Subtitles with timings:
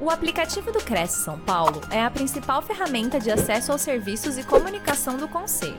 [0.00, 4.46] O aplicativo do Cresce São Paulo é a principal ferramenta de acesso aos serviços e
[4.46, 5.74] comunicação do Conselho.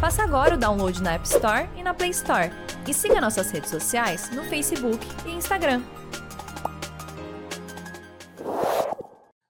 [0.00, 2.48] Faça agora o download na App Store e na Play Store.
[2.88, 5.82] E siga nossas redes sociais no Facebook e Instagram.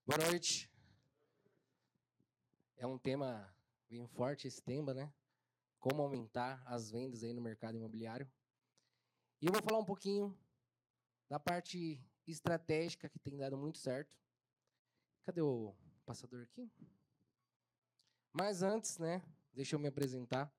[0.04, 0.68] Boa noite.
[2.78, 3.48] É um tema
[3.88, 5.08] bem forte esse tema, né?
[5.78, 8.28] Como aumentar as vendas aí no mercado imobiliário.
[9.40, 10.36] E eu vou falar um pouquinho
[11.28, 14.14] da parte estratégica que tem dado muito certo.
[15.24, 15.74] Cadê o
[16.04, 16.70] passador aqui?
[18.32, 20.52] Mas antes, né, deixa eu me apresentar.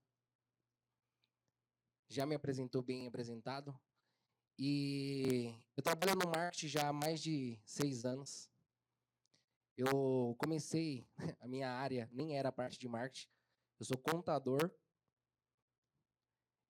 [2.10, 3.78] Já me apresentou bem apresentado.
[4.58, 8.50] E eu trabalho no marketing já há mais de seis anos.
[9.78, 11.08] Eu comecei,
[11.40, 13.30] a minha área nem era parte de marketing.
[13.80, 14.70] Eu sou contador.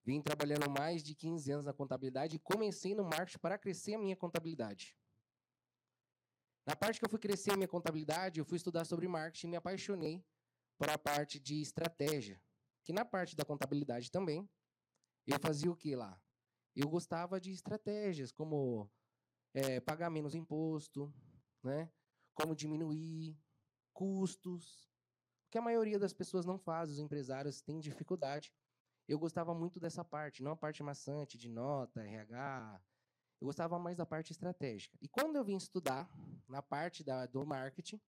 [0.04, 3.98] Vim trabalhando mais de 15 anos na contabilidade e comecei no marketing para crescer a
[3.98, 4.96] minha contabilidade.
[6.66, 9.50] Na parte que eu fui crescer a minha contabilidade, eu fui estudar sobre marketing e
[9.50, 10.24] me apaixonei
[10.78, 12.40] por a parte de estratégia.
[12.84, 14.48] Que na parte da contabilidade também,
[15.26, 16.20] eu fazia o que lá?
[16.74, 18.90] Eu gostava de estratégias, como
[19.54, 21.12] é, pagar menos imposto,
[21.62, 21.90] né?
[22.34, 23.38] como diminuir
[23.92, 24.90] custos,
[25.50, 28.52] que a maioria das pessoas não faz, os empresários têm dificuldade.
[29.08, 32.80] Eu gostava muito dessa parte, não a parte maçante de nota, RH,
[33.40, 34.96] eu gostava mais da parte estratégica.
[35.00, 36.08] E quando eu vim estudar
[36.48, 38.00] na parte da, do marketing,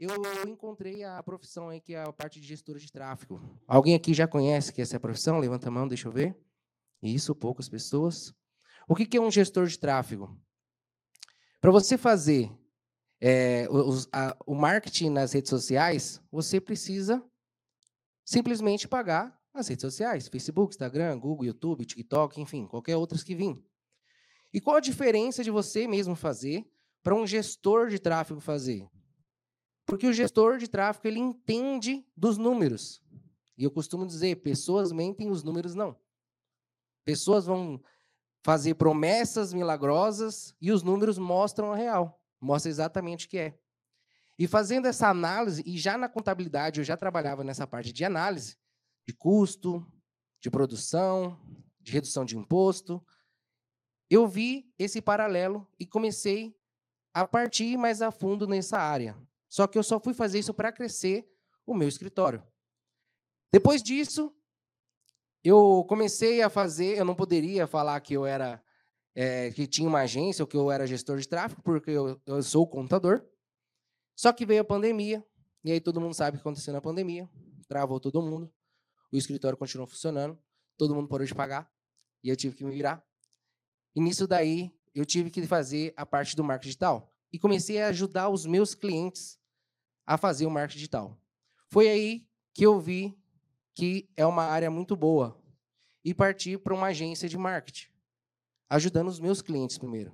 [0.00, 0.10] eu
[0.48, 3.40] encontrei a profissão aí que é a parte de gestor de tráfego.
[3.66, 5.38] Alguém aqui já conhece que essa é a profissão?
[5.38, 6.36] Levanta a mão, deixa eu ver.
[7.02, 8.34] Isso, poucas pessoas.
[8.88, 10.40] O que é um gestor de tráfego?
[11.60, 12.50] Para você fazer
[13.20, 13.66] é,
[14.12, 17.22] a, o marketing nas redes sociais, você precisa
[18.24, 23.64] simplesmente pagar as redes sociais, Facebook, Instagram, Google, YouTube, TikTok, enfim, qualquer outras que vim.
[24.52, 26.68] E qual a diferença de você mesmo fazer
[27.02, 28.88] para um gestor de tráfego fazer?
[29.86, 33.02] Porque o gestor de tráfego ele entende dos números.
[33.56, 35.96] E eu costumo dizer, pessoas mentem, os números não.
[37.04, 37.80] Pessoas vão
[38.42, 43.58] fazer promessas milagrosas e os números mostram a real, mostra exatamente o que é.
[44.38, 48.56] E fazendo essa análise, e já na contabilidade eu já trabalhava nessa parte de análise,
[49.06, 49.86] de custo,
[50.40, 51.40] de produção,
[51.80, 53.04] de redução de imposto,
[54.10, 56.56] eu vi esse paralelo e comecei
[57.12, 59.16] a partir mais a fundo nessa área.
[59.48, 61.28] Só que eu só fui fazer isso para crescer
[61.66, 62.42] o meu escritório.
[63.52, 64.34] Depois disso,
[65.42, 66.98] eu comecei a fazer.
[66.98, 68.62] Eu não poderia falar que eu era
[69.14, 72.42] é, que tinha uma agência ou que eu era gestor de tráfego, porque eu, eu
[72.42, 73.24] sou contador.
[74.16, 75.24] Só que veio a pandemia,
[75.62, 77.28] e aí todo mundo sabe o que aconteceu na pandemia.
[77.68, 78.52] Travou todo mundo.
[79.14, 80.36] O escritório continuou funcionando,
[80.76, 81.72] todo mundo parou de pagar,
[82.20, 83.00] e eu tive que me virar.
[83.94, 87.08] E nisso daí, eu tive que fazer a parte do marketing digital.
[87.32, 89.38] E comecei a ajudar os meus clientes
[90.04, 91.16] a fazer o marketing digital.
[91.70, 93.16] Foi aí que eu vi
[93.72, 95.40] que é uma área muito boa
[96.04, 97.86] e parti para uma agência de marketing,
[98.68, 100.12] ajudando os meus clientes primeiro.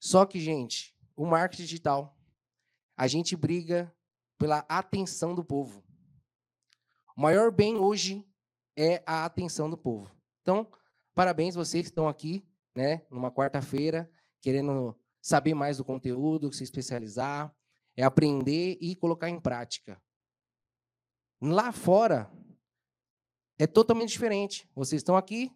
[0.00, 2.18] Só que, gente, o marketing digital,
[2.96, 3.94] a gente briga
[4.36, 5.85] pela atenção do povo.
[7.16, 8.28] O maior bem hoje
[8.76, 10.10] é a atenção do povo.
[10.42, 10.68] Então,
[11.16, 14.06] Parabéns vocês que estão aqui, né, numa quarta-feira,
[14.42, 17.56] querendo saber mais do conteúdo, se especializar,
[17.96, 19.98] é aprender e colocar em prática.
[21.40, 22.30] Lá fora
[23.58, 24.70] é totalmente diferente.
[24.74, 25.50] Vocês estão aqui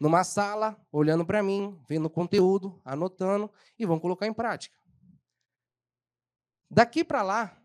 [0.00, 4.76] numa sala, olhando para mim, vendo o conteúdo, anotando e vão colocar em prática.
[6.68, 7.62] Daqui para lá,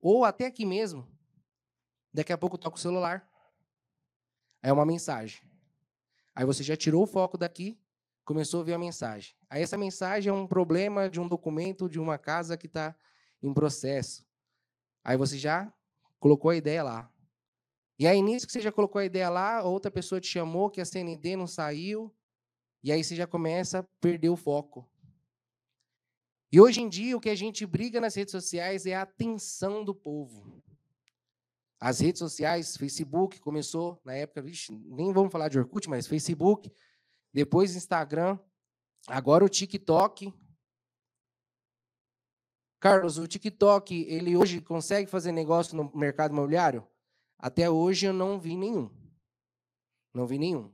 [0.00, 1.08] ou até aqui mesmo,
[2.14, 3.28] daqui a pouco toca o celular.
[4.62, 5.42] É uma mensagem.
[6.34, 7.78] Aí você já tirou o foco daqui,
[8.24, 9.34] começou a ver a mensagem.
[9.50, 12.94] Aí essa mensagem é um problema de um documento de uma casa que está
[13.42, 14.24] em processo.
[15.02, 15.72] Aí você já
[16.18, 17.10] colocou a ideia lá.
[17.98, 20.80] E aí, nisso que você já colocou a ideia lá, outra pessoa te chamou que
[20.80, 22.12] a CND não saiu,
[22.82, 24.88] e aí você já começa a perder o foco.
[26.50, 29.84] E hoje em dia, o que a gente briga nas redes sociais é a atenção
[29.84, 30.63] do povo.
[31.84, 36.72] As redes sociais, Facebook começou na época, vixe, nem vamos falar de Orkut, mas Facebook,
[37.30, 38.38] depois Instagram,
[39.06, 40.32] agora o TikTok.
[42.80, 46.88] Carlos, o TikTok, ele hoje consegue fazer negócio no mercado imobiliário?
[47.38, 48.90] Até hoje eu não vi nenhum.
[50.14, 50.72] Não vi nenhum.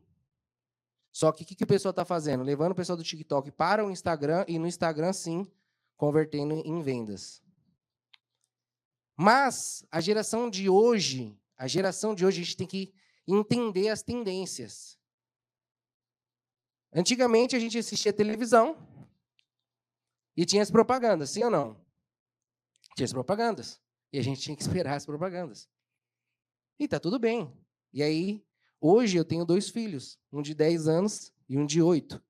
[1.10, 2.44] Só que o que, que o pessoal está fazendo?
[2.44, 5.44] Levando o pessoal do TikTok para o Instagram e no Instagram, sim,
[5.96, 7.42] convertendo em vendas.
[9.22, 12.90] Mas a geração de hoje, a geração de hoje, a gente tem que
[13.28, 14.98] entender as tendências.
[16.90, 18.78] Antigamente a gente assistia televisão
[20.34, 21.78] E tinha as propagandas, sim ou não?
[22.96, 23.78] Tinha as propagandas.
[24.10, 25.68] E a gente tinha que esperar as propagandas.
[26.78, 27.54] E tá tudo bem.
[27.92, 28.42] E aí,
[28.80, 32.24] hoje eu tenho dois filhos, um de 10 anos e um de 8.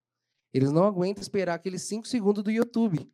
[0.52, 3.08] Eles não aguentam esperar aqueles 5 segundos do YouTube.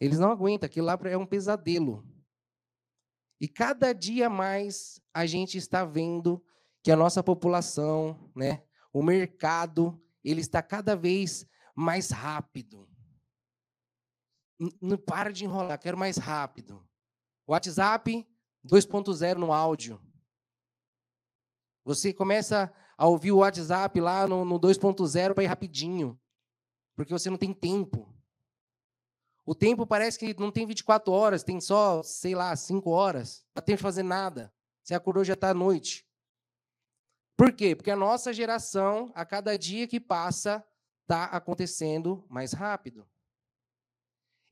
[0.00, 2.04] Eles não aguentam, aquilo lá é um pesadelo.
[3.40, 6.44] E cada dia mais a gente está vendo
[6.82, 12.88] que a nossa população, né, o mercado, ele está cada vez mais rápido.
[14.80, 16.86] Não para de enrolar, quero mais rápido.
[17.46, 18.26] WhatsApp
[18.64, 20.00] 2.0 no áudio.
[21.84, 26.18] Você começa a ouvir o WhatsApp lá no, no 2.0 para ir rapidinho,
[26.94, 28.13] porque você não tem tempo.
[29.46, 33.44] O tempo parece que não tem 24 horas, tem só, sei lá, 5 horas.
[33.54, 34.52] Não tem que fazer nada.
[34.82, 36.06] Você acordou já está à noite.
[37.36, 37.74] Por quê?
[37.74, 40.64] Porque a nossa geração, a cada dia que passa,
[41.02, 43.06] está acontecendo mais rápido.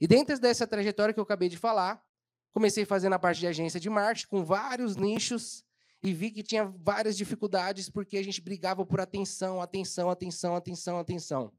[0.01, 2.05] E dentro dessa trajetória que eu acabei de falar,
[2.53, 5.65] comecei fazendo a parte de agência de marketing, com vários nichos,
[6.03, 10.99] e vi que tinha várias dificuldades, porque a gente brigava por atenção, atenção, atenção, atenção,
[10.99, 11.53] atenção.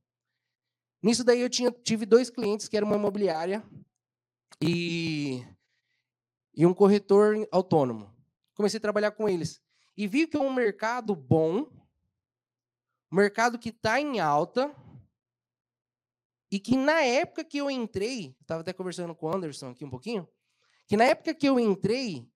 [1.04, 3.62] Nisso daí eu tinha, tive dois clientes que eram uma imobiliária
[4.62, 5.46] e,
[6.56, 8.10] e um corretor autônomo.
[8.56, 9.62] Comecei a trabalhar com eles.
[9.98, 11.68] E vi que é um mercado bom,
[13.12, 14.74] um mercado que está em alta,
[16.50, 19.90] e que na época que eu entrei, estava até conversando com o Anderson aqui um
[19.90, 20.26] pouquinho,
[20.88, 22.32] que na época que eu entrei,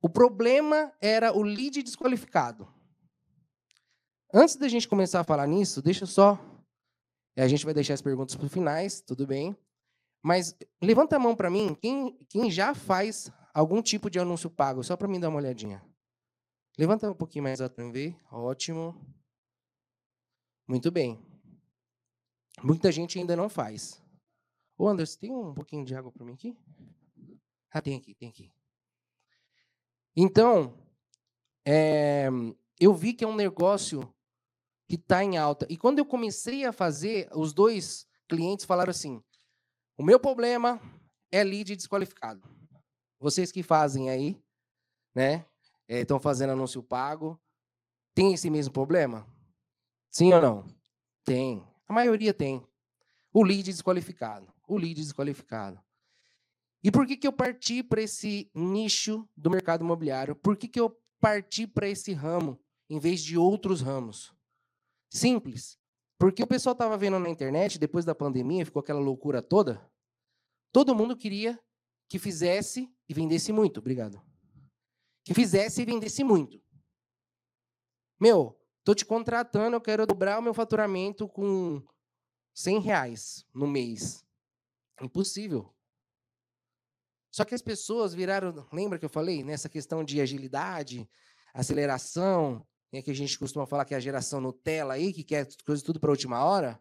[0.00, 2.66] o problema era o lead desqualificado.
[4.34, 6.57] Antes da gente começar a falar nisso, deixa só.
[7.38, 9.56] A gente vai deixar as perguntas para os finais, tudo bem.
[10.22, 14.82] Mas levanta a mão para mim, quem, quem já faz algum tipo de anúncio pago,
[14.82, 15.82] só para mim dar uma olhadinha.
[16.76, 18.16] Levanta um pouquinho mais para ver.
[18.30, 18.94] Ótimo.
[20.66, 21.20] Muito bem.
[22.62, 24.02] Muita gente ainda não faz.
[24.76, 26.56] Ô, Anderson, tem um pouquinho de água para mim aqui?
[27.70, 28.52] Ah, tem aqui, tem aqui.
[30.16, 30.76] Então,
[31.64, 32.28] é,
[32.78, 34.12] eu vi que é um negócio
[34.88, 35.66] que está em alta.
[35.68, 39.22] E quando eu comecei a fazer, os dois clientes falaram assim:
[39.96, 40.80] o meu problema
[41.30, 42.42] é lead desqualificado.
[43.20, 44.40] Vocês que fazem aí,
[45.14, 45.44] né?
[45.86, 47.38] Estão é, fazendo anúncio pago.
[48.14, 49.26] Tem esse mesmo problema?
[50.10, 50.66] Sim ou não?
[51.24, 51.62] Tem.
[51.86, 52.66] A maioria tem.
[53.32, 54.52] O lead desqualificado.
[54.66, 55.80] O lead desqualificado.
[56.82, 60.34] E por que, que eu parti para esse nicho do mercado imobiliário?
[60.36, 62.58] Por que, que eu parti para esse ramo
[62.88, 64.32] em vez de outros ramos?
[65.10, 65.78] Simples.
[66.18, 69.88] Porque o pessoal estava vendo na internet, depois da pandemia, ficou aquela loucura toda.
[70.72, 71.58] Todo mundo queria
[72.08, 73.78] que fizesse e vendesse muito.
[73.78, 74.20] Obrigado.
[75.24, 76.60] Que fizesse e vendesse muito.
[78.20, 81.80] Meu, tô te contratando, eu quero dobrar o meu faturamento com
[82.54, 84.24] 100 reais no mês.
[85.00, 85.72] Impossível.
[87.30, 91.08] Só que as pessoas viraram, lembra que eu falei nessa questão de agilidade,
[91.54, 95.46] aceleração, né, que a gente costuma falar que é a geração Nutella aí, que quer
[95.64, 96.80] coisas tudo para a última hora?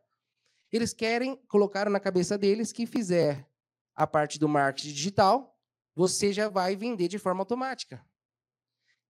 [0.71, 3.49] Eles querem, colocar na cabeça deles que fizer
[3.95, 5.57] a parte do marketing digital,
[5.95, 8.05] você já vai vender de forma automática.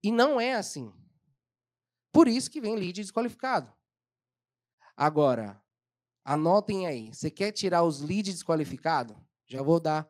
[0.04, 0.94] E não é assim.
[2.12, 3.72] Por isso que vem lead desqualificado.
[4.96, 5.62] Agora,
[6.24, 9.18] anotem aí, você quer tirar os leads desqualificados?
[9.48, 10.10] Já vou dar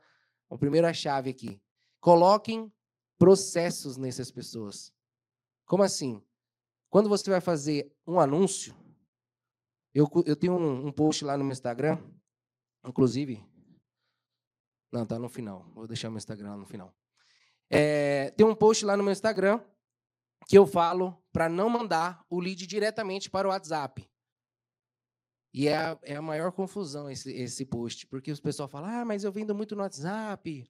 [0.49, 1.61] a primeira chave aqui.
[1.99, 2.71] Coloquem
[3.17, 4.93] processos nessas pessoas.
[5.65, 6.23] Como assim?
[6.89, 8.75] Quando você vai fazer um anúncio,
[9.93, 11.97] eu, eu tenho um, um post lá no meu Instagram,
[12.85, 13.43] inclusive.
[14.91, 15.69] Não, tá no final.
[15.73, 16.93] Vou deixar meu Instagram lá no final.
[17.69, 19.59] É, tem um post lá no meu Instagram
[20.47, 24.09] que eu falo para não mandar o lead diretamente para o WhatsApp.
[25.53, 29.05] E é a, é a maior confusão esse, esse post, porque os pessoal falam, ah,
[29.05, 30.69] mas eu vendo muito no WhatsApp,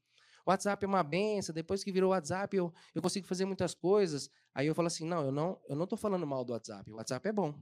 [0.52, 4.30] WhatsApp é uma benção, depois que virou WhatsApp eu, eu consigo fazer muitas coisas.
[4.54, 6.96] Aí eu falo assim, não, eu não eu não estou falando mal do WhatsApp, o
[6.96, 7.54] WhatsApp é bom.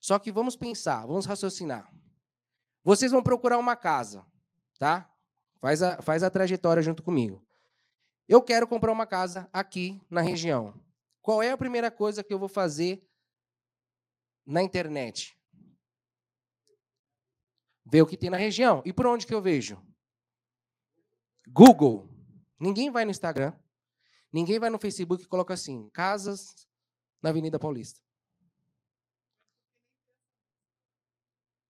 [0.00, 1.90] Só que vamos pensar, vamos raciocinar.
[2.84, 4.24] Vocês vão procurar uma casa,
[4.78, 5.10] tá?
[5.60, 7.44] Faz a, faz a trajetória junto comigo.
[8.28, 10.74] Eu quero comprar uma casa aqui na região.
[11.22, 13.04] Qual é a primeira coisa que eu vou fazer
[14.44, 15.36] na internet?
[17.86, 18.82] ver o que tem na região.
[18.84, 19.80] E por onde que eu vejo?
[21.46, 22.08] Google.
[22.58, 23.52] Ninguém vai no Instagram,
[24.32, 26.66] ninguém vai no Facebook e coloca assim: casas
[27.22, 28.00] na Avenida Paulista.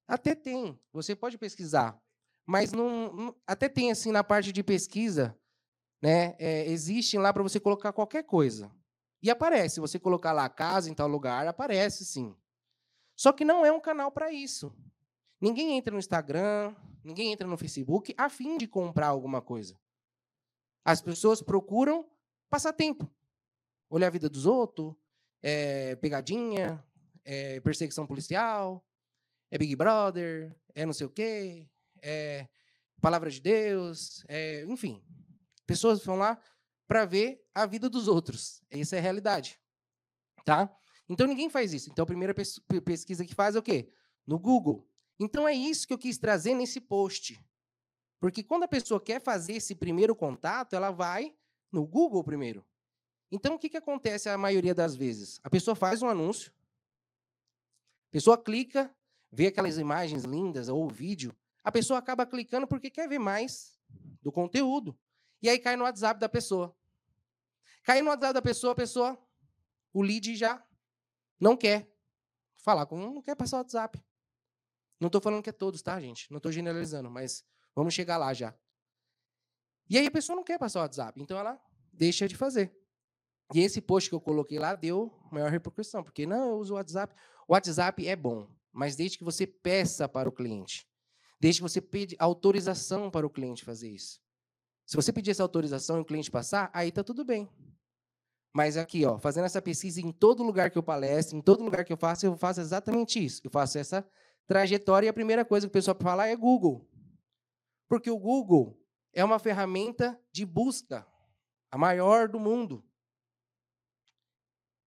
[0.09, 2.01] Até tem, você pode pesquisar,
[2.47, 5.37] mas não, não até tem assim na parte de pesquisa,
[6.01, 6.37] né?
[6.39, 8.71] É, existe lá para você colocar qualquer coisa
[9.23, 9.81] e aparece.
[9.81, 12.37] Você colocar lá casa em tal lugar, aparece sim.
[13.17, 14.73] Só que não é um canal para isso.
[15.41, 16.75] Ninguém entra no Instagram,
[17.05, 19.79] ninguém entra no Facebook a fim de comprar alguma coisa.
[20.85, 22.09] As pessoas procuram
[22.49, 23.11] passar tempo.
[23.91, 24.95] Olhar a vida dos outros,
[25.43, 26.83] é, pegadinha,
[27.25, 28.85] é, perseguição policial,
[29.51, 31.69] é Big Brother, é não sei o quê,
[32.03, 32.49] é
[33.01, 35.03] palavra de Deus, é, enfim.
[35.67, 36.41] Pessoas vão lá
[36.87, 38.63] para ver a vida dos outros.
[38.71, 39.61] Essa é a realidade.
[40.45, 40.75] Tá?
[41.09, 41.91] Então ninguém faz isso.
[41.91, 43.93] Então a primeira pesquisa que faz é o quê?
[44.27, 44.89] No Google.
[45.19, 47.41] Então é isso que eu quis trazer nesse post.
[48.19, 51.35] Porque quando a pessoa quer fazer esse primeiro contato, ela vai
[51.71, 52.65] no Google primeiro.
[53.31, 55.41] Então o que, que acontece a maioria das vezes?
[55.43, 56.53] A pessoa faz um anúncio,
[58.09, 58.95] a pessoa clica,
[59.31, 63.77] vê aquelas imagens lindas ou vídeo, a pessoa acaba clicando porque quer ver mais
[64.23, 64.97] do conteúdo.
[65.43, 66.75] E aí cai no WhatsApp da pessoa.
[67.83, 69.19] Cai no WhatsApp da pessoa, a pessoa,
[69.93, 70.65] o lead já
[71.39, 71.89] não quer
[72.57, 74.03] falar com, não quer passar o WhatsApp.
[75.01, 76.31] Não estou falando que é todos, tá, gente?
[76.31, 78.55] Não estou generalizando, mas vamos chegar lá já.
[79.89, 81.61] E aí a pessoa não quer passar o WhatsApp, então ela
[81.93, 82.75] deixa de fazer.
[83.55, 86.77] E esse post que eu coloquei lá deu maior repercussão, porque não, eu uso o
[86.77, 87.15] WhatsApp.
[87.47, 90.89] O WhatsApp é bom, mas desde que você peça para o cliente,
[91.39, 94.21] desde que você pede autorização para o cliente fazer isso.
[94.85, 97.49] Se você pedir essa autorização e o cliente passar, aí tá tudo bem.
[98.53, 101.85] Mas aqui, ó, fazendo essa pesquisa em todo lugar que eu palestro, em todo lugar
[101.85, 103.43] que eu faço, eu faço exatamente isso.
[103.45, 104.09] Eu faço essa
[104.47, 106.89] trajetória e a primeira coisa que o pessoal fala é Google.
[107.89, 108.81] Porque o Google
[109.13, 111.07] é uma ferramenta de busca,
[111.71, 112.85] a maior do mundo.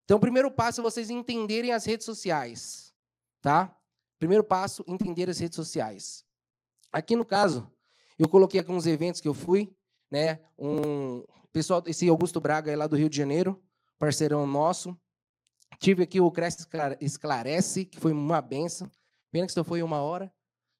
[0.04, 2.94] Então, o primeiro passo é vocês entenderem as redes sociais,
[3.42, 3.76] tá?
[4.18, 6.24] Primeiro passo, entender as redes sociais.
[6.90, 7.70] Aqui no caso,
[8.18, 9.70] eu coloquei alguns eventos que eu fui,
[10.10, 10.40] né?
[10.58, 11.22] Um
[11.52, 13.62] pessoal, esse Augusto Braga é lá do Rio de Janeiro,
[13.98, 14.98] parceirão nosso.
[15.78, 16.66] Tive aqui o Cresce
[17.00, 18.90] Esclarece, que foi uma benção.
[19.30, 20.32] Pena que só foi uma hora.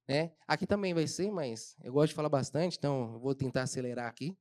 [0.09, 0.33] Né?
[0.47, 4.07] Aqui também vai ser, mas eu gosto de falar bastante, então eu vou tentar acelerar
[4.07, 4.37] aqui.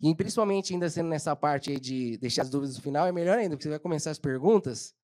[0.00, 3.56] E principalmente ainda sendo nessa parte de deixar as dúvidas no final, é melhor ainda,
[3.56, 4.94] porque você vai começar as perguntas,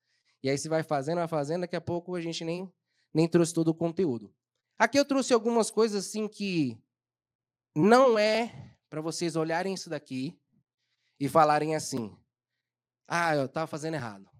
[0.43, 2.71] e aí você vai fazendo, vai fazendo, daqui a pouco a gente nem,
[3.11, 4.31] nem trouxe todo o conteúdo.
[4.77, 6.77] Aqui eu trouxe algumas coisas assim que
[7.75, 10.39] não é para vocês olharem isso daqui
[11.19, 12.15] e falarem assim:
[13.07, 14.30] ah, eu estava fazendo errado.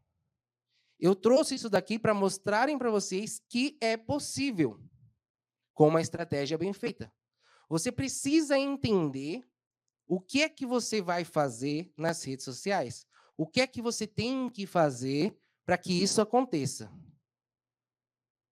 [1.02, 4.80] Eu trouxe isso daqui para mostrarem para vocês que é possível
[5.74, 7.12] com uma estratégia bem feita.
[7.68, 9.44] Você precisa entender
[10.06, 13.08] o que é que você vai fazer nas redes sociais.
[13.36, 16.92] O que é que você tem que fazer para que isso aconteça.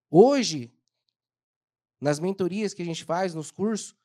[0.10, 0.74] Hoje,
[2.02, 3.96] nas mentorias que a gente faz, nos cursos,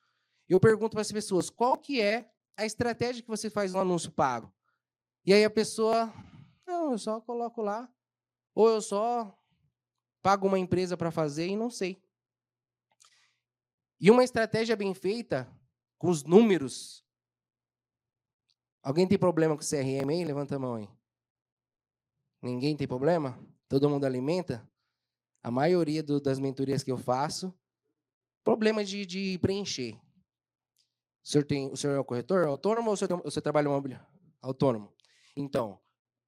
[0.46, 4.10] eu pergunto para as pessoas qual que é a estratégia que você faz no anúncio
[4.10, 4.52] pago.
[5.24, 6.12] E aí a pessoa,
[6.66, 7.90] não, eu só coloco lá,
[8.54, 9.36] ou eu só
[10.22, 12.02] pago uma empresa para fazer e não sei.
[14.00, 15.50] E uma estratégia bem feita,
[15.98, 17.04] com os números.
[18.82, 20.24] Alguém tem problema com CRM aí?
[20.24, 20.88] Levanta a mão aí.
[22.42, 23.38] Ninguém tem problema?
[23.68, 24.68] Todo mundo alimenta?
[25.42, 27.54] A maioria do, das mentorias que eu faço,
[28.42, 29.94] problema de, de preencher.
[31.22, 34.06] O senhor, tem, o senhor é o corretor autônomo ou o senhor, você trabalha imobiliário?
[34.42, 34.92] Autônomo.
[35.34, 35.80] Então,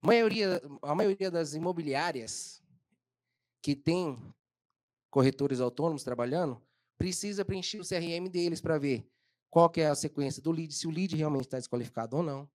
[0.07, 2.63] maioria, a maioria das imobiliárias
[3.61, 4.17] que tem
[5.11, 6.63] corretores autônomos trabalhando,
[6.97, 9.11] precisa preencher o CRM deles para ver
[9.51, 12.49] qual que é a sequência do lead, se o lead realmente está desqualificado ou não.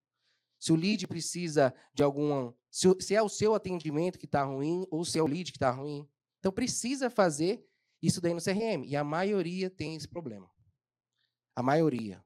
[0.60, 2.55] Se o lead precisa de alguma.
[2.70, 5.58] Se, se é o seu atendimento que está ruim ou se é o lead que
[5.58, 6.08] está ruim.
[6.39, 7.67] Então precisa fazer
[8.01, 8.86] isso daí no CRM.
[8.86, 10.50] E a maioria tem esse problema.
[11.55, 12.24] A maioria.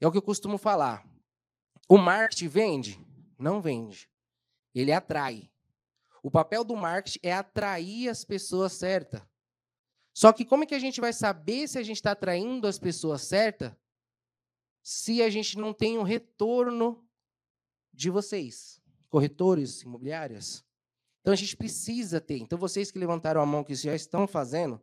[0.00, 1.06] É o que eu costumo falar.
[1.88, 3.06] O marketing vende?
[3.38, 4.10] Não vende.
[4.74, 5.50] Ele atrai.
[6.22, 9.22] O papel do marketing é atrair as pessoas certas.
[10.14, 12.78] Só que como é que a gente vai saber se a gente está atraindo as
[12.78, 13.72] pessoas certas
[14.82, 17.08] se a gente não tem um retorno
[17.92, 20.64] de vocês, corretores imobiliários?
[21.20, 22.38] Então a gente precisa ter.
[22.38, 24.80] Então vocês que levantaram a mão que já estão fazendo,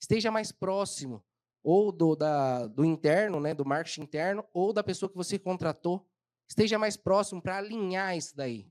[0.00, 1.24] esteja mais próximo
[1.62, 6.06] ou do, da, do interno, né, do marketing interno, ou da pessoa que você contratou,
[6.48, 8.70] esteja mais próximo para alinhar isso daí.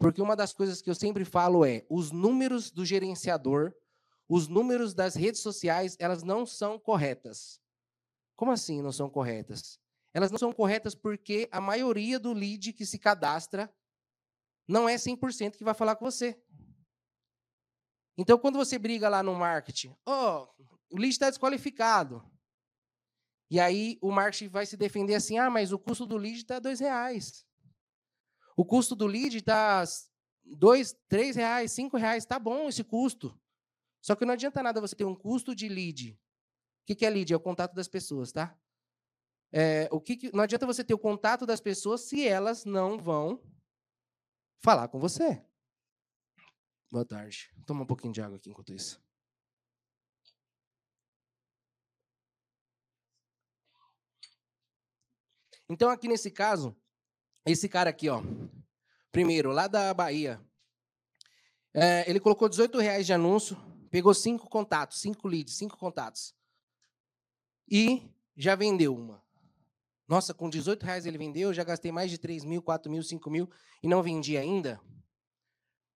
[0.00, 3.74] Porque uma das coisas que eu sempre falo é, os números do gerenciador,
[4.26, 7.60] os números das redes sociais, elas não são corretas.
[8.34, 9.78] Como assim não são corretas?
[10.14, 13.70] Elas não são corretas porque a maioria do lead que se cadastra
[14.66, 16.42] não é 100% que vai falar com você.
[18.16, 20.48] Então, quando você briga lá no marketing, oh,
[20.90, 22.24] o lead está desqualificado.
[23.50, 26.58] E aí o marketing vai se defender assim: ah, mas o custo do lead está
[26.58, 27.44] dois reais.
[28.60, 29.82] O custo do lead está
[30.44, 33.34] dois, três reais, cinco reais, está bom esse custo.
[34.02, 36.20] Só que não adianta nada você ter um custo de lead
[36.82, 37.32] O que é lead?
[37.32, 38.54] É o contato das pessoas, tá?
[39.50, 42.98] É, o que, que não adianta você ter o contato das pessoas se elas não
[42.98, 43.42] vão
[44.62, 45.42] falar com você.
[46.90, 47.50] Boa tarde.
[47.64, 49.02] Toma um pouquinho de água aqui enquanto isso.
[55.66, 56.76] Então, aqui nesse caso,
[57.50, 58.22] esse cara aqui, ó,
[59.10, 60.40] primeiro, lá da Bahia,
[61.74, 63.56] é, ele colocou 18 reais de anúncio,
[63.90, 66.34] pegou cinco contatos, cinco leads, cinco contatos.
[67.68, 69.22] E já vendeu uma.
[70.08, 73.02] Nossa, com 18 reais ele vendeu, eu já gastei mais de 3 mil, 4 mil,
[73.02, 73.48] 5 mil
[73.80, 74.80] e não vendi ainda.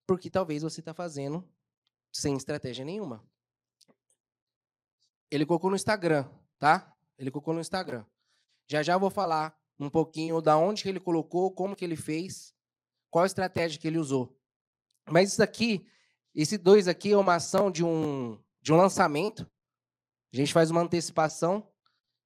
[0.05, 1.48] Porque talvez você está fazendo
[2.12, 3.27] sem estratégia nenhuma.
[5.31, 6.29] Ele colocou no Instagram,
[6.60, 6.95] tá?
[7.17, 8.05] Ele colocou no Instagram.
[8.67, 12.53] Já já vou falar um pouquinho da onde que ele colocou, como que ele fez,
[13.10, 14.36] qual estratégia que ele usou.
[15.10, 15.86] Mas isso aqui,
[16.34, 19.50] esse dois aqui é uma ação de um, de um lançamento.
[20.34, 21.68] A gente faz uma antecipação,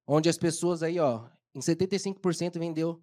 [0.06, 3.02] onde as pessoas aí, ó, em 75% vendeu,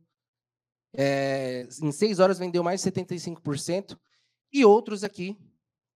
[0.94, 3.98] é, em seis horas vendeu mais de 75%,
[4.52, 5.38] e outros aqui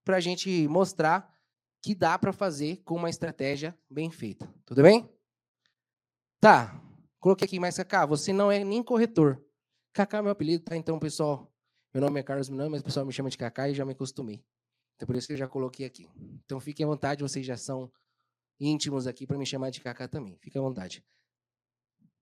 [0.04, 1.34] para a gente mostrar
[1.82, 4.52] que dá para fazer com uma estratégia bem feita.
[4.66, 5.08] Tudo bem?
[6.38, 6.80] Tá.
[7.20, 9.44] Coloquei aqui, mas Kaká, você não é nem corretor.
[9.92, 10.74] Kaká é meu apelido, tá?
[10.74, 11.52] Então, pessoal,
[11.92, 13.92] meu nome é Carlos Minão, mas o pessoal me chama de Kaká e já me
[13.92, 14.42] acostumei.
[14.96, 16.08] Então, por isso que eu já coloquei aqui.
[16.44, 17.92] Então, fiquem à vontade, vocês já são
[18.58, 20.38] íntimos aqui para me chamar de Kaká também.
[20.38, 21.04] Fique à vontade.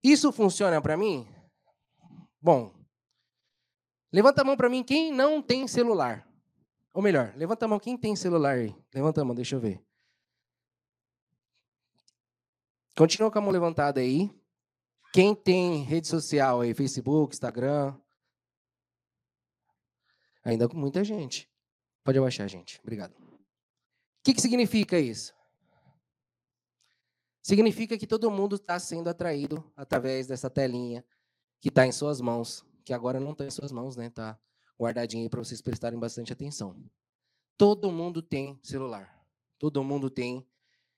[0.03, 1.27] Isso funciona para mim?
[2.41, 2.73] Bom,
[4.13, 6.29] levanta a mão para mim quem não tem celular.
[6.93, 8.75] Ou melhor, levanta a mão quem tem celular aí.
[8.93, 9.81] Levanta a mão, deixa eu ver.
[12.97, 14.31] Continua com a mão levantada aí.
[15.19, 17.93] Quem tem rede social aí, Facebook, Instagram?
[20.45, 21.51] Ainda com muita gente.
[22.05, 22.79] Pode abaixar, gente.
[22.83, 23.17] Obrigado.
[23.17, 23.39] O
[24.23, 25.35] que, que significa isso?
[27.43, 31.05] Significa que todo mundo está sendo atraído através dessa telinha
[31.61, 34.07] que está em suas mãos, que agora não está em suas mãos, né?
[34.07, 34.39] Está
[34.81, 36.81] guardadinho aí para vocês prestarem bastante atenção.
[37.57, 39.21] Todo mundo tem celular.
[39.59, 40.47] Todo mundo tem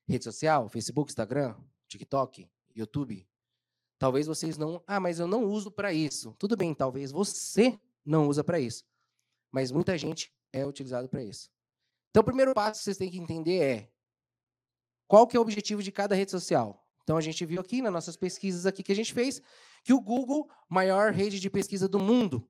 [0.06, 1.56] rede social, Facebook, Instagram,
[1.88, 3.26] TikTok, YouTube,
[4.00, 4.82] Talvez vocês não.
[4.86, 6.34] Ah, mas eu não uso para isso.
[6.38, 8.82] Tudo bem, talvez você não usa para isso.
[9.52, 11.50] Mas muita gente é utilizado para isso.
[12.08, 13.92] Então, o primeiro passo que vocês têm que entender é
[15.06, 16.82] qual que é o objetivo de cada rede social.
[17.02, 19.42] Então, a gente viu aqui nas nossas pesquisas aqui que a gente fez
[19.84, 22.48] que o Google, maior rede de pesquisa do mundo.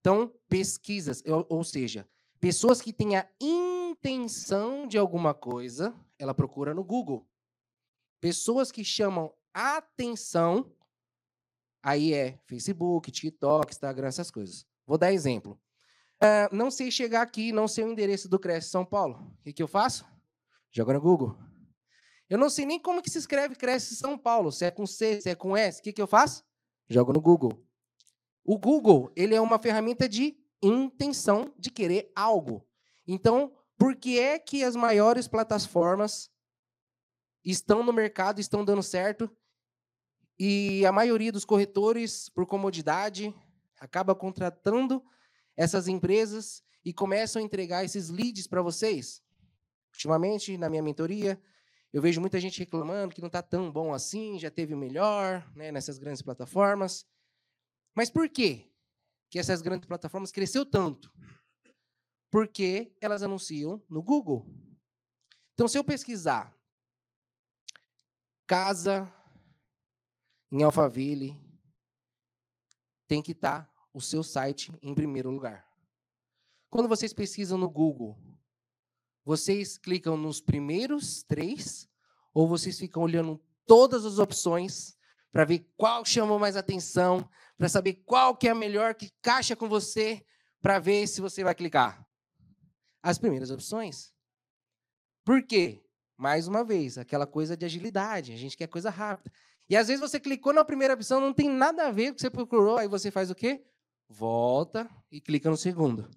[0.00, 2.06] Então, pesquisas, ou seja,
[2.38, 7.26] pessoas que têm a intenção de alguma coisa, ela procura no Google.
[8.20, 10.70] Pessoas que chamam atenção
[11.82, 14.66] Aí é Facebook, TikTok, Instagram, essas coisas.
[14.86, 15.58] Vou dar exemplo.
[16.22, 19.34] Uh, não sei chegar aqui, não sei o endereço do Cresce São Paulo.
[19.38, 20.04] O que, que eu faço?
[20.70, 21.36] Jogo no Google.
[22.28, 25.20] Eu não sei nem como que se escreve Cresce São Paulo, se é com C,
[25.20, 25.80] se é com S.
[25.80, 26.44] O que, que eu faço?
[26.88, 27.66] Jogo no Google.
[28.44, 32.66] O Google, ele é uma ferramenta de intenção de querer algo.
[33.06, 36.30] Então, por que é que as maiores plataformas
[37.44, 39.30] estão no mercado, estão dando certo
[40.42, 43.34] e a maioria dos corretores, por comodidade,
[43.78, 45.04] acaba contratando
[45.54, 49.22] essas empresas e começam a entregar esses leads para vocês.
[49.92, 51.38] Ultimamente, na minha mentoria,
[51.92, 55.46] eu vejo muita gente reclamando que não está tão bom assim, já teve o melhor
[55.54, 57.04] né, nessas grandes plataformas.
[57.94, 58.72] Mas por quê
[59.28, 61.12] que essas grandes plataformas cresceu tanto?
[62.30, 64.46] Porque elas anunciam no Google.
[65.52, 66.56] Então, se eu pesquisar
[68.46, 69.12] casa
[70.50, 71.38] em Alphaville,
[73.06, 75.66] tem que estar tá o seu site em primeiro lugar.
[76.68, 78.16] Quando vocês pesquisam no Google,
[79.24, 81.88] vocês clicam nos primeiros três
[82.32, 84.96] ou vocês ficam olhando todas as opções
[85.32, 89.54] para ver qual chamou mais atenção, para saber qual que é a melhor que caixa
[89.54, 90.24] com você,
[90.60, 92.04] para ver se você vai clicar?
[93.02, 94.12] As primeiras opções.
[95.24, 95.84] Por quê?
[96.16, 99.32] Mais uma vez, aquela coisa de agilidade, a gente quer coisa rápida.
[99.70, 102.14] E às vezes você clicou na primeira opção, não tem nada a ver com o
[102.16, 103.64] que você procurou, aí você faz o quê?
[104.08, 106.10] Volta e clica no segundo.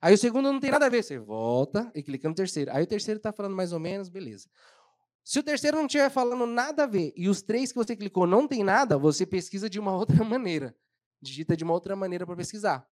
[0.00, 2.70] Aí o segundo não tem nada a ver, você volta e clica no terceiro.
[2.72, 4.48] Aí o terceiro está falando mais ou menos, beleza.
[5.22, 8.26] Se o terceiro não estiver falando nada a ver e os três que você clicou
[8.26, 10.74] não tem nada, você pesquisa de uma outra maneira.
[11.20, 12.88] Digita de uma outra maneira para pesquisar.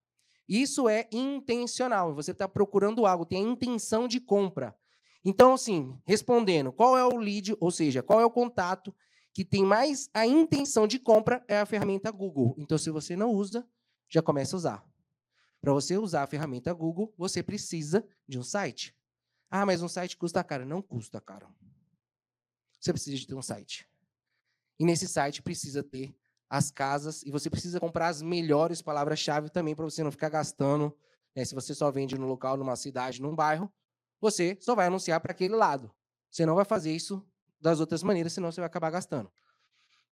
[0.46, 2.14] Isso é intencional.
[2.14, 4.76] Você está procurando algo, tem a intenção de compra.
[5.24, 8.94] Então, assim, respondendo, qual é o lead, ou seja, qual é o contato
[9.34, 12.54] que tem mais a intenção de compra é a ferramenta Google.
[12.56, 13.68] Então, se você não usa,
[14.08, 14.86] já começa a usar.
[15.60, 18.96] Para você usar a ferramenta Google, você precisa de um site.
[19.50, 20.64] Ah, mas um site custa caro.
[20.64, 21.52] Não custa caro.
[22.80, 23.88] você precisa de ter um site.
[24.78, 26.16] E nesse site precisa ter
[26.48, 30.96] as casas e você precisa comprar as melhores palavras-chave também para você não ficar gastando.
[31.34, 31.44] Né?
[31.44, 33.72] Se você só vende no local, numa cidade, num bairro,
[34.20, 35.92] você só vai anunciar para aquele lado.
[36.30, 37.26] Você não vai fazer isso
[37.64, 39.32] das outras maneiras, senão você vai acabar gastando.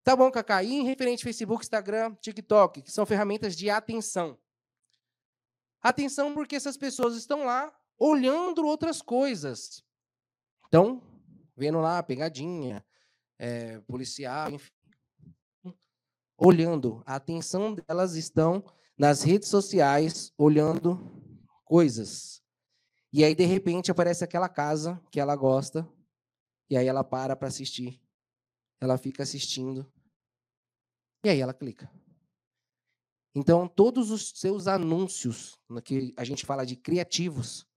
[0.03, 0.63] Tá bom, Cacá.
[0.63, 4.39] E em referente Facebook, Instagram, TikTok, que são ferramentas de atenção.
[5.81, 9.83] Atenção porque essas pessoas estão lá olhando outras coisas.
[10.67, 11.03] Então,
[11.57, 12.83] vendo lá pegadinha,
[13.37, 14.71] é, policial, enfim.
[16.37, 17.03] Olhando.
[17.05, 18.63] A atenção delas estão
[18.97, 21.21] nas redes sociais, olhando
[21.65, 22.41] coisas.
[23.11, 25.87] E aí, de repente, aparece aquela casa que ela gosta,
[26.71, 28.01] e aí ela para para assistir.
[28.79, 29.91] Ela fica assistindo.
[31.21, 31.91] E aí ela clica.
[33.35, 37.67] Então, todos os seus anúncios, que a gente fala de criativos,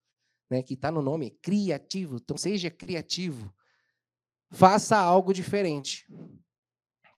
[0.49, 2.17] né, que está no nome, criativo.
[2.17, 3.53] Então, seja criativo.
[4.53, 6.07] Faça algo diferente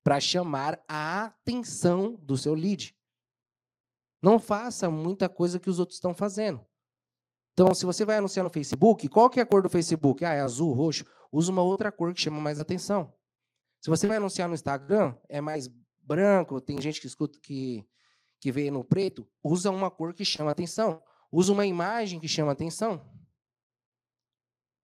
[0.03, 2.97] para chamar a atenção do seu lead.
[4.23, 6.67] Não faça muita coisa que os outros estão fazendo.
[7.59, 10.23] Então, se você vai anunciar no Facebook, qual que é a cor do Facebook?
[10.27, 11.07] Ah, é azul, roxo.
[11.33, 13.11] Usa uma outra cor que chama mais atenção.
[13.81, 15.67] Se você vai anunciar no Instagram, é mais
[16.03, 17.83] branco, tem gente que escuta que,
[18.43, 21.03] que vê no preto, usa uma cor que chama atenção.
[21.33, 23.11] Usa uma imagem que chama atenção.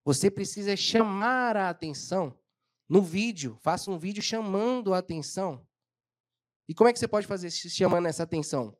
[0.02, 2.34] Você precisa chamar a atenção
[2.88, 3.54] no vídeo.
[3.60, 5.62] Faça um vídeo chamando a atenção.
[6.66, 8.74] E como é que você pode fazer chamando essa atenção?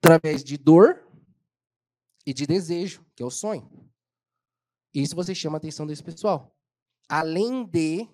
[0.00, 1.05] Através de dor
[2.26, 3.70] e de desejo, que é o sonho.
[4.92, 6.54] Isso você chama a atenção desse pessoal.
[7.08, 8.08] Além de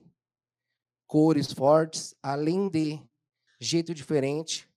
[1.06, 3.00] cores fortes, além de
[3.60, 4.68] jeito diferente.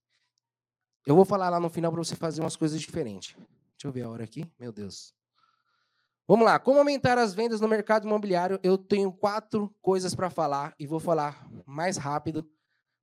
[1.06, 3.36] Eu vou falar lá no final para você fazer umas coisas diferentes.
[3.36, 4.46] Deixa eu ver a hora aqui.
[4.60, 5.14] Meu Deus.
[6.28, 6.60] Vamos lá.
[6.60, 8.60] Como aumentar as vendas no mercado imobiliário?
[8.64, 12.46] Eu tenho quatro coisas para falar e vou falar mais rápido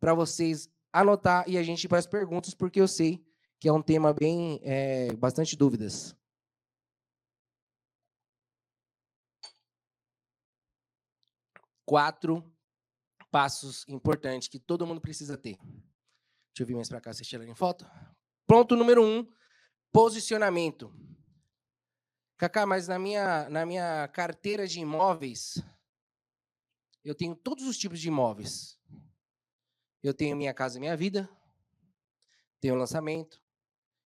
[0.00, 3.24] para vocês anotar e a gente ir para as perguntas, porque eu sei
[3.58, 6.14] que é um tema bem é, bastante dúvidas.
[11.92, 12.42] Quatro
[13.30, 15.58] passos importantes que todo mundo precisa ter.
[15.58, 17.84] Deixa eu vir mais para cá, ela em foto.
[18.46, 19.30] Ponto número um:
[19.92, 20.90] posicionamento.
[22.38, 25.62] Cacá, mas na minha, na minha carteira de imóveis,
[27.04, 28.80] eu tenho todos os tipos de imóveis.
[30.02, 31.28] Eu tenho Minha Casa Minha Vida,
[32.58, 33.38] tenho lançamento,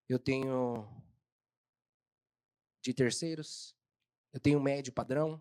[0.09, 0.89] eu tenho
[2.81, 3.77] de terceiros,
[4.33, 5.39] eu tenho médio padrão,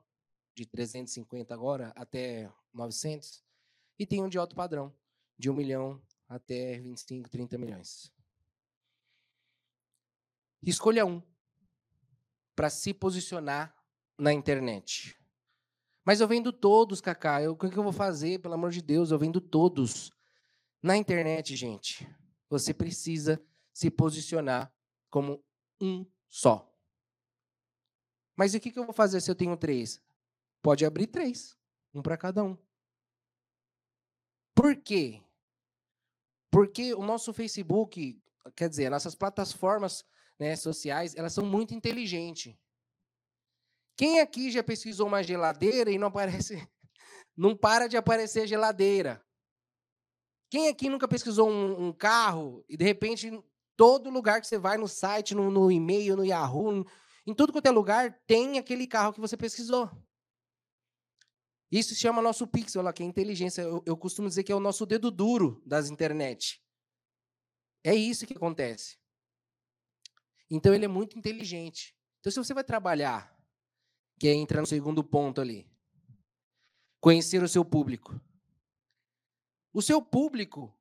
[0.55, 3.43] de 350 agora até 900,
[3.97, 4.93] e tenho de alto padrão,
[5.37, 8.11] de 1 milhão até 25, 30 milhões.
[10.61, 11.21] Escolha um
[12.55, 13.75] para se posicionar
[14.17, 15.19] na internet.
[16.05, 17.41] Mas eu vendo todos, Cacá.
[17.41, 18.39] Eu, o que eu vou fazer?
[18.39, 20.11] Pelo amor de Deus, eu vendo todos.
[20.81, 22.07] Na internet, gente,
[22.49, 23.41] você precisa
[23.73, 24.73] se posicionar
[25.09, 25.43] como
[25.81, 26.69] um só.
[28.35, 30.01] Mas o que eu vou fazer se eu tenho três?
[30.63, 31.58] Pode abrir três,
[31.93, 32.58] um para cada um.
[34.56, 35.21] Por quê?
[36.49, 38.17] Porque o nosso Facebook,
[38.56, 40.06] quer dizer, nossas plataformas
[40.39, 42.56] né, sociais, elas são muito inteligentes.
[43.97, 46.56] Quem aqui já pesquisou uma geladeira e não aparece,
[47.36, 49.21] não para de aparecer geladeira?
[50.49, 53.30] Quem aqui nunca pesquisou um, um carro e de repente
[53.76, 56.86] todo lugar que você vai no site, no, no e-mail, no Yahoo,
[57.28, 59.91] em tudo quanto é lugar tem aquele carro que você pesquisou.
[61.73, 63.63] Isso se chama nosso pixel que é inteligência.
[63.63, 66.63] Eu, eu costumo dizer que é o nosso dedo duro das internet.
[67.83, 68.99] É isso que acontece.
[70.51, 71.97] Então ele é muito inteligente.
[72.19, 73.36] Então se você vai trabalhar,
[74.19, 75.67] que é entrar no segundo ponto ali,
[77.01, 78.21] conhecer o seu público.
[79.73, 80.71] O seu público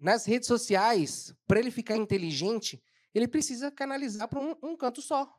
[0.00, 2.82] nas redes sociais, para ele ficar inteligente,
[3.14, 5.32] ele precisa canalizar para um, um canto só.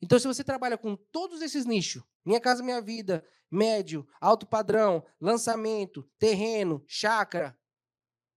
[0.00, 5.04] Então, se você trabalha com todos esses nichos, Minha Casa Minha Vida, médio, alto padrão,
[5.20, 7.56] lançamento, terreno, chácara,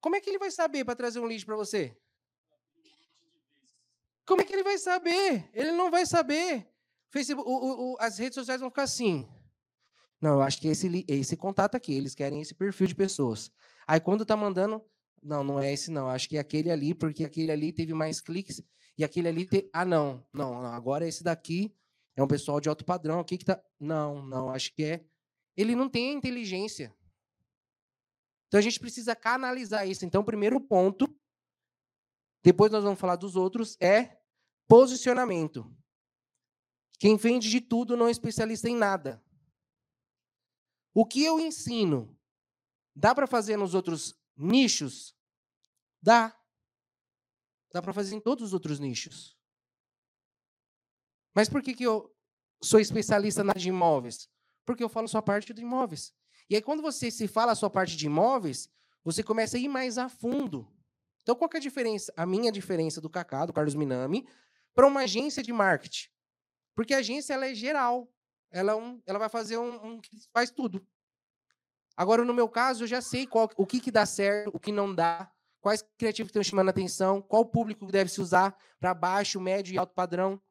[0.05, 1.97] como é que ele vai saber para trazer um lead para você?
[4.23, 5.49] Como é que ele vai saber?
[5.51, 6.67] Ele não vai saber.
[7.09, 9.27] Facebook, o, o, as redes sociais vão ficar assim.
[10.21, 13.51] Não, eu acho que esse, esse contato aqui, eles querem esse perfil de pessoas.
[13.87, 14.83] Aí quando tá mandando,
[15.23, 18.21] não, não é esse não, acho que é aquele ali, porque aquele ali teve mais
[18.21, 18.61] cliques
[18.95, 21.75] e aquele ali ah não, não, não, agora esse daqui
[22.15, 25.05] é um pessoal de alto padrão, aqui que tá, não, não, acho que é.
[25.55, 26.95] Ele não tem inteligência.
[28.47, 30.05] Então a gente precisa canalizar isso.
[30.05, 31.07] Então, o primeiro ponto
[32.45, 34.21] depois nós vamos falar dos outros, é
[34.67, 35.65] posicionamento.
[36.99, 39.19] Quem vende de tudo não é especialista em nada.
[40.93, 42.15] O que eu ensino,
[42.95, 45.17] dá para fazer nos outros nichos?
[45.99, 46.39] Dá.
[47.73, 49.34] Dá para fazer em todos os outros nichos.
[51.35, 52.09] Mas por que, que eu
[52.63, 54.29] sou especialista na de imóveis?
[54.65, 56.13] Porque eu falo sua parte de imóveis.
[56.49, 58.69] E aí, quando você se fala a sua parte de imóveis,
[59.03, 60.67] você começa a ir mais a fundo.
[61.21, 62.13] Então, qual é a diferença?
[62.15, 64.27] A minha diferença do Kaká, do Carlos Minami,
[64.73, 66.07] para uma agência de marketing.
[66.75, 68.07] Porque a agência ela é geral.
[68.51, 70.85] Ela, é um, ela vai fazer um, um, faz tudo.
[71.97, 74.71] Agora, no meu caso, eu já sei qual, o que, que dá certo, o que
[74.71, 79.41] não dá, quais criativos estão chamando a atenção, qual público deve se usar para baixo,
[79.41, 80.41] médio e alto padrão.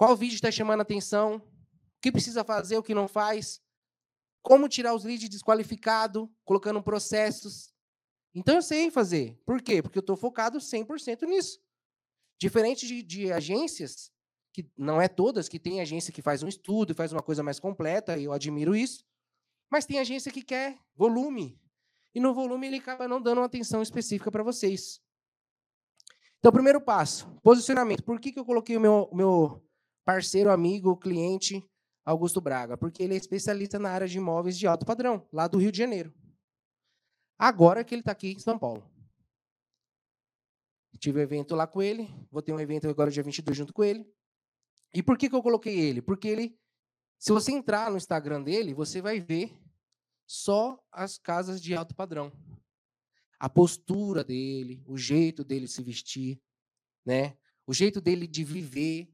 [0.00, 1.42] Qual vídeo está chamando atenção, o
[2.00, 3.60] que precisa fazer, o que não faz.
[4.40, 7.70] Como tirar os leads desqualificados, colocando processos.
[8.34, 9.38] Então eu sei fazer.
[9.44, 9.82] Por quê?
[9.82, 11.60] Porque eu estou focado 100% nisso.
[12.40, 14.10] Diferente de, de, agências,
[14.54, 17.60] que não é todas, que tem agência que faz um estudo, faz uma coisa mais
[17.60, 19.04] completa, e eu admiro isso.
[19.70, 21.60] Mas tem agência que quer volume.
[22.14, 24.98] E no volume ele acaba não dando uma atenção específica para vocês.
[26.38, 28.02] Então, primeiro passo, posicionamento.
[28.02, 29.62] Por que, que eu coloquei o meu, meu
[30.04, 31.64] parceiro, amigo, cliente,
[32.04, 32.76] Augusto Braga?
[32.76, 35.78] Porque ele é especialista na área de imóveis de alto padrão, lá do Rio de
[35.78, 36.12] Janeiro.
[37.38, 38.84] Agora que ele está aqui em São Paulo.
[40.98, 43.82] Tive um evento lá com ele, vou ter um evento agora dia 22 junto com
[43.82, 44.06] ele.
[44.92, 46.02] E por que, que eu coloquei ele?
[46.02, 46.58] Porque ele,
[47.18, 49.58] se você entrar no Instagram dele, você vai ver
[50.26, 52.30] só as casas de alto padrão.
[53.38, 56.38] A postura dele, o jeito dele se vestir,
[57.06, 57.38] né?
[57.66, 59.08] O jeito dele de viver.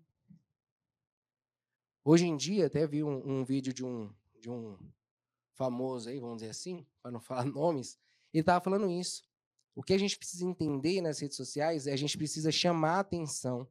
[2.08, 4.78] Hoje em dia, até vi um, um vídeo de um, de um
[5.54, 7.98] famoso aí, vamos dizer assim, para não falar nomes,
[8.32, 9.24] ele estava falando isso.
[9.74, 13.00] O que a gente precisa entender nas redes sociais é a gente precisa chamar a
[13.00, 13.68] atenção,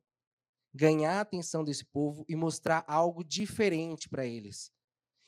[0.74, 4.70] ganhar a atenção desse povo e mostrar algo diferente para eles.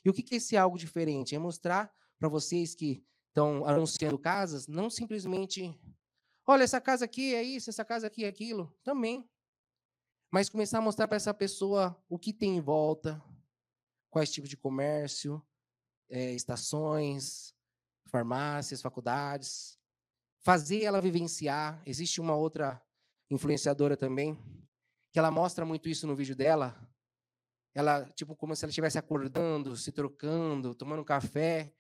[0.04, 1.34] E o que é esse algo diferente?
[1.34, 1.90] É mostrar
[2.20, 5.80] para vocês que estão anunciando casas, não simplesmente,
[6.46, 9.26] olha, essa casa aqui é isso, essa casa aqui é aquilo, também.
[10.32, 13.22] Mas começar a mostrar para essa pessoa o que tem em volta,
[14.10, 15.42] quais tipos de comércio,
[16.10, 17.56] é, estações,
[18.08, 19.80] farmácias, faculdades,
[20.40, 21.82] fazer ela vivenciar.
[21.86, 22.82] Existe uma outra
[23.30, 24.38] influenciadora também,
[25.14, 26.76] que ela mostra muito isso no vídeo dela.
[27.74, 31.74] Ela, tipo, como se ela estivesse acordando, se trocando, tomando café.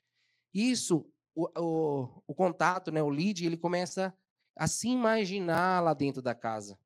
[0.53, 4.17] Isso, o, o, o contato, né, o lead, ele começa
[4.55, 6.79] a se imaginar lá dentro da casa.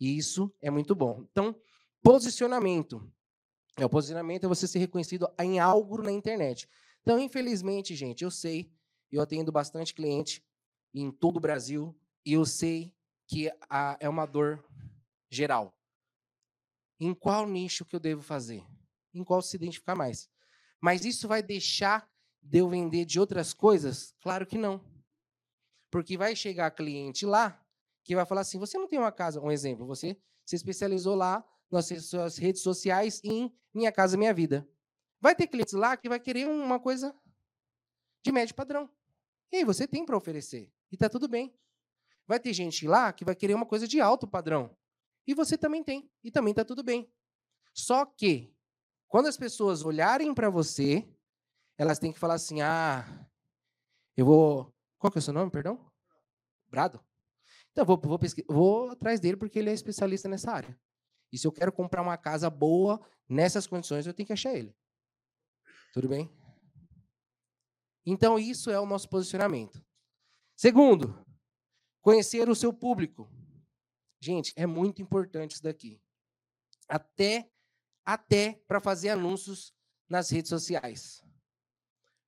[0.00, 1.24] E isso é muito bom.
[1.30, 1.54] Então,
[2.02, 3.10] posicionamento.
[3.76, 6.68] É, o posicionamento é você ser reconhecido em algo na internet.
[7.02, 8.72] Então, infelizmente, gente, eu sei,
[9.10, 10.44] eu atendo bastante cliente
[10.92, 12.94] em todo o Brasil, e eu sei
[13.26, 14.64] que a, é uma dor
[15.30, 15.76] geral.
[17.00, 18.64] Em qual nicho que eu devo fazer?
[19.12, 20.30] Em qual se identificar mais?
[20.80, 22.08] Mas isso vai deixar
[22.40, 24.14] de eu vender de outras coisas?
[24.20, 24.84] Claro que não.
[25.90, 27.63] Porque vai chegar cliente lá
[28.04, 31.44] que vai falar assim: você não tem uma casa, um exemplo, você se especializou lá
[31.70, 34.68] nas suas redes sociais em Minha Casa Minha Vida.
[35.20, 37.14] Vai ter clientes lá que vai querer uma coisa
[38.22, 38.90] de médio padrão.
[39.50, 40.70] E aí, você tem para oferecer.
[40.92, 41.56] E está tudo bem.
[42.26, 44.76] Vai ter gente lá que vai querer uma coisa de alto padrão.
[45.26, 46.10] E você também tem.
[46.22, 47.10] E também está tudo bem.
[47.72, 48.54] Só que,
[49.08, 51.08] quando as pessoas olharem para você,
[51.78, 53.04] elas têm que falar assim: ah,
[54.16, 54.74] eu vou.
[54.98, 55.90] Qual que é o seu nome, perdão?
[56.68, 57.00] Brado?
[57.74, 60.80] Então, vou, vou, vou atrás dele porque ele é especialista nessa área.
[61.32, 64.72] E se eu quero comprar uma casa boa, nessas condições, eu tenho que achar ele.
[65.92, 66.30] Tudo bem?
[68.06, 69.84] Então, isso é o nosso posicionamento.
[70.56, 71.26] Segundo,
[72.00, 73.28] conhecer o seu público.
[74.20, 76.00] Gente, é muito importante isso daqui.
[76.88, 77.50] Até
[78.04, 79.74] até para fazer anúncios
[80.08, 81.24] nas redes sociais.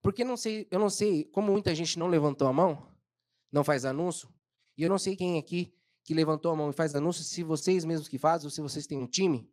[0.02, 2.90] Porque não sei, eu não sei, como muita gente não levantou a mão,
[3.52, 4.32] não faz anúncio,
[4.76, 7.84] e eu não sei quem aqui que levantou a mão e faz anúncio, se vocês
[7.84, 9.50] mesmos que fazem ou se vocês têm um time.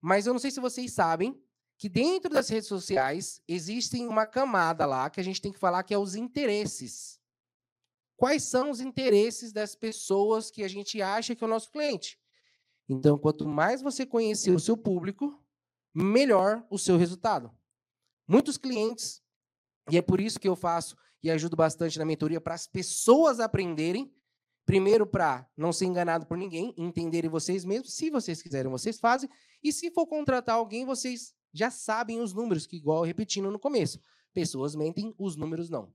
[0.00, 1.40] Mas eu não sei se vocês sabem
[1.78, 5.82] que dentro das redes sociais existem uma camada lá que a gente tem que falar
[5.82, 7.20] que é os interesses
[8.20, 12.20] quais são os interesses das pessoas que a gente acha que é o nosso cliente.
[12.86, 15.42] Então, quanto mais você conhecer o seu público,
[15.94, 17.50] melhor o seu resultado.
[18.28, 19.22] Muitos clientes,
[19.90, 23.40] e é por isso que eu faço e ajudo bastante na mentoria para as pessoas
[23.40, 24.14] aprenderem,
[24.66, 29.28] primeiro para não ser enganado por ninguém, entenderem vocês mesmos, se vocês quiserem, vocês fazem,
[29.62, 34.00] e se for contratar alguém, vocês já sabem os números, que igual repetindo no começo.
[34.32, 35.92] Pessoas mentem, os números não.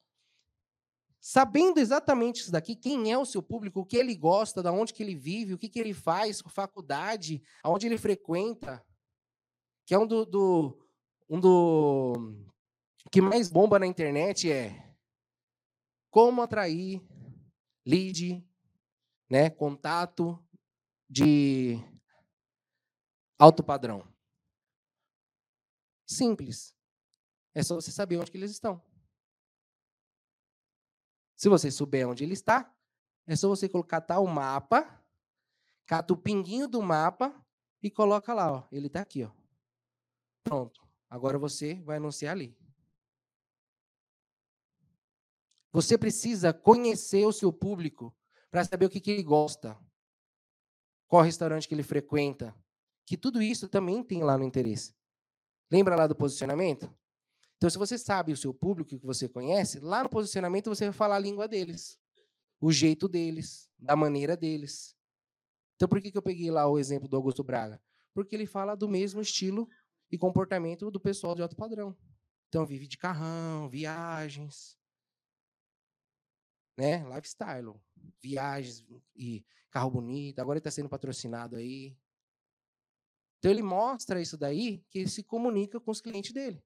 [1.20, 4.94] Sabendo exatamente isso daqui, quem é o seu público, o que ele gosta, da onde
[4.94, 8.86] que ele vive, o que, que ele faz, faculdade, aonde ele frequenta,
[9.86, 10.86] que é um do, do
[11.28, 12.36] um do
[13.12, 14.96] que mais bomba na internet é
[16.12, 17.02] como atrair
[17.86, 18.44] lead,
[19.30, 20.44] né, contato
[21.10, 21.78] de
[23.38, 24.08] alto padrão.
[26.08, 26.76] Simples.
[27.54, 28.82] É só você saber onde que eles estão.
[31.36, 32.74] Se você souber onde ele está,
[33.26, 35.04] é só você colocar tá, o mapa,
[35.86, 37.34] cata o pinguinho do mapa
[37.82, 38.68] e coloca lá, ó.
[38.72, 39.32] Ele está aqui, ó.
[40.44, 40.88] Pronto.
[41.10, 42.58] Agora você vai anunciar ali.
[45.72, 48.16] Você precisa conhecer o seu público
[48.56, 49.78] para saber o que, que ele gosta,
[51.10, 52.56] qual restaurante que ele frequenta,
[53.06, 54.96] que tudo isso também tem lá no interesse.
[55.70, 56.90] Lembra lá do posicionamento?
[57.58, 60.94] Então, se você sabe o seu público que você conhece, lá no posicionamento você vai
[60.94, 62.00] falar a língua deles,
[62.62, 64.96] o jeito deles, da maneira deles.
[65.76, 67.84] Então, por que, que eu peguei lá o exemplo do Augusto Braga?
[68.14, 69.68] Porque ele fala do mesmo estilo
[70.10, 71.94] e comportamento do pessoal de alto padrão.
[72.48, 74.78] Então, vive de carrão, viagens,
[76.78, 77.04] né?
[77.14, 77.74] Lifestyle,
[78.22, 80.40] viagens e carro bonito.
[80.40, 81.98] Agora ele está sendo patrocinado aí.
[83.40, 86.64] Então, ele mostra isso daí, que ele se comunica com os clientes dele.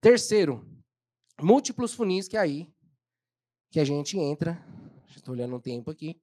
[0.00, 0.64] Terceiro,
[1.40, 2.72] múltiplos funis, que é aí
[3.70, 4.64] que a gente entra.
[5.08, 6.20] Estou olhando um tempo aqui.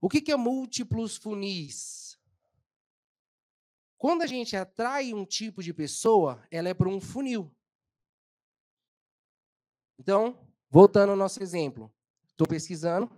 [0.00, 2.20] O que, que é múltiplos funis?
[3.96, 7.52] Quando a gente atrai um tipo de pessoa, ela é por um funil.
[9.98, 10.38] Então,
[10.70, 11.92] voltando ao nosso exemplo.
[12.38, 13.10] Estou pesquisando,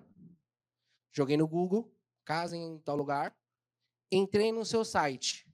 [1.12, 3.38] joguei no Google, casa em tal lugar,
[4.10, 5.46] entrei no seu site,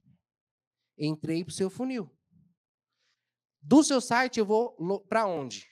[0.97, 2.09] entrei para o seu funil.
[3.61, 4.71] Do seu site eu vou
[5.09, 5.69] para onde?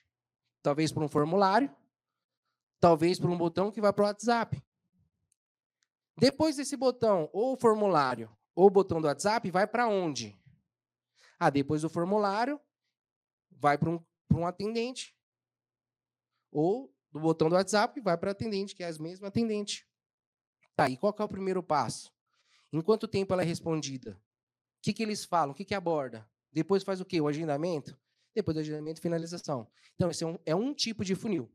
[0.62, 1.74] Talvez para um formulário,
[2.82, 4.62] talvez para um botão que vai para o WhatsApp.
[6.18, 10.38] Depois desse botão, ou formulário, ou botão do WhatsApp, vai para onde?
[11.40, 12.60] Ah, depois do formulário,
[13.50, 15.18] vai para um, um atendente.
[16.52, 19.88] Ou do botão do WhatsApp, vai para atendente, que é as mesmas atendente.
[20.76, 22.14] Tá, e qual é o primeiro passo?
[22.74, 24.12] Em quanto tempo ela é respondida?
[24.12, 25.54] O que, que eles falam?
[25.54, 26.30] O que, que aborda?
[26.52, 27.22] Depois faz o quê?
[27.22, 27.98] O agendamento?
[28.34, 29.66] Depois do agendamento, finalização.
[29.94, 31.50] Então, esse é um, é um tipo de funil.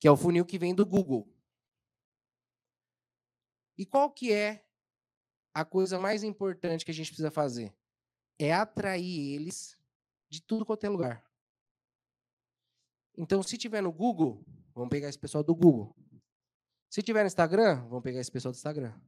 [0.00, 1.32] Que é o funil que vem do Google.
[3.78, 4.66] E qual que é
[5.54, 7.72] a coisa mais importante que a gente precisa fazer?
[8.40, 9.78] É atrair eles
[10.28, 11.29] de tudo quanto é lugar.
[13.20, 14.42] Então, se tiver no Google,
[14.74, 15.94] vamos pegar esse pessoal do Google.
[16.88, 18.98] Se tiver no Instagram, vamos pegar esse pessoal do Instagram.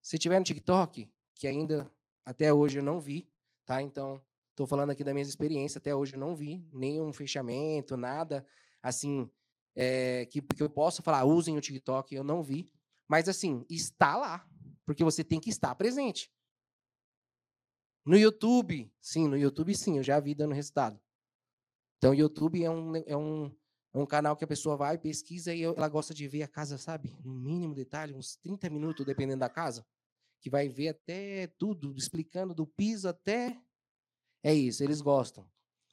[0.00, 1.92] Se tiver no TikTok, que ainda
[2.24, 3.28] até hoje eu não vi,
[3.66, 3.82] tá?
[3.82, 8.46] Então, estou falando aqui da minha experiência, até hoje eu não vi nenhum fechamento, nada
[8.80, 9.28] assim
[9.74, 12.72] é, que, que eu possa falar, usem o TikTok, eu não vi.
[13.08, 14.48] Mas assim, está lá,
[14.86, 16.32] porque você tem que estar presente.
[18.06, 21.00] No YouTube, sim, no YouTube sim, eu já vi dando resultado.
[21.98, 23.54] Então, o YouTube é um, é um,
[23.92, 26.78] é um canal que a pessoa vai, pesquisa e ela gosta de ver a casa,
[26.78, 27.18] sabe?
[27.24, 29.84] No mínimo detalhe, uns 30 minutos, dependendo da casa
[30.40, 33.60] que vai ver até tudo, explicando do piso até.
[34.42, 35.48] É isso, eles gostam.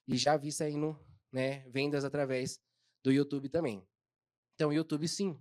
[0.08, 0.98] E já vi saindo
[1.32, 2.60] né, vendas através
[3.04, 3.84] do YouTube também.
[4.54, 5.40] Então, YouTube sim.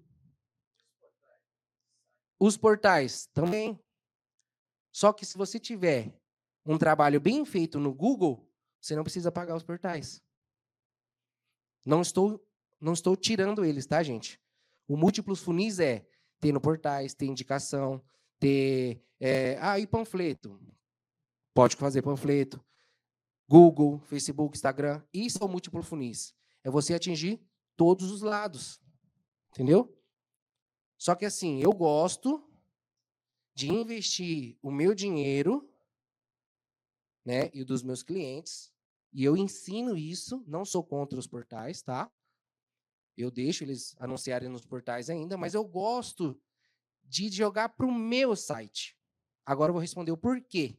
[2.40, 3.78] Os portais também.
[4.92, 6.18] Só que se você tiver
[6.64, 8.50] um trabalho bem feito no Google,
[8.80, 10.22] você não precisa pagar os portais.
[11.84, 12.44] Não estou,
[12.80, 14.40] não estou tirando eles, tá, gente?
[14.88, 16.06] O múltiplos funis é
[16.40, 18.02] ter no portais, ter indicação,
[18.38, 19.02] ter.
[19.20, 20.60] É, ah, e panfleto.
[21.54, 22.62] Pode fazer panfleto.
[23.48, 25.02] Google, Facebook, Instagram.
[25.12, 26.34] Isso é o múltiplo funis.
[26.62, 27.40] É você atingir
[27.76, 28.80] todos os lados.
[29.50, 29.96] Entendeu?
[30.98, 32.42] Só que assim, eu gosto
[33.54, 35.70] de investir o meu dinheiro,
[37.24, 38.73] né, e o dos meus clientes,
[39.14, 42.10] e eu ensino isso, não sou contra os portais, tá?
[43.16, 46.36] Eu deixo eles anunciarem nos portais ainda, mas eu gosto
[47.04, 48.98] de jogar para o meu site.
[49.46, 50.76] Agora eu vou responder o porquê.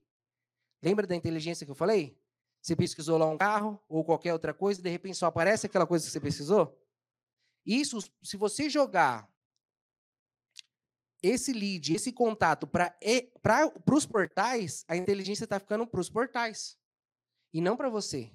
[0.83, 2.19] Lembra da inteligência que eu falei?
[2.61, 6.05] Você pesquisou lá um carro ou qualquer outra coisa de repente só aparece aquela coisa
[6.05, 6.77] que você pesquisou?
[7.65, 9.33] Isso, se você jogar
[11.23, 12.93] esse lead, esse contato para
[13.89, 16.77] os portais, a inteligência está ficando para os portais
[17.55, 18.29] e não para você.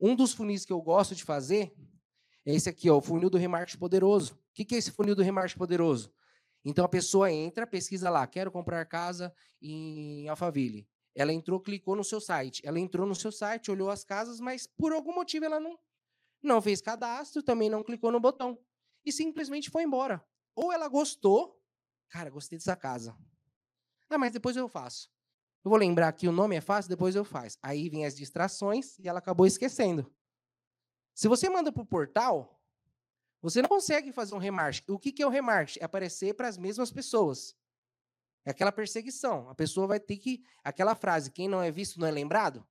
[0.00, 1.76] Um dos funis que eu gosto de fazer
[2.46, 4.32] é esse aqui, ó, o funil do remarketing poderoso.
[4.32, 6.10] O que, é esse funil do remarketing poderoso?
[6.64, 10.88] Então a pessoa entra, pesquisa lá, quero comprar casa em Alphaville.
[11.14, 12.62] Ela entrou, clicou no seu site.
[12.64, 15.78] Ela entrou no seu site, olhou as casas, mas por algum motivo ela não,
[16.42, 18.58] não fez cadastro, também não clicou no botão.
[19.04, 20.26] E simplesmente foi embora.
[20.56, 21.62] Ou ela gostou,
[22.08, 23.14] cara, gostei dessa casa.
[24.08, 25.13] Ah, mas depois eu faço.
[25.64, 27.56] Eu vou lembrar que o nome é fácil, depois eu faço.
[27.62, 30.12] Aí vem as distrações e ela acabou esquecendo.
[31.14, 32.60] Se você manda para o portal,
[33.40, 34.92] você não consegue fazer um remarketing.
[34.92, 35.80] O que, que é o remarketing?
[35.80, 37.56] É aparecer para as mesmas pessoas.
[38.44, 39.48] É aquela perseguição.
[39.48, 40.44] A pessoa vai ter que.
[40.62, 42.66] Aquela frase, quem não é visto não é lembrado.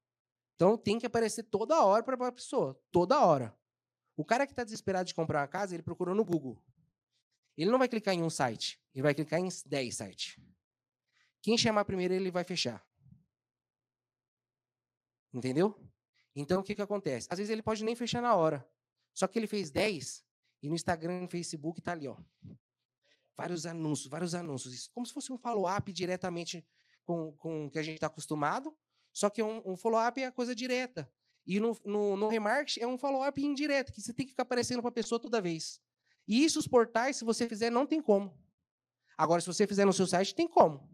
[0.56, 2.80] Então tem que aparecer toda hora para a pessoa.
[2.92, 3.58] Toda hora.
[4.16, 6.62] O cara que está desesperado de comprar uma casa, ele procurou no Google.
[7.58, 8.80] Ele não vai clicar em um site.
[8.94, 10.38] Ele vai clicar em 10 sites.
[11.44, 12.82] Quem chamar primeiro, ele vai fechar.
[15.34, 15.78] Entendeu?
[16.34, 17.28] Então, o que, que acontece?
[17.30, 18.66] Às vezes ele pode nem fechar na hora.
[19.14, 20.26] Só que ele fez 10
[20.64, 22.16] e no Instagram e no Facebook está ali, ó.
[23.36, 24.88] Vários anúncios, vários anúncios.
[24.88, 26.66] Como se fosse um follow-up diretamente
[27.04, 28.74] com, com o que a gente está acostumado.
[29.12, 31.12] Só que um, um follow-up é a coisa direta.
[31.46, 34.82] E no, no, no remarketing é um follow-up indireto, que você tem que ficar aparecendo
[34.82, 35.82] para a pessoa toda vez.
[36.26, 38.34] E isso, os portais, se você fizer, não tem como.
[39.18, 40.90] Agora, se você fizer no seu site, tem como.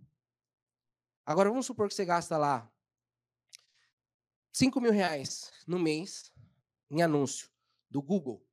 [1.25, 2.71] Agora, vamos supor que você gasta lá
[4.51, 6.33] 5 mil reais no mês
[6.89, 7.49] em anúncio
[7.89, 8.45] do Google.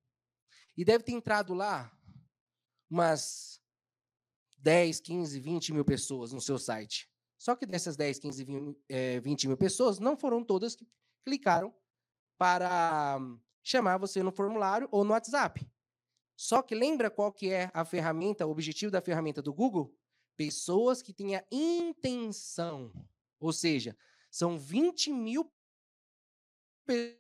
[0.77, 1.91] E deve ter entrado lá
[2.89, 3.61] umas
[4.59, 7.11] 10, 15, 20 mil pessoas no seu site.
[7.39, 8.47] Só que dessas 10, 15,
[9.23, 10.87] 20 mil pessoas, não foram todas que
[11.25, 11.75] clicaram
[12.39, 13.19] para
[13.63, 15.67] chamar você no formulário ou no WhatsApp.
[16.37, 19.97] Só que lembra qual que é a ferramenta, o objetivo da ferramenta do Google?
[20.37, 22.93] Pessoas que têm a intenção.
[23.41, 23.97] Ou seja,
[24.31, 25.51] são 20 mil
[26.85, 27.17] pessoas.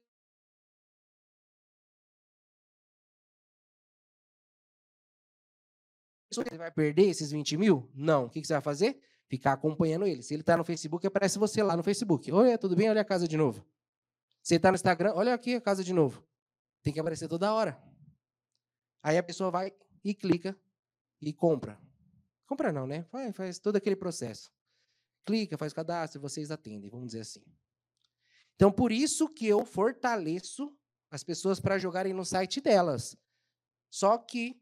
[6.32, 7.90] Você vai perder esses 20 mil?
[7.94, 8.26] Não.
[8.26, 9.00] O que você vai fazer?
[9.28, 10.22] Ficar acompanhando ele.
[10.22, 12.30] Se ele está no Facebook, aparece você lá no Facebook.
[12.30, 12.90] Oi, tudo bem?
[12.90, 13.66] Olha a casa de novo.
[14.42, 16.24] Você está no Instagram, olha aqui a casa de novo.
[16.82, 17.82] Tem que aparecer toda hora.
[19.02, 19.72] Aí a pessoa vai
[20.04, 20.56] e clica
[21.20, 21.80] e compra.
[22.46, 23.04] Compra não, né?
[23.04, 24.52] Faz, faz todo aquele processo.
[25.24, 27.44] Clica, faz cadastro, vocês atendem, vamos dizer assim.
[28.54, 30.74] Então, por isso que eu fortaleço
[31.10, 33.16] as pessoas para jogarem no site delas.
[33.90, 34.60] Só que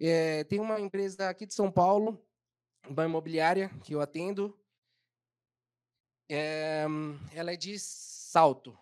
[0.00, 2.22] é, tem uma empresa aqui de São Paulo,
[2.88, 4.58] uma imobiliária, que eu atendo.
[6.28, 6.84] É,
[7.32, 8.76] ela é de salto.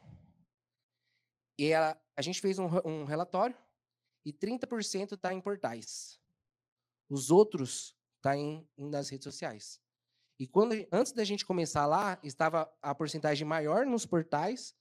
[1.59, 3.57] E ela, a gente fez um, um relatório
[4.25, 6.19] e 30% está em portais.
[7.09, 8.33] Os outros está
[8.79, 9.81] nas redes sociais.
[10.39, 14.75] E quando antes da gente começar lá, estava a porcentagem maior nos portais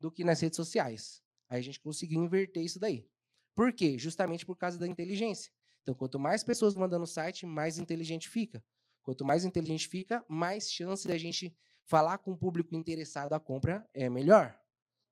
[0.00, 1.22] do que nas redes sociais.
[1.48, 3.08] Aí a gente conseguiu inverter isso daí.
[3.54, 3.98] Por quê?
[3.98, 5.50] Justamente por causa da inteligência.
[5.82, 8.62] Então, quanto mais pessoas mandando no site, mais inteligente fica.
[9.02, 13.88] Quanto mais inteligente fica, mais chance da gente falar com o público interessado à compra
[13.94, 14.60] é melhor.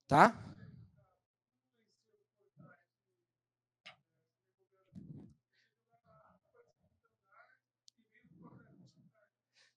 [0.07, 0.56] Tá?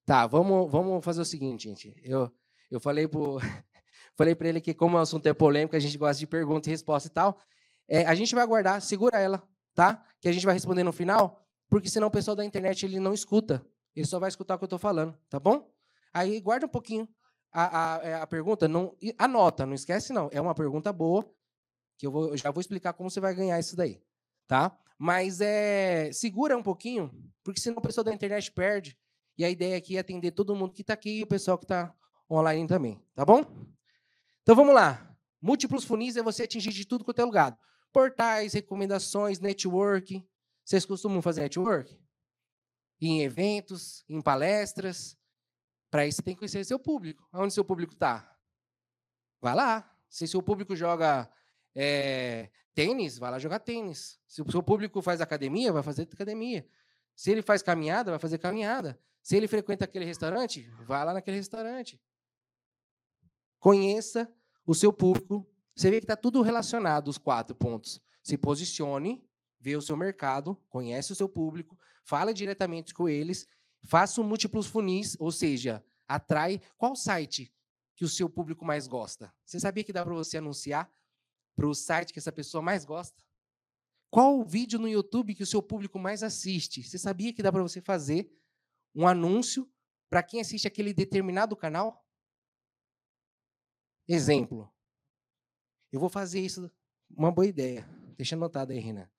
[0.10, 1.94] Tá, vamos, vamos fazer o seguinte, gente.
[2.04, 2.32] Eu,
[2.72, 3.38] eu falei pro,
[4.18, 6.72] falei para ele que como o assunto é polêmico, a gente gosta de pergunta e
[6.72, 7.40] resposta e tal.
[7.88, 10.04] É, a gente vai aguardar, segura ela, tá?
[10.20, 13.14] Que a gente vai responder no final, porque senão o pessoal da internet ele não
[13.14, 13.64] escuta.
[13.96, 15.72] Ele só vai escutar o que eu estou falando, tá bom?
[16.12, 17.08] Aí guarda um pouquinho
[17.52, 20.28] a, a, é, a pergunta, não anota, não esquece não.
[20.32, 21.24] É uma pergunta boa
[22.00, 24.02] que eu, vou, eu já vou explicar como você vai ganhar isso daí,
[24.48, 24.76] tá?
[24.98, 27.12] Mas é segura um pouquinho,
[27.44, 28.98] porque senão o pessoal da internet perde
[29.40, 31.64] e a ideia aqui é atender todo mundo que está aqui e o pessoal que
[31.64, 31.96] está
[32.30, 33.46] online também, tá bom?
[34.44, 35.18] Então vamos lá.
[35.42, 37.58] Múltiplos funis é você atingir de tudo quanto é lugar.
[37.94, 40.28] Portais, recomendações, network.
[40.66, 41.98] Vocês costumam fazer network?
[43.00, 45.18] Em eventos, em palestras.
[45.90, 47.26] Para isso, você tem que conhecer seu público.
[47.32, 48.38] Onde seu público está?
[49.40, 49.90] Vai lá.
[50.10, 51.32] Se seu público joga
[51.74, 54.20] é, tênis, vai lá jogar tênis.
[54.28, 56.68] Se o seu público faz academia, vai fazer academia.
[57.16, 59.00] Se ele faz caminhada, vai fazer caminhada.
[59.30, 62.02] Se ele frequenta aquele restaurante, vá lá naquele restaurante.
[63.60, 64.28] Conheça
[64.66, 65.48] o seu público.
[65.76, 68.02] Você vê que está tudo relacionado, os quatro pontos.
[68.24, 69.24] Se posicione,
[69.60, 73.46] vê o seu mercado, conhece o seu público, fala diretamente com eles,
[73.84, 77.54] faça múltiplos funis, ou seja, atrai qual site
[77.96, 79.32] que o seu público mais gosta.
[79.46, 80.92] Você sabia que dá para você anunciar
[81.56, 83.24] para o site que essa pessoa mais gosta?
[84.10, 86.82] Qual o vídeo no YouTube que o seu público mais assiste?
[86.82, 88.39] Você sabia que dá para você fazer
[88.96, 89.72] um anúncio
[90.10, 92.06] para quem assiste aquele determinado canal?
[94.08, 94.74] Exemplo.
[95.92, 96.72] Eu vou fazer isso,
[97.10, 97.88] uma boa ideia.
[98.18, 99.10] Deixa anotado aí, Renan.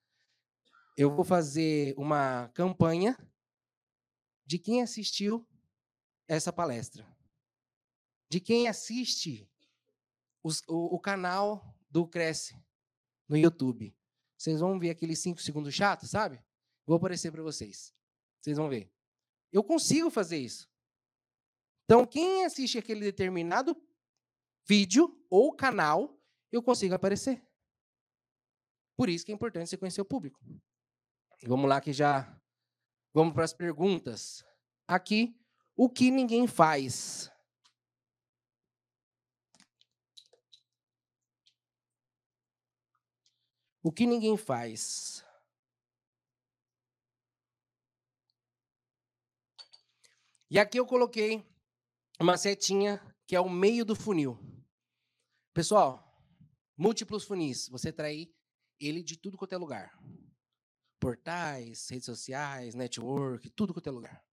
[0.97, 3.17] Eu vou fazer uma campanha
[4.45, 5.47] de quem assistiu
[6.27, 7.07] essa palestra.
[8.29, 9.49] De quem assiste
[10.43, 12.55] os, o, o canal do Cresce
[13.27, 13.95] no YouTube.
[14.37, 16.43] Vocês vão ver aqueles cinco segundos chatos, sabe?
[16.85, 17.93] Vou aparecer para vocês.
[18.41, 18.91] Vocês vão ver.
[19.51, 20.69] Eu consigo fazer isso.
[21.85, 23.75] Então, quem assiste aquele determinado
[24.65, 26.17] vídeo ou canal,
[26.51, 27.45] eu consigo aparecer.
[28.95, 30.39] Por isso que é importante você conhecer o público.
[31.43, 32.39] Vamos lá que já
[33.13, 34.45] vamos para as perguntas.
[34.87, 35.35] Aqui,
[35.75, 37.31] o que ninguém faz?
[43.83, 45.25] O que ninguém faz?
[50.51, 51.49] E aqui eu coloquei
[52.19, 54.37] uma setinha que é o meio do funil.
[55.53, 56.21] Pessoal,
[56.75, 58.29] múltiplos funis, você trai
[58.77, 59.97] ele de tudo quanto é lugar.
[60.99, 64.25] Portais, redes sociais, network, tudo quanto é lugar.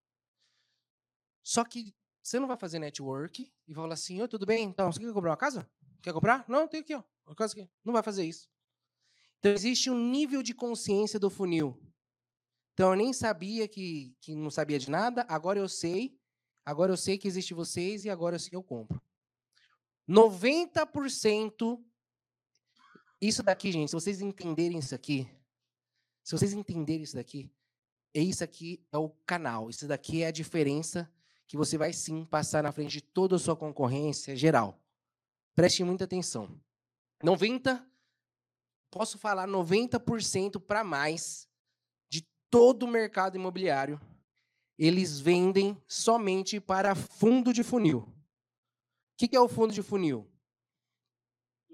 [1.45, 4.65] Só que você não vai fazer network e vai falar assim, oi, tudo bem?
[4.65, 5.71] Então, você quer comprar uma casa?
[6.03, 6.45] Quer comprar?
[6.49, 7.05] Não, tem aqui, ó.
[7.29, 7.71] Uma casa aqui.
[7.85, 8.51] Não vai fazer isso.
[9.39, 11.81] Então, existe um nível de consciência do funil.
[12.79, 16.17] Então, eu nem sabia que, que não sabia de nada, agora eu sei.
[16.65, 19.03] Agora eu sei que existe vocês e agora eu sei que eu compro.
[20.09, 21.83] 90%
[23.21, 25.29] isso daqui, gente, se vocês entenderem isso aqui,
[26.23, 27.51] se vocês entenderem isso daqui,
[28.15, 29.69] é isso aqui é o canal.
[29.69, 31.13] Isso daqui é a diferença
[31.49, 34.81] que você vai sim passar na frente de toda a sua concorrência geral.
[35.53, 36.49] Preste muita atenção.
[37.25, 37.85] 90,
[38.89, 41.48] posso falar 90% para mais
[42.51, 44.01] todo o mercado imobiliário,
[44.79, 48.13] eles vendem somente para fundo de funil
[49.19, 50.31] que, que é o fundo de funil?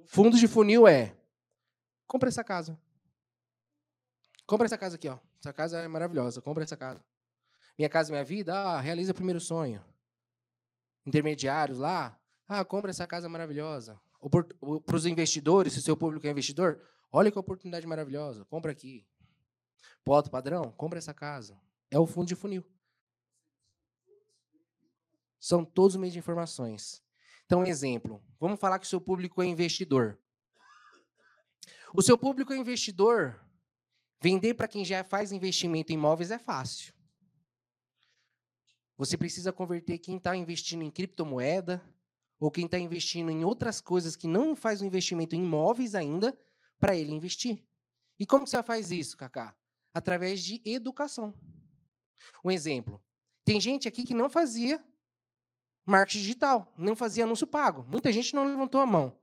[0.06, 1.14] Fundo de funil é:
[2.06, 2.80] compra essa casa.
[4.46, 5.18] Compra essa casa aqui, ó.
[5.38, 6.40] Essa casa é maravilhosa.
[6.40, 7.04] Compra essa casa.
[7.78, 8.54] Minha casa, minha vida.
[8.54, 9.84] Ah, realiza o primeiro sonho.
[11.06, 12.18] Intermediários lá.
[12.48, 14.00] Ah, compra essa casa maravilhosa.
[14.86, 16.80] Para os investidores, se o seu público é investidor,
[17.12, 18.44] olha que oportunidade maravilhosa.
[18.46, 19.06] Compra aqui.
[20.05, 21.61] Poto padrão, compra essa casa.
[21.91, 22.64] É o fundo de funil.
[25.39, 27.03] São todos os meios de informações.
[27.47, 30.18] Então, exemplo, vamos falar que o seu público é investidor.
[31.93, 33.41] O seu público é investidor,
[34.20, 36.95] vender para quem já faz investimento em imóveis é fácil.
[38.97, 41.82] Você precisa converter quem está investindo em criptomoeda
[42.41, 46.37] ou quem está investindo em outras coisas que não faz um investimento em imóveis ainda
[46.78, 47.64] para ele investir.
[48.18, 49.57] E como você faz isso, Kaká?
[49.95, 51.32] Através de educação.
[52.45, 53.03] Um exemplo.
[53.45, 54.84] Tem gente aqui que não fazia
[55.86, 57.86] marketing digital, não fazia anúncio pago.
[57.88, 59.16] Muita gente não levantou a mão.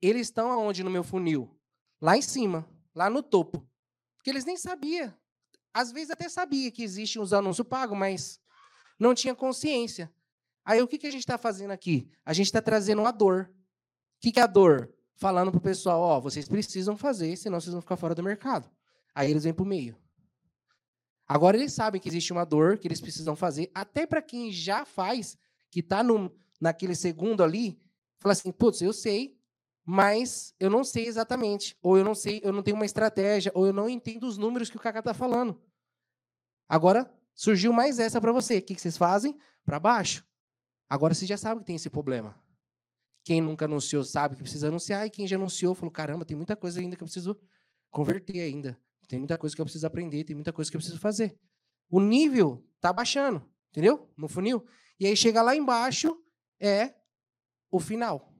[0.00, 1.56] Eles estão aonde no meu funil?
[2.00, 3.68] Lá em cima, lá no topo.
[4.16, 5.12] Porque eles nem sabiam.
[5.74, 8.40] Às vezes até sabia que existem os anúncios pagos, mas
[8.98, 10.12] não tinha consciência.
[10.64, 12.10] Aí o que, que a gente está fazendo aqui?
[12.24, 13.50] A gente está trazendo uma dor.
[13.50, 14.92] O que, que é a dor?
[15.14, 18.70] Falando para o pessoal, ó, vocês precisam fazer, senão vocês vão ficar fora do mercado.
[19.18, 19.98] Aí eles vêm para o meio.
[21.26, 24.84] Agora eles sabem que existe uma dor que eles precisam fazer, até para quem já
[24.84, 25.36] faz,
[25.72, 26.04] que está
[26.60, 27.82] naquele segundo ali,
[28.20, 29.36] fala assim, putz, eu sei,
[29.84, 33.66] mas eu não sei exatamente, ou eu não sei, eu não tenho uma estratégia, ou
[33.66, 35.60] eu não entendo os números que o Kaká está falando.
[36.68, 38.58] Agora surgiu mais essa para você.
[38.58, 39.36] O que vocês fazem?
[39.64, 40.24] Para baixo.
[40.88, 42.40] Agora você já sabe que tem esse problema.
[43.24, 46.54] Quem nunca anunciou sabe que precisa anunciar, e quem já anunciou falou: caramba, tem muita
[46.54, 47.36] coisa ainda que eu preciso
[47.90, 48.78] converter ainda.
[49.08, 51.36] Tem muita coisa que eu preciso aprender, tem muita coisa que eu preciso fazer.
[51.90, 54.08] O nível está baixando, entendeu?
[54.16, 54.64] No funil.
[55.00, 56.14] E aí chega lá embaixo,
[56.60, 56.94] é
[57.70, 58.32] o final.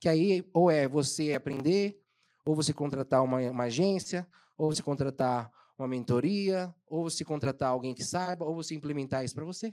[0.00, 2.02] Que aí ou é você aprender,
[2.44, 7.94] ou você contratar uma, uma agência, ou você contratar uma mentoria, ou você contratar alguém
[7.94, 9.72] que saiba, ou você implementar isso para você.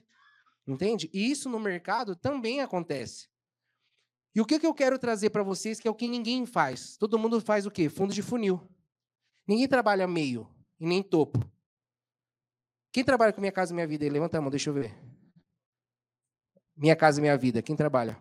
[0.68, 1.10] Entende?
[1.12, 3.28] E isso no mercado também acontece.
[4.36, 6.98] E o que, que eu quero trazer para vocês, que é o que ninguém faz.
[6.98, 7.90] Todo mundo faz o quê?
[7.90, 8.62] Fundo de funil.
[9.48, 11.40] Ninguém trabalha meio e nem topo.
[12.92, 14.08] Quem trabalha com Minha Casa Minha Vida?
[14.10, 14.98] Levanta a mão, deixa eu ver.
[16.76, 17.62] Minha Casa Minha Vida.
[17.62, 18.18] Quem trabalha?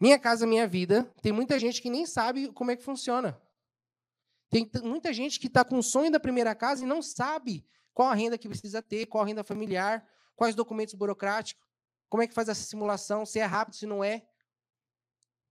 [0.00, 1.04] Minha Casa Minha Vida.
[1.20, 3.40] Tem muita gente que nem sabe como é que funciona.
[4.48, 8.08] Tem muita gente que está com o sonho da primeira casa e não sabe qual
[8.08, 10.04] a renda que precisa ter, qual a renda familiar,
[10.34, 11.64] quais documentos burocráticos,
[12.08, 14.26] como é que faz essa simulação, se é rápido, se não é.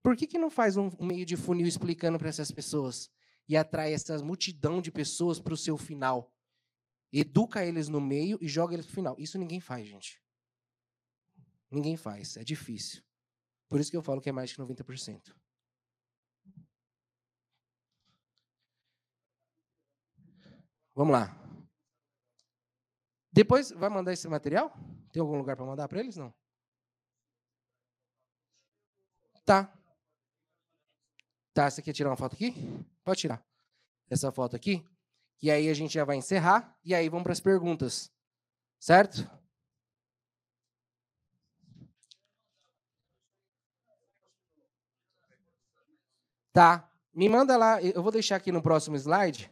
[0.04, 3.10] Por que, que não faz um meio de funil explicando para essas pessoas
[3.50, 6.32] e atrai essa multidão de pessoas para o seu final?
[7.12, 9.16] Educa eles no meio e joga eles para o final.
[9.18, 10.24] Isso ninguém faz, gente.
[11.72, 13.04] Ninguém faz, é difícil.
[13.68, 15.36] Por isso que eu falo que é mais que 90%.
[20.94, 21.36] Vamos lá.
[23.32, 24.72] Depois, vai mandar esse material?
[25.12, 26.18] Tem algum lugar para mandar para eles?
[26.18, 26.34] Não.
[29.46, 29.74] Tá.
[31.54, 32.54] Tá, você quer tirar uma foto aqui?
[33.10, 33.44] Pode tirar
[34.08, 34.86] essa foto aqui.
[35.42, 38.12] E aí a gente já vai encerrar e aí vamos para as perguntas.
[38.80, 39.28] Certo?
[46.54, 46.88] Tá.
[47.12, 49.52] Me manda lá, eu vou deixar aqui no próximo slide.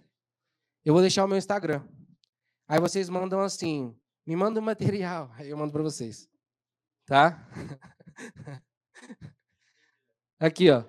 [0.86, 1.84] Eu vou deixar o meu Instagram.
[2.68, 6.30] Aí vocês mandam assim, me manda o um material, aí eu mando para vocês.
[7.08, 7.44] Tá?
[10.40, 10.84] aqui, ó.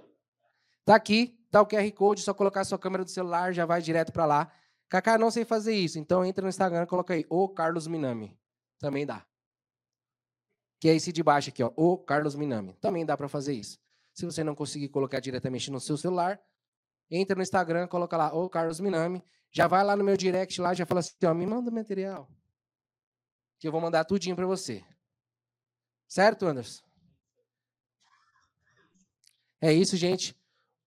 [0.85, 3.81] Tá aqui tá o QR Code, só colocar a sua câmera do celular, já vai
[3.81, 4.53] direto para lá.
[4.89, 8.39] Kaká, não sei fazer isso, então entra no Instagram coloca aí, o Carlos Minami.
[8.79, 9.27] Também dá.
[10.81, 12.75] Que é esse de baixo aqui, ó, o Carlos Minami.
[12.75, 13.79] Também dá para fazer isso.
[14.15, 16.41] Se você não conseguir colocar diretamente no seu celular,
[17.11, 20.75] entra no Instagram, coloca lá, o Carlos Minami, já vai lá no meu direct lá,
[20.75, 22.29] já fala assim, ó, me manda o material.
[23.59, 24.85] Que eu vou mandar tudinho para você.
[26.07, 26.83] Certo, Anderson?
[29.61, 30.38] É isso, gente.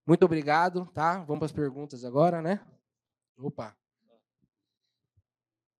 [0.06, 1.20] Muito obrigado, tá?
[1.20, 2.60] Vamos para as perguntas agora, né?
[3.38, 3.76] Opa.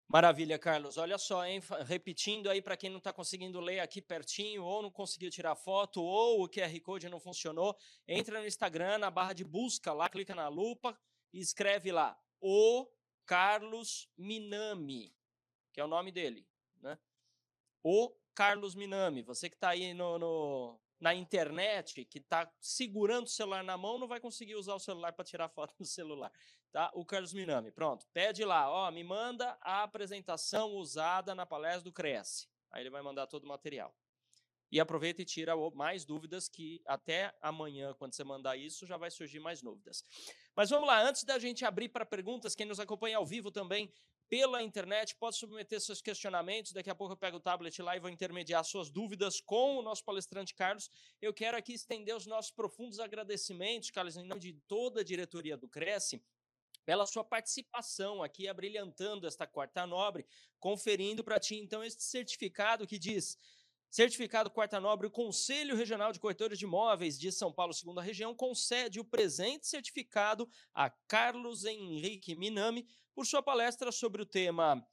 [0.08, 0.98] Maravilha, Carlos.
[0.98, 1.62] Olha só, hein?
[1.86, 6.04] repetindo aí para quem não está conseguindo ler aqui pertinho, ou não conseguiu tirar foto,
[6.04, 10.36] ou o QR Code não funcionou, entra no Instagram, na barra de busca lá, clica
[10.36, 11.00] na lupa
[11.32, 12.92] e escreve lá, o
[13.26, 15.16] Carlos Minami,
[15.72, 16.46] que é o nome dele,
[16.82, 17.00] né?
[17.82, 19.22] O Carlos Minami.
[19.22, 23.98] Você que está aí no, no, na internet, que está segurando o celular na mão,
[23.98, 26.32] não vai conseguir usar o celular para tirar foto do celular.
[26.72, 26.92] Tá?
[26.94, 28.06] O Carlos Minami, pronto.
[28.14, 32.48] Pede lá, ó, me manda a apresentação usada na palestra do Cresce.
[32.72, 33.94] Aí ele vai mandar todo o material.
[34.72, 39.12] E aproveita e tira mais dúvidas que até amanhã, quando você mandar isso, já vai
[39.12, 40.06] surgir mais dúvidas.
[40.56, 43.92] Mas vamos lá, antes da gente abrir para perguntas, quem nos acompanha ao vivo também
[44.32, 46.72] pela internet, pode submeter seus questionamentos.
[46.72, 49.82] Daqui a pouco eu pego o tablet lá e vou intermediar suas dúvidas com o
[49.82, 50.90] nosso palestrante Carlos.
[51.22, 55.58] Eu quero aqui estender os nossos profundos agradecimentos, Carlos, em nome de toda a diretoria
[55.58, 56.24] do Cresce,
[56.86, 60.26] pela sua participação aqui, abrilhantando esta quarta nobre,
[60.62, 63.38] conferindo para ti, então, este certificado que diz.
[63.90, 68.34] Certificado Quarta Nobre, o Conselho Regional de Corretores de Imóveis de São Paulo, segunda região,
[68.34, 74.88] concede o presente certificado a Carlos Henrique Minami por sua palestra sobre o tema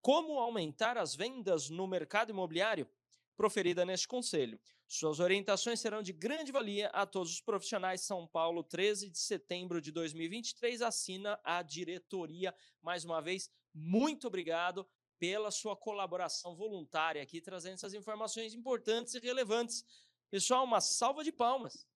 [0.00, 2.88] Como aumentar as vendas no mercado imobiliário,
[3.36, 4.60] proferida neste conselho.
[4.86, 8.02] Suas orientações serão de grande valia a todos os profissionais.
[8.02, 12.54] São Paulo, 13 de setembro de 2023, assina a diretoria.
[12.82, 14.86] Mais uma vez, muito obrigado
[15.18, 19.84] pela sua colaboração voluntária aqui, trazendo essas informações importantes e relevantes.
[20.30, 21.86] Pessoal, uma salva de palmas.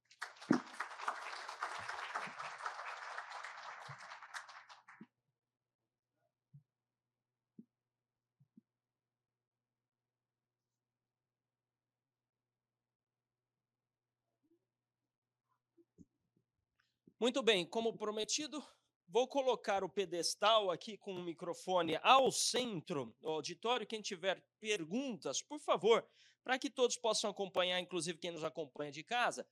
[17.19, 18.63] Muito bem, como prometido,
[19.09, 23.87] vou colocar o pedestal aqui com o microfone ao centro do auditório.
[23.87, 26.07] Quem tiver perguntas, por favor,
[26.45, 29.49] para que todos possam acompanhar, inclusive quem nos acompanha de casa,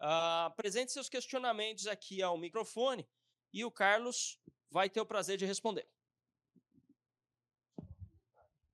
[0.00, 3.08] uh, apresente seus questionamentos aqui ao microfone
[3.50, 4.38] e o Carlos
[4.70, 5.88] vai ter o prazer de responder.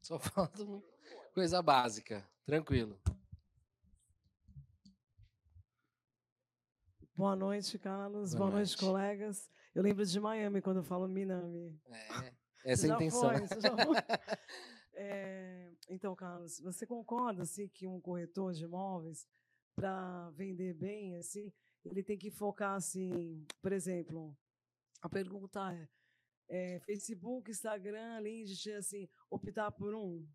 [0.01, 0.66] Só falta
[1.32, 3.01] coisa básica, tranquilo.
[7.23, 8.35] Boa noite, Carlos.
[8.35, 8.70] Boa, Boa noite.
[8.70, 8.85] noite.
[8.85, 9.49] colegas.
[9.73, 11.81] Eu lembro de Miami quando eu falo Minami.
[11.89, 13.47] É, essa é a intenção.
[13.47, 13.97] Foi, já foi.
[14.95, 19.25] É, então, Carlos, você concorda assim, que um corretor de imóveis,
[19.77, 21.53] para vender bem, assim,
[21.85, 24.37] ele tem que focar assim, por exemplo,
[25.01, 25.73] a pergunta
[26.49, 30.27] é, é Facebook, Instagram, LinkedIn, assim, optar por um?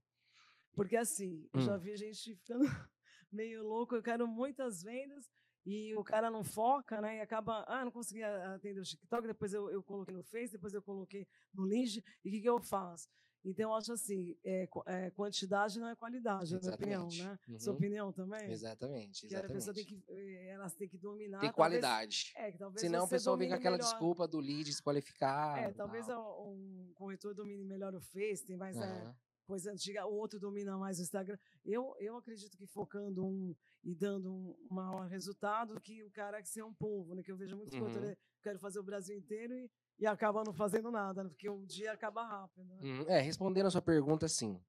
[0.73, 1.59] Porque assim, hum.
[1.59, 1.79] eu já hum.
[1.79, 2.63] vi gente ficando
[3.29, 5.29] meio louco, eu quero muitas vendas,
[5.67, 7.17] e o cara não foca, né?
[7.17, 10.73] E acaba, ah, não consegui atender o TikTok, depois eu, eu coloquei no Face, depois
[10.73, 13.09] eu coloquei no Linge, e o que, que eu faço?
[13.43, 17.39] Então, eu acho assim, é, é, quantidade não é qualidade, na minha opinião, né?
[17.49, 17.59] Uhum.
[17.59, 18.49] Sua opinião também?
[18.49, 19.27] Exatamente, exatamente.
[19.27, 21.39] Que a pessoa tem que, eh, elas têm que dominar.
[21.39, 22.33] Tem talvez, qualidade.
[22.35, 23.89] É, que talvez Senão o pessoal vem com aquela melhor.
[23.89, 25.59] desculpa do lead desqualificar.
[25.59, 28.77] É, talvez um corretor domine melhor o Face, tem mais...
[28.77, 28.83] Uhum.
[28.83, 29.15] É,
[29.47, 31.37] coisa antiga, o outro domina mais o Instagram.
[31.65, 36.49] Eu, eu acredito que focando um e dando um maior resultado que o cara que
[36.49, 37.23] ser um povo, né?
[37.23, 37.87] Que eu vejo muitos uhum.
[37.87, 41.29] que quero fazer o Brasil inteiro e, e acaba não fazendo nada, né?
[41.29, 42.65] Porque o dia acaba rápido.
[42.65, 42.79] Né?
[42.81, 43.05] Uhum.
[43.07, 44.61] É, respondendo a sua pergunta, sim.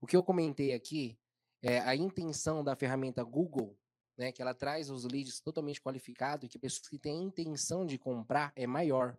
[0.00, 1.18] O que eu comentei aqui
[1.62, 3.78] é a intenção da ferramenta Google,
[4.16, 4.32] né?
[4.32, 7.98] Que ela traz os leads totalmente qualificados e que pessoas que têm a intenção de
[7.98, 9.18] comprar é maior,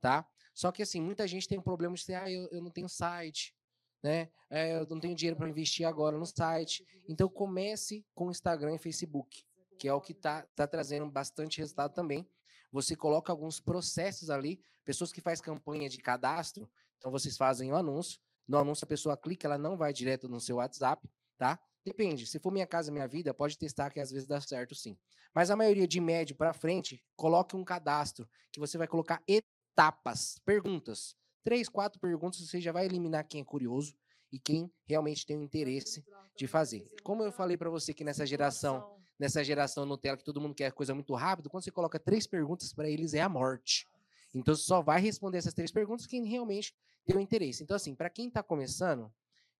[0.00, 0.26] tá?
[0.54, 2.88] Só que assim, muita gente tem um problema de dizer, ah, eu, eu não tenho
[2.88, 3.54] site,
[4.02, 4.28] né?
[4.50, 6.84] É, eu não tenho dinheiro para investir agora no site.
[7.08, 9.44] Então comece com Instagram e Facebook,
[9.78, 12.28] que é o que está tá trazendo bastante resultado também.
[12.72, 16.68] Você coloca alguns processos ali, pessoas que fazem campanha de cadastro,
[16.98, 18.20] então vocês fazem o um anúncio.
[18.46, 21.58] No anúncio a pessoa clica, ela não vai direto no seu WhatsApp, tá?
[21.84, 22.26] Depende.
[22.26, 24.98] Se for Minha Casa Minha Vida, pode testar que às vezes dá certo sim.
[25.34, 30.38] Mas a maioria de médio para frente, coloque um cadastro que você vai colocar etapas,
[30.44, 31.14] perguntas.
[31.48, 33.96] Três, quatro perguntas, você já vai eliminar quem é curioso
[34.30, 36.04] e quem realmente tem o interesse
[36.36, 36.86] de fazer.
[37.02, 40.70] Como eu falei para você que nessa geração, nessa geração Nutella que todo mundo quer
[40.72, 43.88] coisa muito rápido, quando você coloca três perguntas para eles é a morte.
[44.34, 46.76] Então só vai responder essas três perguntas quem realmente
[47.06, 47.62] tem o interesse.
[47.62, 49.10] Então assim, para quem está começando,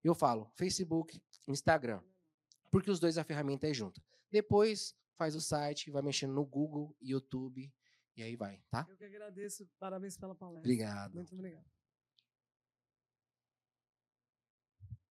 [0.05, 2.03] eu falo Facebook, Instagram,
[2.71, 3.99] porque os dois a ferramenta é junto.
[4.31, 7.73] Depois faz o site, vai mexendo no Google, YouTube
[8.15, 8.87] e aí vai, tá?
[8.91, 10.61] Eu que agradeço, parabéns pela palestra.
[10.61, 11.15] Obrigado.
[11.15, 11.78] Muito obrigado.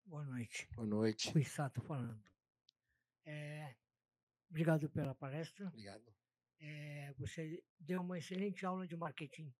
[0.07, 0.69] Boa noite.
[0.77, 1.31] Boa noite.
[1.31, 2.23] Rui Sato falando.
[3.25, 3.75] É,
[4.49, 5.67] obrigado pela palestra.
[5.67, 6.15] Obrigado.
[6.61, 9.53] É, você deu uma excelente aula de marketing.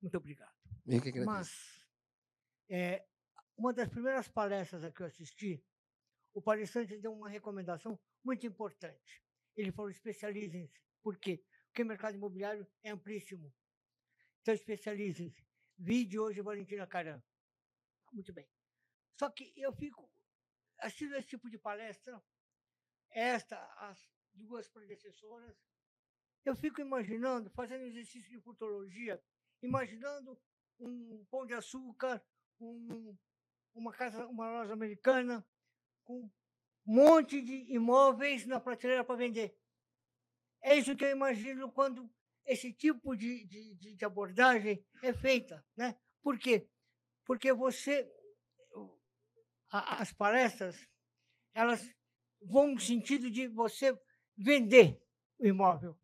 [0.00, 0.54] Muito obrigado.
[0.86, 1.26] Eu que agradeço.
[1.26, 1.84] Mas,
[2.68, 3.04] é,
[3.56, 5.60] uma das primeiras palestras a que eu assisti,
[6.32, 9.24] o palestrante deu uma recomendação muito importante.
[9.56, 10.80] Ele falou: especializem-se.
[11.02, 11.44] Por quê?
[11.66, 13.52] Porque o mercado imobiliário é amplíssimo.
[14.40, 15.44] Então, especializem-se.
[15.76, 17.20] Vi hoje Valentina Caran.
[18.12, 18.48] Muito bem.
[19.20, 20.10] Só que eu fico
[20.78, 22.24] assistindo esse tipo de palestra,
[23.10, 23.58] esta,
[23.90, 25.54] as duas predecessoras,
[26.42, 29.22] eu fico imaginando, fazendo exercício de futurologia,
[29.62, 30.40] imaginando
[30.78, 32.24] um pão de açúcar,
[32.58, 33.14] um,
[33.74, 35.46] uma casa, uma loja americana,
[36.02, 36.30] com um
[36.86, 39.54] monte de imóveis na prateleira para vender.
[40.62, 42.10] É isso que eu imagino quando
[42.46, 45.62] esse tipo de, de, de abordagem é feita.
[45.76, 45.94] Né?
[46.22, 46.66] Por quê?
[47.26, 48.10] Porque você
[49.70, 50.76] as palestras,
[51.54, 51.88] elas
[52.42, 53.96] vão no sentido de você
[54.36, 55.00] vender
[55.38, 55.96] o imóvel,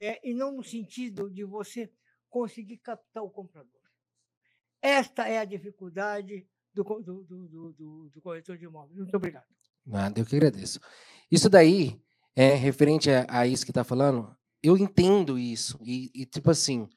[0.00, 1.92] é, e não no sentido de você
[2.28, 3.80] conseguir captar o comprador.
[4.82, 8.96] Esta é a dificuldade do, do, do, do, do corretor de imóveis.
[8.96, 9.46] Muito obrigado.
[9.84, 10.80] Nada, eu que agradeço.
[11.30, 12.00] Isso daí,
[12.34, 15.78] é referente a, a isso que está falando, eu entendo isso.
[15.82, 16.88] E, e, tipo assim,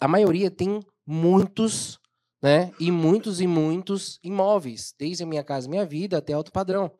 [0.00, 1.98] a maioria tem muitos
[2.44, 2.70] né?
[2.78, 6.92] E muitos e muitos imóveis, desde a minha casa, minha vida até alto padrão.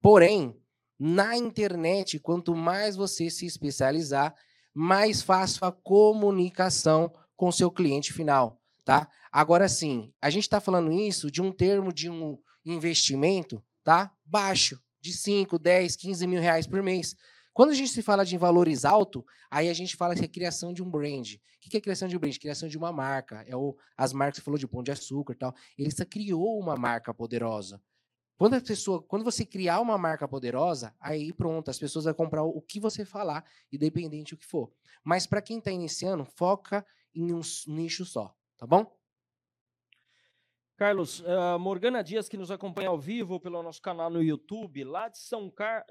[0.00, 0.56] Porém,
[0.96, 4.32] na internet, quanto mais você se especializar,
[4.72, 9.10] mais fácil a comunicação com seu cliente final, tá?
[9.32, 14.12] Agora sim, a gente está falando isso de um termo de um investimento, tá?
[14.24, 17.16] Baixo, de 5, 10, 15 mil reais por mês.
[17.54, 20.72] Quando a gente se fala de valores alto, aí a gente fala que é criação
[20.72, 21.34] de um brand.
[21.34, 22.36] O que é criação de um brand?
[22.36, 23.44] Criação de uma marca.
[23.46, 25.54] É o, as marcas que falou de pão de açúcar e tal.
[25.78, 27.80] Ele criou uma marca poderosa.
[28.36, 32.42] Quando a pessoa, quando você criar uma marca poderosa, aí pronto, as pessoas vão comprar
[32.42, 34.72] o que você falar, independente do que for.
[35.04, 36.84] Mas para quem está iniciando, foca
[37.14, 38.92] em um nicho só, tá bom?
[40.76, 45.08] Carlos, uh, Morgana Dias, que nos acompanha ao vivo pelo nosso canal no YouTube, lá
[45.08, 45.86] de São Carlos.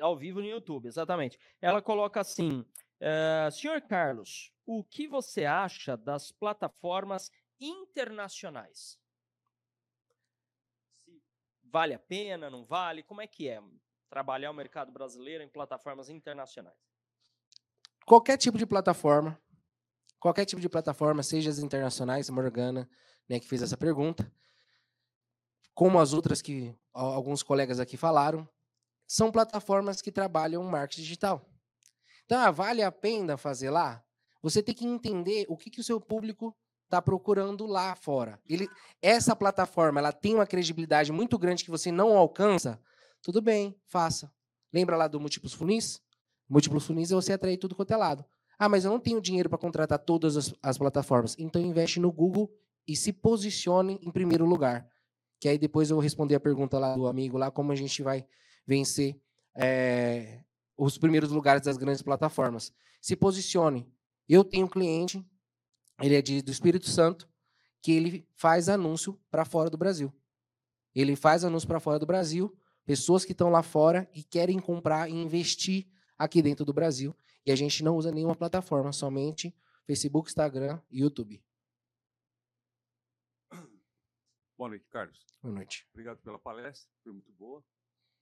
[0.00, 1.38] Ao vivo no YouTube, exatamente.
[1.60, 7.30] Ela coloca assim: uh, Senhor Carlos, o que você acha das plataformas
[7.60, 8.98] internacionais?
[11.04, 11.22] Se
[11.64, 13.02] vale a pena, não vale?
[13.02, 13.62] Como é que é
[14.08, 16.76] trabalhar o mercado brasileiro em plataformas internacionais?
[18.04, 19.40] Qualquer tipo de plataforma,
[20.20, 22.88] qualquer tipo de plataforma, seja as internacionais, Morgana,
[23.28, 24.32] né, que fez essa pergunta,
[25.74, 28.48] como as outras que alguns colegas aqui falaram,
[29.06, 31.48] são plataformas que trabalham marketing digital.
[32.24, 34.02] Então, ah, vale a pena fazer lá?
[34.42, 38.40] Você tem que entender o que, que o seu público está procurando lá fora.
[38.48, 38.68] Ele,
[39.02, 42.80] essa plataforma ela tem uma credibilidade muito grande que você não alcança.
[43.22, 44.32] Tudo bem, faça.
[44.72, 46.00] Lembra lá do múltiplos funis?
[46.48, 48.24] Múltiplos funis é você atrair tudo quanto é lado.
[48.58, 51.36] Ah, mas eu não tenho dinheiro para contratar todas as, as plataformas.
[51.38, 52.50] Então investe no Google
[52.86, 54.88] e se posicione em primeiro lugar.
[55.40, 58.02] Que aí depois eu vou responder a pergunta lá do amigo lá, como a gente
[58.02, 58.26] vai
[58.66, 59.20] vencer
[59.56, 60.44] é,
[60.76, 62.72] os primeiros lugares das grandes plataformas.
[63.00, 63.90] Se posicione.
[64.28, 65.24] Eu tenho um cliente,
[66.02, 67.28] ele é de, do Espírito Santo,
[67.80, 70.12] que ele faz anúncio para fora do Brasil.
[70.94, 75.08] Ele faz anúncio para fora do Brasil, pessoas que estão lá fora e querem comprar
[75.08, 75.86] e investir
[76.18, 77.14] aqui dentro do Brasil.
[77.44, 79.54] E a gente não usa nenhuma plataforma, somente
[79.86, 81.40] Facebook, Instagram e YouTube.
[84.58, 85.24] Boa noite, Carlos.
[85.42, 85.86] Boa noite.
[85.92, 87.62] Obrigado pela palestra, foi muito boa.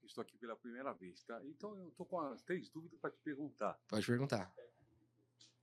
[0.07, 1.41] Estou aqui pela primeira vez, tá?
[1.45, 3.79] Então eu estou com as três dúvidas para te perguntar.
[3.89, 4.53] Pode perguntar.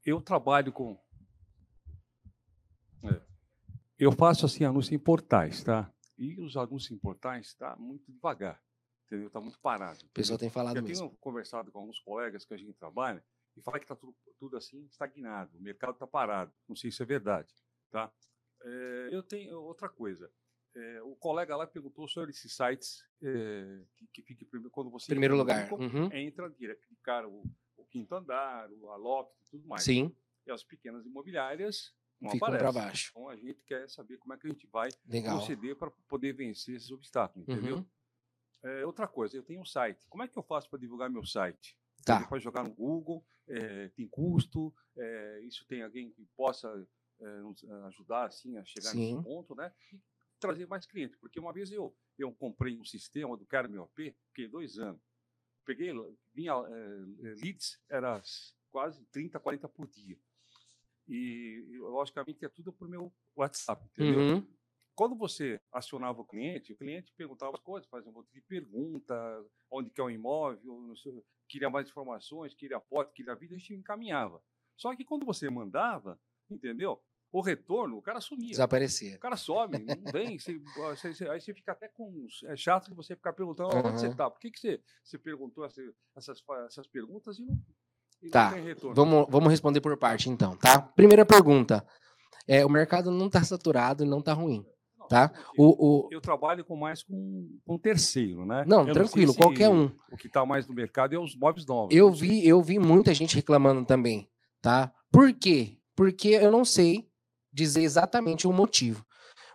[0.06, 1.00] Eu trabalho com.
[3.04, 3.22] É.
[3.98, 5.94] Eu faço assim anúncios em portais, tá?
[6.18, 8.62] E os anúncios em portais está muito devagar,
[9.06, 9.28] entendeu?
[9.28, 10.00] Está muito parado.
[10.06, 11.08] O pessoal tem falado eu mesmo.
[11.08, 13.24] tenho conversado com alguns colegas que a gente trabalha
[13.56, 16.52] e fala que está tudo, tudo assim estagnado, o mercado está parado.
[16.68, 17.54] Não sei se é verdade,
[17.90, 18.12] tá?
[18.64, 20.32] É, eu tenho outra coisa.
[20.74, 25.08] É, o colega lá perguntou sobre esses sites é, que, que fica primeiro, quando você
[25.08, 25.74] Primeiro entra lugar.
[25.74, 26.14] Uhum.
[26.14, 27.44] entra direto, clicar o,
[27.76, 29.84] o quinto andar, o, a loft e tudo mais.
[29.84, 30.16] Sim,
[30.46, 33.12] E as pequenas imobiliárias não ficam para baixo.
[33.12, 35.38] Então a gente quer saber como é que a gente vai Legal.
[35.38, 37.78] proceder para poder vencer esses obstáculos, entendeu?
[37.78, 37.86] Uhum.
[38.64, 40.06] É, outra coisa, eu tenho um site.
[40.08, 41.78] Como é que eu faço para divulgar meu site?
[42.06, 42.26] Tá.
[42.28, 46.88] Pode jogar no Google, é, tem custo, é, isso tem alguém que possa
[47.20, 49.16] é, nos ajudar assim a chegar Sim.
[49.16, 49.74] nesse ponto, né?
[50.42, 51.18] Trazer mais clientes.
[51.18, 55.02] Porque uma vez eu, eu comprei um sistema do Carme OP, fiquei dois anos.
[55.64, 55.94] Peguei,
[56.34, 58.22] vinha é, leads, era
[58.72, 60.18] quase 30, 40 por dia.
[61.08, 64.20] E, logicamente, é tudo por meu WhatsApp, entendeu?
[64.20, 64.48] Uhum.
[64.96, 69.16] quando você acionava o cliente, o cliente perguntava as coisas, fazia um monte de pergunta,
[69.70, 73.60] onde que é o imóvel, não sei, queria mais informações, queria foto, queria vídeo, a
[73.60, 74.42] gente encaminhava.
[74.78, 76.20] Só que quando você mandava,
[76.50, 77.02] entendeu?
[77.32, 78.50] O retorno, o cara sumia.
[78.50, 79.16] Desaparecia.
[79.16, 80.38] O cara some, não vem.
[80.40, 82.28] você- você- você- aí você fica até com.
[82.46, 84.30] É chato de você ficar perguntando onde você está.
[84.30, 85.82] Por que, que você, você perguntou essa-
[86.16, 87.54] essas, essas perguntas e não,
[88.22, 88.94] e não Tá, tem retorno?
[88.96, 90.82] Vamos, vamos responder por parte, então, tá?
[90.82, 91.86] Primeira pergunta.
[92.48, 94.66] É, o mercado não está saturado e não está ruim,
[94.98, 95.32] Não, tá?
[95.58, 96.10] O, o...
[96.12, 98.66] Eu trabalho com mais com, com terceiro, né?
[98.68, 99.90] Não, Eu tranquilo, se qualquer um.
[100.12, 101.96] O que está mais no mercado é os móveis novos.
[101.96, 102.28] Eu não sei.
[102.30, 104.28] vi, eu vi muita gente reclamando também,
[104.60, 104.92] tá?
[105.12, 105.78] Por quê?
[105.96, 107.08] Porque eu não sei
[107.52, 109.06] dizer exatamente o motivo.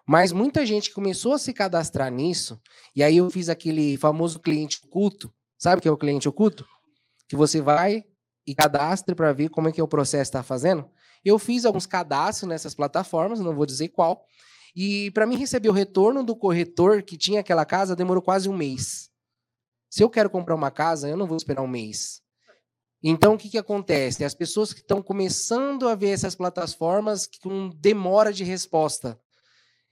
[0.07, 2.61] Mas muita gente começou a se cadastrar nisso,
[2.95, 5.33] e aí eu fiz aquele famoso cliente oculto.
[5.59, 6.65] Sabe o que é o cliente oculto?
[7.29, 8.05] Que você vai
[8.47, 10.89] e cadastra para ver como é que é o processo está fazendo.
[11.25, 14.25] Eu fiz alguns cadastros nessas plataformas, não vou dizer qual.
[14.77, 18.57] E para mim receber o retorno do corretor que tinha aquela casa demorou quase um
[18.57, 19.11] mês.
[19.91, 22.21] Se eu quero comprar uma casa, eu não vou esperar um mês.
[23.03, 24.25] Então, o que, que acontece?
[24.25, 29.19] As pessoas que estão começando a ver essas plataformas com demora de resposta.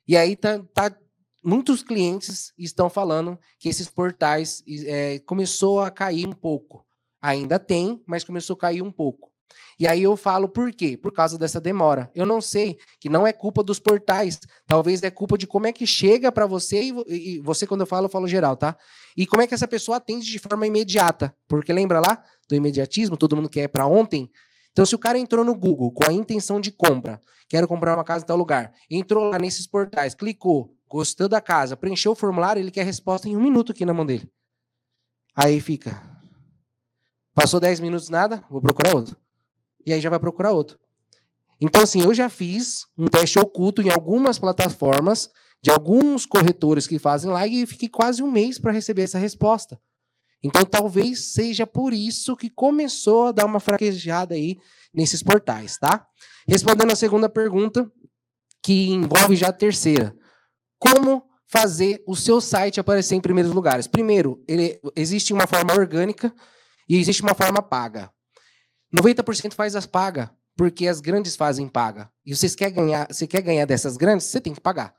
[0.07, 0.97] E aí, tá, tá-
[1.45, 6.87] muitos clientes estão falando que esses portais é, começou a cair um pouco.
[7.21, 9.34] Ainda tem, mas começou a cair um pouco.
[9.79, 10.97] E aí eu falo por quê?
[10.97, 12.11] Por causa dessa demora.
[12.15, 14.39] Eu não sei, que não é culpa dos portais.
[14.67, 17.87] Talvez é culpa de como é que chega para você, e, e você, quando eu
[17.87, 18.77] falo, eu falo geral, tá?
[19.17, 21.35] E como é que essa pessoa atende de forma imediata.
[21.49, 24.31] Porque lembra lá do imediatismo, todo mundo quer para ontem?
[24.73, 28.03] Então, se o cara entrou no Google com a intenção de compra, quero comprar uma
[28.03, 32.61] casa em tal lugar, entrou lá nesses portais, clicou, gostou da casa, preencheu o formulário,
[32.61, 34.29] ele quer a resposta em um minuto aqui na mão dele.
[35.35, 36.03] Aí fica.
[37.35, 39.17] Passou 10 minutos, nada, vou procurar outro.
[39.87, 40.78] E aí já vai procurar outro.
[41.61, 45.30] Então, assim, eu já fiz um teste oculto em algumas plataformas
[45.62, 49.80] de alguns corretores que fazem lá e fiquei quase um mês para receber essa resposta.
[50.43, 54.59] Então, talvez seja por isso que começou a dar uma fraquejada aí
[54.93, 56.07] nesses portais, tá?
[56.47, 57.91] Respondendo a segunda pergunta,
[58.62, 60.14] que envolve já a terceira.
[60.78, 63.87] Como fazer o seu site aparecer em primeiros lugares?
[63.87, 66.35] Primeiro, ele, existe uma forma orgânica
[66.89, 68.11] e existe uma forma paga.
[68.95, 72.11] 90% faz as paga, porque as grandes fazem paga.
[72.25, 74.95] E você quer ganhar, você quer ganhar dessas grandes, você tem que pagar.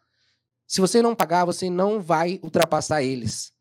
[0.68, 3.54] Se você não pagar, você não vai ultrapassar eles.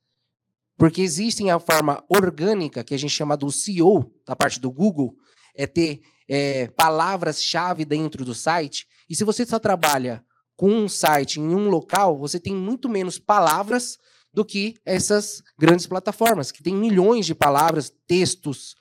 [0.76, 5.14] Porque existem a forma orgânica, que a gente chama do SEO, da parte do Google,
[5.54, 8.88] é ter é, palavras-chave dentro do site.
[9.08, 10.24] E se você só trabalha
[10.56, 13.98] com um site em um local, você tem muito menos palavras
[14.32, 18.74] do que essas grandes plataformas, que têm milhões de palavras, textos,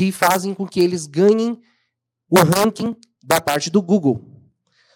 [0.00, 1.60] que fazem com que eles ganhem
[2.30, 4.24] o ranking da parte do Google.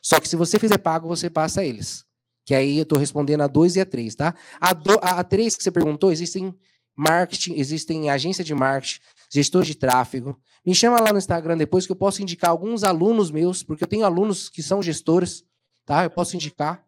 [0.00, 2.06] Só que se você fizer pago, você passa eles.
[2.42, 4.34] Que aí eu estou respondendo a 2 e a 3, tá?
[4.58, 6.58] A, do, a 3 que você perguntou, existem
[6.96, 8.98] marketing, existem agência de marketing,
[9.30, 10.40] gestor de tráfego.
[10.64, 13.88] Me chama lá no Instagram depois que eu posso indicar alguns alunos meus, porque eu
[13.88, 15.44] tenho alunos que são gestores,
[15.84, 16.04] tá?
[16.04, 16.82] Eu posso indicar.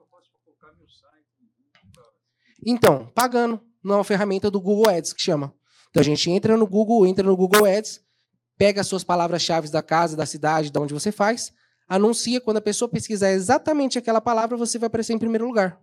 [2.64, 5.52] Então, pagando numa ferramenta do Google Ads, que chama.
[5.90, 8.05] Então a gente entra no Google, entra no Google Ads,
[8.58, 11.52] pega as suas palavras-chave da casa, da cidade, de onde você faz,
[11.88, 15.80] anuncia, quando a pessoa pesquisar exatamente aquela palavra, você vai aparecer em primeiro lugar.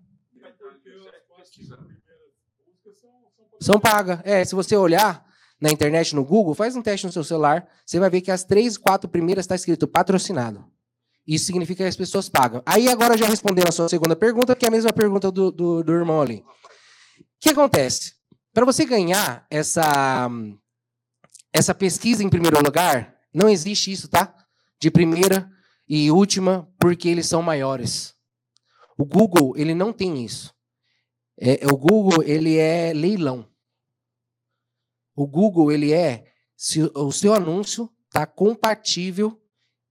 [3.60, 4.20] São pagas.
[4.26, 5.26] É, se você olhar
[5.62, 8.44] na internet, no Google, faz um teste no seu celular, você vai ver que as
[8.44, 10.66] três, quatro primeiras está escrito patrocinado.
[11.26, 12.62] Isso significa que as pessoas pagam.
[12.66, 15.82] Aí agora já respondendo a sua segunda pergunta, que é a mesma pergunta do, do,
[15.82, 16.44] do irmão ali.
[17.18, 18.14] O que acontece?
[18.54, 20.30] Para você ganhar essa,
[21.54, 24.36] essa pesquisa em primeiro lugar, não existe isso, tá?
[24.82, 25.50] De primeira
[25.88, 28.16] e última, porque eles são maiores.
[28.98, 30.54] O Google, ele não tem isso.
[31.38, 33.48] É, o Google, ele é leilão.
[35.16, 39.40] O Google, ele é se o seu anúncio está compatível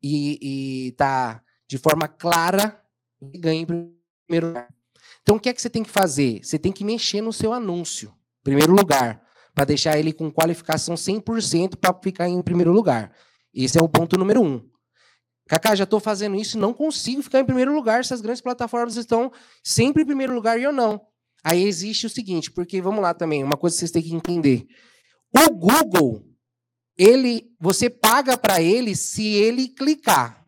[0.03, 2.83] e está de forma clara
[3.33, 4.75] e ganha em primeiro lugar.
[5.23, 6.45] Então, o que é que você tem que fazer?
[6.45, 8.11] Você tem que mexer no seu anúncio,
[8.41, 13.13] em primeiro lugar, para deixar ele com qualificação 100% para ficar em primeiro lugar.
[13.55, 14.63] Esse é o ponto número um.
[15.49, 18.41] Cacá, já estou fazendo isso e não consigo ficar em primeiro lugar se as grandes
[18.41, 19.31] plataformas estão
[19.63, 21.01] sempre em primeiro lugar e eu não.
[21.45, 24.65] Aí existe o seguinte, porque vamos lá também, uma coisa que vocês têm que entender.
[25.37, 26.25] O Google,
[26.97, 30.45] ele, você paga para ele se ele clicar.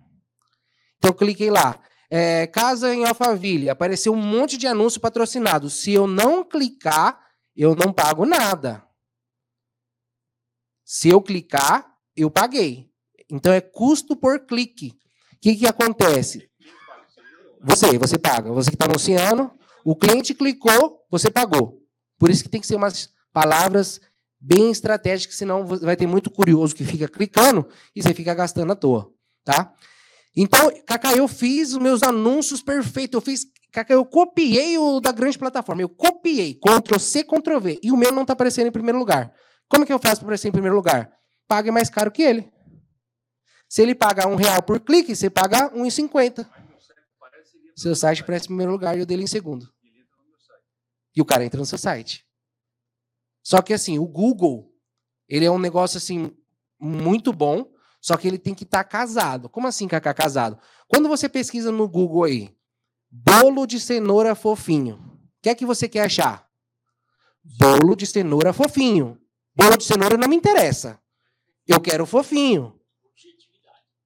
[0.99, 5.69] Então eu cliquei lá, é, casa em Alphaville, apareceu um monte de anúncio patrocinado.
[5.69, 7.19] Se eu não clicar,
[7.57, 8.84] eu não pago nada.
[10.85, 12.91] Se eu clicar, eu paguei.
[13.31, 14.91] Então é custo por clique.
[15.35, 16.49] O que, que acontece?
[17.63, 18.53] Você, você paga.
[18.53, 19.51] Você que está anunciando,
[19.85, 21.81] o cliente clicou, você pagou.
[22.19, 24.01] Por isso que tem que ser umas palavras
[24.39, 27.67] bem estratégicas, senão vai ter muito curioso que fica clicando
[27.97, 29.11] e você fica gastando à toa.
[29.43, 29.75] Tá?
[30.37, 33.15] Então, Cacá, eu fiz os meus anúncios perfeitos.
[33.15, 33.47] Eu fiz.
[33.73, 35.83] Cacá, eu copiei o da grande plataforma.
[35.83, 36.55] Eu copiei.
[36.55, 37.81] Ctrl C, Ctrl V.
[37.83, 39.33] E o meu não está aparecendo em primeiro lugar.
[39.69, 41.13] Como que eu faço para aparecer em primeiro lugar?
[41.47, 42.53] Pague mais caro que ele.
[43.69, 46.49] Se ele pagar um real por clique, você paga 1,50.
[47.77, 49.69] Seu site aparece em primeiro lugar e o dele em segundo.
[51.15, 52.25] E o cara entra no seu site.
[53.43, 54.73] Só que assim, o Google,
[55.29, 56.31] ele é um negócio assim
[56.81, 59.49] muito bom, só que ele tem que estar tá casado.
[59.49, 60.59] Como assim, Cacá, casado?
[60.87, 62.55] Quando você pesquisa no Google aí,
[63.11, 66.49] bolo de cenoura fofinho, o que é que você quer achar?
[67.43, 69.21] Bolo de cenoura fofinho.
[69.57, 70.99] Bolo de cenoura não me interessa.
[71.67, 72.79] Eu quero fofinho.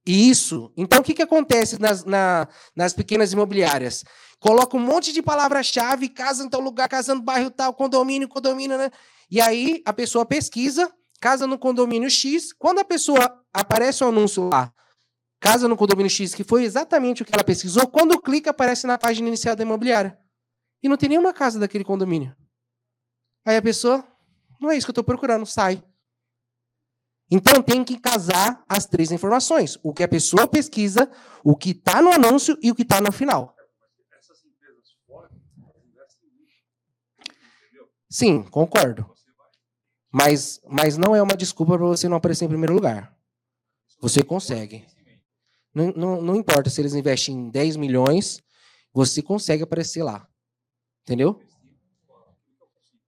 [0.06, 0.72] Isso.
[0.76, 4.04] Então, o que, que acontece nas, na, nas pequenas imobiliárias?
[4.40, 8.78] Coloca um monte de palavra-chave, casa em tal lugar, casa no bairro tal, condomínio, condomínio,
[8.78, 8.90] né?
[9.30, 10.90] E aí a pessoa pesquisa,
[11.20, 12.52] casa no condomínio X.
[12.52, 14.72] Quando a pessoa aparece o um anúncio lá,
[15.40, 18.96] casa no condomínio X, que foi exatamente o que ela pesquisou, quando clica, aparece na
[18.96, 20.18] página inicial da imobiliária.
[20.82, 22.34] E não tem nenhuma casa daquele condomínio.
[23.44, 24.04] Aí a pessoa,
[24.60, 25.82] não é isso que eu estou procurando, sai.
[27.30, 31.10] Então tem que casar as três informações: o que a pessoa pesquisa,
[31.44, 33.54] o que está no anúncio e o que está no final.
[38.10, 39.08] Sim, concordo.
[40.10, 43.14] Mas, mas não é uma desculpa para você não aparecer em primeiro lugar.
[44.00, 44.86] Você consegue.
[45.74, 48.42] Não, não, não importa se eles investem 10 milhões,
[48.92, 50.26] você consegue aparecer lá.
[51.02, 51.40] Entendeu?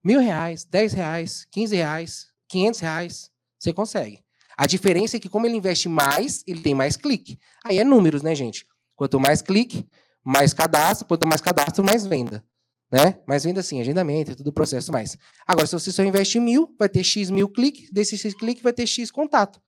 [0.03, 3.31] Mil reais, dez reais, quinze reais, quinhentos reais.
[3.59, 4.25] Você consegue.
[4.57, 7.39] A diferença é que, como ele investe mais, ele tem mais clique.
[7.65, 8.67] Aí é números, né, gente?
[8.97, 9.89] Quanto mais clique,
[10.25, 12.45] mais cadastro, quanto mais cadastro, mais venda.
[12.93, 13.21] Né?
[13.27, 15.17] Mais venda sim, agendamento, tudo o processo mais.
[15.47, 18.73] Agora, se você só investe mil, vai ter X mil cliques, desse X clique vai
[18.73, 19.63] ter X contato.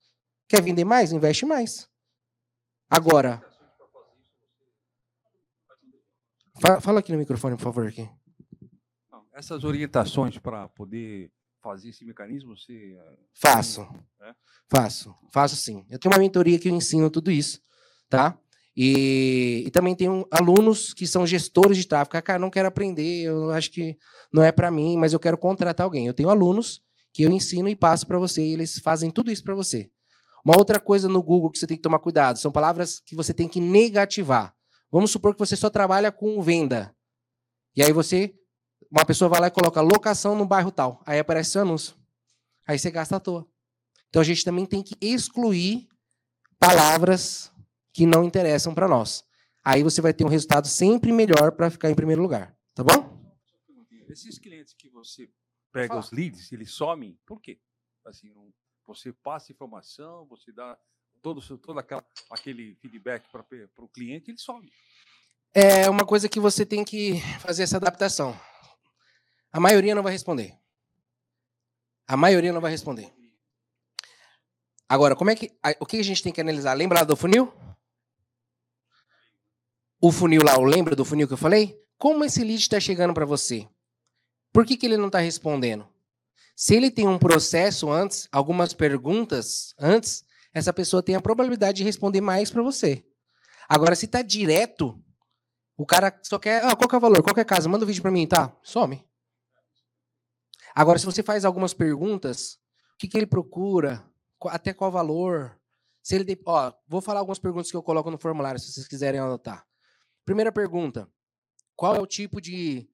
[0.48, 1.12] Quer vender mais?
[1.12, 1.88] Investe mais.
[2.90, 3.42] Agora.
[6.80, 7.86] Fala aqui no microfone, por favor.
[7.86, 8.08] Aqui.
[9.42, 11.28] Essas orientações para poder
[11.60, 12.56] fazer esse mecanismo?
[12.56, 13.80] Você eh, faço,
[14.22, 14.32] é?
[14.70, 15.84] faço, faço sim.
[15.90, 17.60] Eu tenho uma mentoria que eu ensino tudo isso,
[18.08, 18.38] tá?
[18.76, 22.16] E, e também tenho alunos que são gestores de tráfego.
[22.16, 23.98] Ah, cara, não quero aprender, eu acho que
[24.32, 26.06] não é para mim, mas eu quero contratar alguém.
[26.06, 26.80] Eu tenho alunos
[27.12, 29.90] que eu ensino e passo para você, e eles fazem tudo isso para você.
[30.44, 33.34] Uma outra coisa no Google que você tem que tomar cuidado são palavras que você
[33.34, 34.54] tem que negativar.
[34.88, 36.94] Vamos supor que você só trabalha com venda.
[37.74, 38.32] E aí você
[38.92, 41.02] uma pessoa vai lá e coloca locação no bairro tal.
[41.06, 41.96] Aí aparece seu anúncio.
[42.66, 43.48] Aí você gasta à toa.
[44.10, 45.88] Então a gente também tem que excluir
[46.58, 47.50] palavras
[47.94, 49.24] que não interessam para nós.
[49.64, 52.54] Aí você vai ter um resultado sempre melhor para ficar em primeiro lugar.
[52.74, 53.18] Tá bom?
[54.10, 55.30] Esses clientes que você
[55.72, 57.58] pega os leads, eles somem, por quê?
[58.04, 58.30] Assim,
[58.86, 60.76] você passa informação, você dá
[61.22, 63.42] todo, todo aquela, aquele feedback para
[63.78, 64.70] o cliente, ele some.
[65.54, 68.38] É uma coisa que você tem que fazer essa adaptação.
[69.52, 70.58] A maioria não vai responder.
[72.06, 73.12] A maioria não vai responder.
[74.88, 76.74] Agora, como é que o que a gente tem que analisar?
[76.74, 77.52] Lembra do funil?
[80.00, 81.78] O funil lá, lembra do funil que eu falei?
[81.96, 83.68] Como esse lead está chegando para você?
[84.52, 85.88] Por que, que ele não está respondendo?
[86.56, 91.84] Se ele tem um processo antes, algumas perguntas antes, essa pessoa tem a probabilidade de
[91.84, 93.04] responder mais para você.
[93.68, 95.00] Agora, se está direto,
[95.76, 96.64] o cara só quer.
[96.64, 97.22] Ah, qual que é o valor?
[97.22, 97.68] Qual que é a casa?
[97.68, 98.54] Manda o um vídeo para mim, tá?
[98.62, 99.02] Some.
[100.74, 102.54] Agora, se você faz algumas perguntas,
[102.94, 104.04] o que, que ele procura,
[104.46, 105.60] até qual valor,
[106.02, 109.20] se ele, ó, vou falar algumas perguntas que eu coloco no formulário, se vocês quiserem
[109.20, 109.66] anotar.
[110.24, 111.08] Primeira pergunta:
[111.76, 112.88] qual é o tipo de,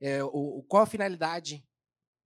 [0.00, 1.66] é, o, qual a finalidade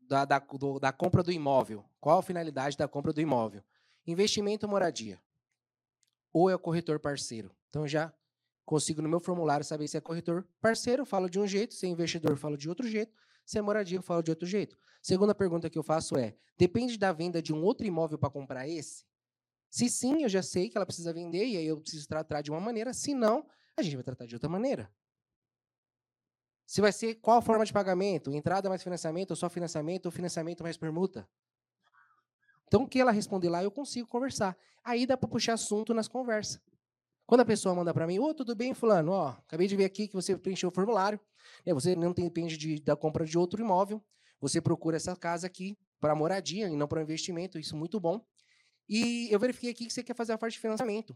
[0.00, 1.84] da, da, do, da compra do imóvel?
[2.00, 3.62] Qual a finalidade da compra do imóvel?
[4.06, 5.20] Investimento ou moradia?
[6.32, 7.50] Ou é o corretor parceiro?
[7.68, 8.12] Então já
[8.68, 11.88] Consigo no meu formulário saber se é corretor parceiro, falo de um jeito, se é
[11.88, 13.10] investidor, falo de outro jeito,
[13.48, 14.76] se é moradia, eu falo de outro jeito.
[15.00, 18.68] Segunda pergunta que eu faço é: depende da venda de um outro imóvel para comprar
[18.68, 19.06] esse?
[19.70, 22.50] Se sim, eu já sei que ela precisa vender e aí eu preciso tratar de
[22.50, 22.92] uma maneira.
[22.92, 24.92] Se não, a gente vai tratar de outra maneira.
[26.66, 28.34] Se vai ser qual forma de pagamento?
[28.34, 31.26] Entrada mais financiamento, ou só financiamento, ou financiamento mais permuta?
[32.66, 34.58] Então, o que ela responder lá, eu consigo conversar.
[34.84, 36.60] Aí dá para puxar assunto nas conversas.
[37.28, 39.12] Quando a pessoa manda para mim, ô, oh, tudo bem, fulano?
[39.12, 41.20] Ó, acabei de ver aqui que você preencheu o formulário.
[41.64, 44.02] Né, você não depende de, da compra de outro imóvel.
[44.40, 47.58] Você procura essa casa aqui para moradia e não para investimento.
[47.58, 48.24] Isso é muito bom.
[48.88, 51.14] E eu verifiquei aqui que você quer fazer a parte de financiamento.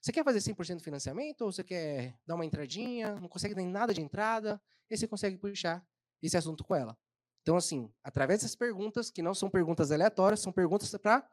[0.00, 3.64] Você quer fazer 100% de financiamento ou você quer dar uma entradinha, não consegue dar
[3.64, 5.84] nada de entrada, e você consegue puxar
[6.22, 6.96] esse assunto com ela.
[7.42, 11.28] Então, assim, através dessas perguntas, que não são perguntas aleatórias, são perguntas para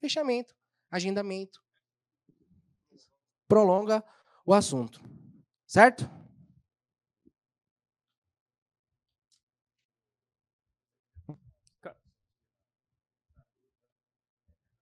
[0.00, 0.52] fechamento,
[0.90, 1.62] agendamento,
[3.48, 4.04] prolonga
[4.44, 5.00] o assunto.
[5.66, 6.08] Certo?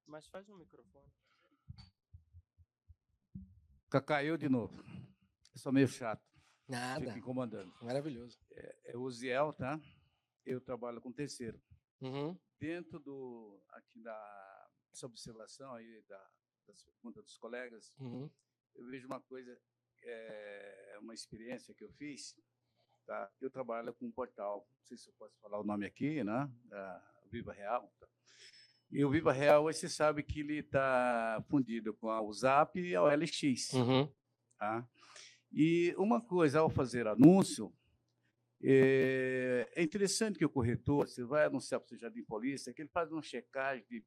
[0.07, 1.12] Mas faz no microfone.
[4.07, 4.83] Caiu de novo.
[5.55, 6.25] Eu sou meio chato.
[6.67, 7.05] Nada.
[7.05, 7.75] Fico incomodando.
[7.83, 8.39] Maravilhoso.
[8.53, 9.79] É, é o Ziel, tá?
[10.45, 11.61] Eu trabalho com terceiro.
[12.01, 12.35] Uhum.
[12.59, 16.31] Dentro do aqui da essa observação aí da,
[16.67, 18.31] das perguntas dos colegas, uhum.
[18.77, 19.59] Eu vejo uma coisa,
[20.03, 22.35] é, uma experiência que eu fiz.
[23.07, 23.31] Tá?
[23.41, 26.51] Eu trabalho com um portal, não sei se eu posso falar o nome aqui, né?
[26.64, 27.93] Da Viva Real.
[28.01, 28.09] Tá?
[28.91, 33.03] E o Viva Real, você sabe que ele está fundido com a USAP e a
[33.03, 33.72] OLX.
[33.74, 34.12] Uhum.
[34.59, 34.89] Tá?
[35.53, 37.72] E uma coisa, ao fazer anúncio,
[38.62, 42.89] é, é interessante que o corretor, você vai anunciar para o Jardim Polícia, que ele
[42.89, 44.05] faz uma checagem de,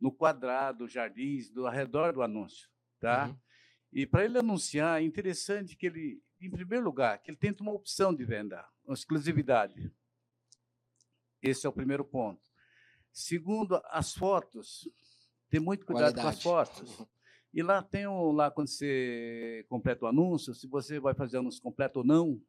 [0.00, 2.68] no quadrado, jardins, do, ao redor do anúncio.
[3.00, 3.28] Tá?
[3.28, 3.38] Uhum.
[3.92, 7.72] E para ele anunciar, é interessante que ele, em primeiro lugar, que ele tente uma
[7.72, 9.92] opção de venda, uma exclusividade.
[11.42, 12.40] Esse é o primeiro ponto.
[13.12, 14.88] Segundo, as fotos.
[15.50, 16.22] Tem muito cuidado Qualidade.
[16.22, 17.06] com as fotos.
[17.52, 21.60] E lá tem um, lá quando você completa o anúncio, se você vai fazer anúncio
[21.60, 22.40] completo ou não,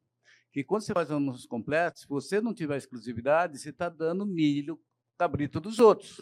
[0.53, 4.79] que quando você faz anúncio completo, se você não tiver exclusividade, você está dando milho
[5.17, 6.21] cabrito dos outros,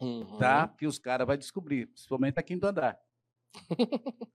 [0.00, 0.38] Uhum.
[0.38, 0.68] tá?
[0.68, 2.96] Que os caras vão descobrir, principalmente aqui do andar.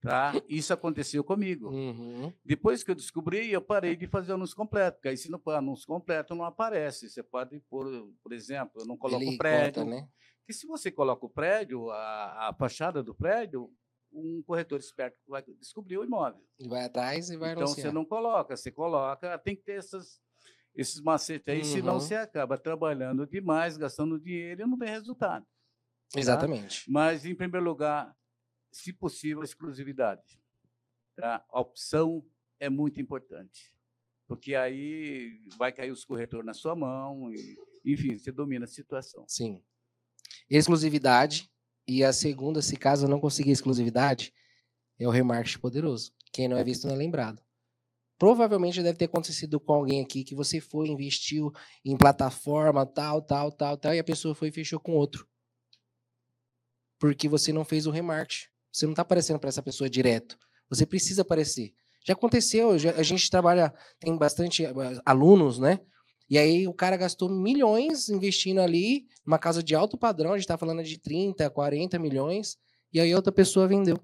[0.02, 0.34] Tá?
[0.48, 1.70] Isso aconteceu comigo.
[1.70, 2.32] Uhum.
[2.44, 5.56] Depois que eu descobri, eu parei de fazer anúncio completo, porque aí se não pôr
[5.56, 7.10] anúncio completo, não aparece.
[7.10, 7.86] Você pode pôr,
[8.24, 9.84] por exemplo, eu não coloco Ele o prédio.
[9.84, 10.08] conta, né?
[10.40, 13.70] Porque se você coloca o prédio, a, a fachada do prédio,
[14.14, 16.42] um corretor esperto vai descobrir o imóvel.
[16.60, 17.88] E vai atrás e vai então anunciar.
[17.88, 20.22] você não coloca, você coloca, tem que ter essas,
[20.74, 22.00] esses macetes aí, senão Uhum.
[22.00, 25.46] você acaba trabalhando demais, gastando dinheiro e não tem resultado.
[26.16, 26.90] Exatamente.
[26.90, 28.16] Mas, em primeiro lugar,
[28.78, 30.40] se possível, a exclusividade.
[31.16, 31.44] Tá?
[31.50, 32.24] A opção
[32.60, 33.74] é muito importante,
[34.28, 39.26] porque aí vai cair os corretores na sua mão, e, enfim, você domina a situação.
[39.28, 39.64] Sim.
[40.50, 41.52] Exclusividade.
[41.88, 44.34] E a segunda, se caso não conseguir exclusividade,
[45.00, 46.14] é o remarketing poderoso.
[46.34, 47.42] Quem não é visto não é lembrado.
[48.18, 51.52] Provavelmente deve ter acontecido com alguém aqui que você foi, investiu
[51.86, 55.28] em plataforma, tal, tal, tal, tal, e a pessoa foi e fechou com outro.
[57.00, 58.50] Porque você não fez o remarketing.
[58.72, 60.38] Você não está aparecendo para essa pessoa direto.
[60.70, 61.74] Você precisa aparecer.
[62.06, 64.72] Já aconteceu, já- a gente trabalha, tem bastante eh,
[65.06, 65.80] alunos, né?
[66.30, 70.48] E aí o cara gastou milhões investindo ali, numa casa de alto padrão, a gente
[70.48, 72.58] tá falando de 30, 40 milhões,
[72.94, 73.98] e aí outra pessoa vendeu.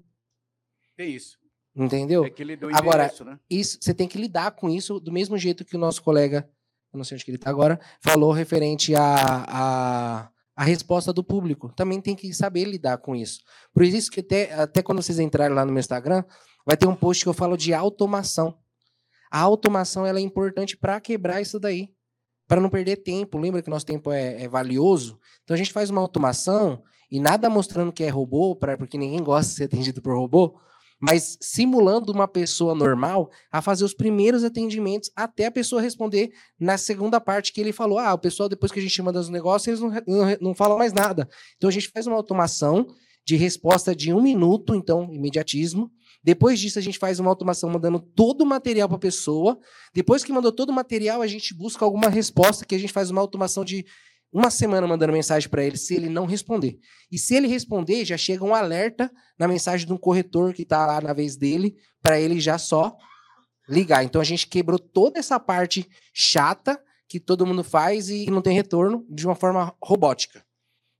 [0.98, 1.38] É isso.
[1.76, 2.24] Entendeu?
[2.24, 3.38] É que ele deu Agora, né?
[3.50, 6.48] Isso, você tem que lidar com isso do mesmo jeito que o nosso colega,
[6.92, 11.24] eu não sei onde que ele está agora, falou referente à a, a, resposta do
[11.24, 11.72] público.
[11.74, 13.40] Também tem que saber lidar com isso.
[13.72, 16.24] Por isso que até, até quando vocês entrarem lá no meu Instagram,
[16.66, 18.56] vai ter um post que eu falo de automação.
[19.30, 21.88] A automação ela é importante para quebrar isso daí,
[22.46, 23.38] para não perder tempo.
[23.38, 25.18] Lembra que nosso tempo é, é valioso?
[25.42, 29.22] Então a gente faz uma automação e nada mostrando que é robô, pra, porque ninguém
[29.22, 30.58] gosta de ser atendido por robô,
[31.04, 36.78] mas simulando uma pessoa normal a fazer os primeiros atendimentos até a pessoa responder na
[36.78, 37.98] segunda parte que ele falou.
[37.98, 40.78] Ah, o pessoal, depois que a gente manda os negócios, eles não, não, não falam
[40.78, 41.28] mais nada.
[41.58, 42.86] Então a gente faz uma automação
[43.26, 45.90] de resposta de um minuto, então, imediatismo.
[46.22, 49.58] Depois disso, a gente faz uma automação mandando todo o material para a pessoa.
[49.92, 53.10] Depois que mandou todo o material, a gente busca alguma resposta que a gente faz
[53.10, 53.84] uma automação de
[54.34, 56.80] uma semana mandando mensagem para ele, se ele não responder.
[57.10, 59.08] E se ele responder, já chega um alerta
[59.38, 62.96] na mensagem de um corretor que está lá na vez dele, para ele já só
[63.68, 64.02] ligar.
[64.02, 68.56] Então a gente quebrou toda essa parte chata que todo mundo faz e não tem
[68.56, 70.44] retorno de uma forma robótica.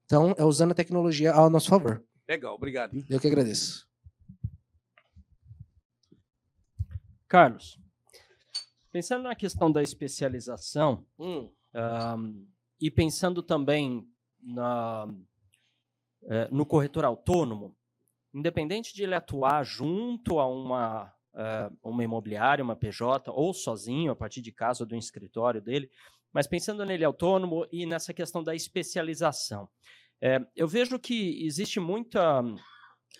[0.05, 2.05] Então é usando a tecnologia ao nosso favor.
[2.28, 3.05] Legal, obrigado.
[3.11, 3.85] Eu que agradeço.
[7.27, 7.81] Carlos,
[8.93, 12.54] pensando na questão da especialização Hum, ahm,
[12.85, 14.06] e pensando também
[14.43, 15.09] na,
[16.24, 17.74] eh, no corretor autônomo,
[18.35, 24.15] independente de ele atuar junto a uma, eh, uma imobiliária, uma PJ, ou sozinho, a
[24.15, 25.90] partir de casa do escritório dele,
[26.31, 29.66] mas pensando nele autônomo e nessa questão da especialização,
[30.20, 32.43] eh, eu vejo que existe muita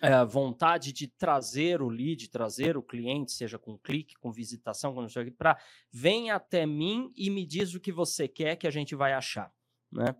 [0.01, 5.01] eh, vontade de trazer o lead, trazer o cliente, seja com clique, com visitação, com
[5.01, 5.57] não sei o que, para
[5.91, 9.51] vem até mim e me diz o que você quer que a gente vai achar.
[9.91, 10.15] Né?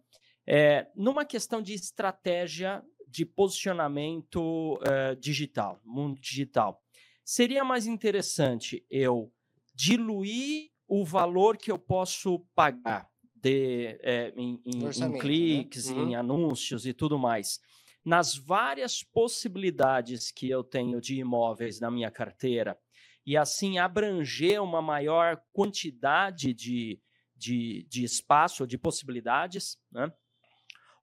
[0.48, 6.82] É, numa questão de estratégia de posicionamento eh, digital, mundo digital,
[7.24, 9.32] seria mais interessante eu
[9.74, 15.20] diluir o valor que eu posso pagar de, eh, em, em- em né?
[15.20, 16.10] cliques, Uhum.
[16.10, 17.60] em anúncios e tudo mais,
[18.06, 22.78] nas várias possibilidades que eu tenho de imóveis na minha carteira
[23.26, 27.02] e assim abranger uma maior quantidade de,
[27.36, 30.14] de, de espaço, de possibilidades, né?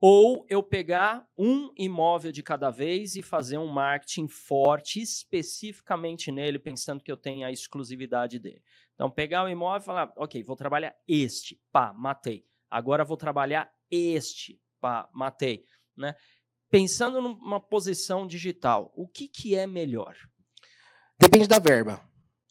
[0.05, 6.59] Ou eu pegar um imóvel de cada vez e fazer um marketing forte especificamente nele,
[6.59, 8.61] pensando que eu tenho a exclusividade dele.
[8.95, 12.45] Então, pegar o imóvel e falar, ok, vou trabalhar este, pá, matei.
[12.69, 15.65] Agora vou trabalhar este, pá, matei.
[15.97, 16.17] Né?
[16.73, 20.17] Pensando numa posição digital, o que, que é melhor?
[21.21, 22.01] Depende da verba.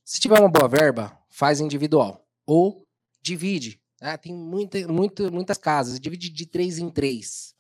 [0.06, 2.24] Se tiver uma boa verba, faz individual.
[2.46, 2.86] Ou
[3.20, 3.82] divide.
[4.00, 7.56] Ah, tem muita, muita, muitas casas, divide de três em três.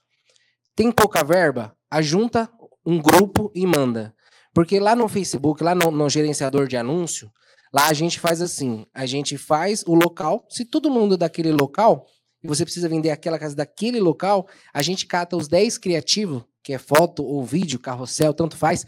[0.76, 2.48] Tem pouca verba, ajunta
[2.86, 4.16] um grupo e manda.
[4.54, 7.32] Porque lá no Facebook, lá no, no gerenciador de anúncio,
[7.74, 10.46] lá a gente faz assim: a gente faz o local.
[10.48, 12.06] Se todo mundo daquele local,
[12.44, 16.74] e você precisa vender aquela casa daquele local, a gente cata os 10 criativos, que
[16.74, 18.86] é foto ou vídeo, carrossel, tanto faz,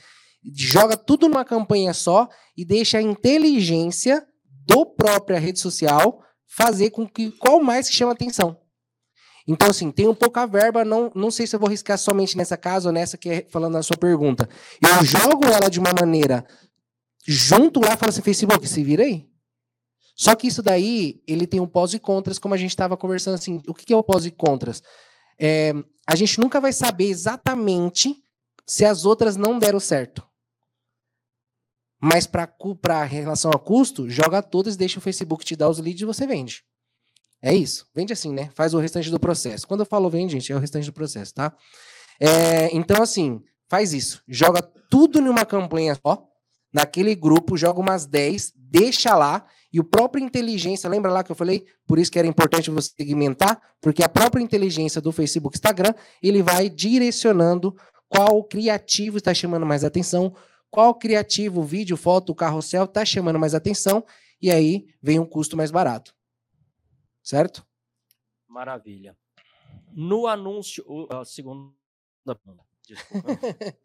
[0.55, 4.25] joga tudo numa campanha só e deixa a inteligência
[4.65, 8.57] do própria rede social fazer com que qual mais que chama atenção.
[9.47, 12.87] Então, assim, tenho pouca verba, não, não sei se eu vou riscar somente nessa casa
[12.87, 14.47] ou nessa que é falando na sua pergunta.
[14.81, 16.45] Eu jogo ela de uma maneira
[17.27, 19.27] junto lá, fala assim, Facebook, se vira aí.
[20.15, 23.33] Só que isso daí, ele tem um pós e contras, como a gente estava conversando
[23.33, 23.61] assim.
[23.67, 24.81] O que é o pós e contras?
[25.45, 25.73] É,
[26.07, 28.15] a gente nunca vai saber exatamente
[28.65, 30.25] se as outras não deram certo.
[32.01, 36.05] Mas para relação a custo, joga todas, deixa o Facebook te dar os leads e
[36.05, 36.63] você vende.
[37.41, 37.85] É isso.
[37.93, 38.51] Vende assim, né?
[38.55, 39.67] Faz o restante do processo.
[39.67, 41.53] Quando eu falo vende, gente, é o restante do processo, tá?
[42.21, 44.23] É, então, assim, faz isso.
[44.25, 46.25] Joga tudo numa campanha só,
[46.71, 51.35] naquele grupo, joga umas 10, deixa lá, e o próprio inteligência, lembra lá que eu
[51.35, 51.65] falei?
[51.87, 56.43] Por isso que era importante você segmentar, porque a própria inteligência do Facebook Instagram, ele
[56.43, 57.75] vai direcionando
[58.07, 60.35] qual criativo está chamando mais atenção,
[60.69, 64.05] qual criativo, vídeo, foto, carrossel está chamando mais atenção,
[64.39, 66.15] e aí vem um custo mais barato.
[67.23, 67.65] Certo?
[68.47, 69.17] Maravilha.
[69.91, 71.73] No anúncio, a segunda,
[72.87, 73.33] desculpa.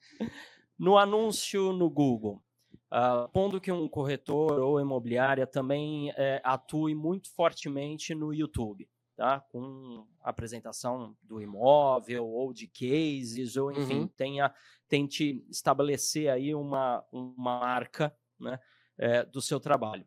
[0.78, 2.42] no anúncio no Google,
[2.90, 9.40] ah, pondo que um corretor ou imobiliária também eh, atue muito fortemente no YouTube, tá?
[9.40, 14.08] Com apresentação do imóvel ou de cases, ou enfim, Uhum.
[14.08, 14.54] tenha,
[14.88, 18.58] tente estabelecer aí uma, uma marca né,
[18.98, 20.06] eh, do seu trabalho.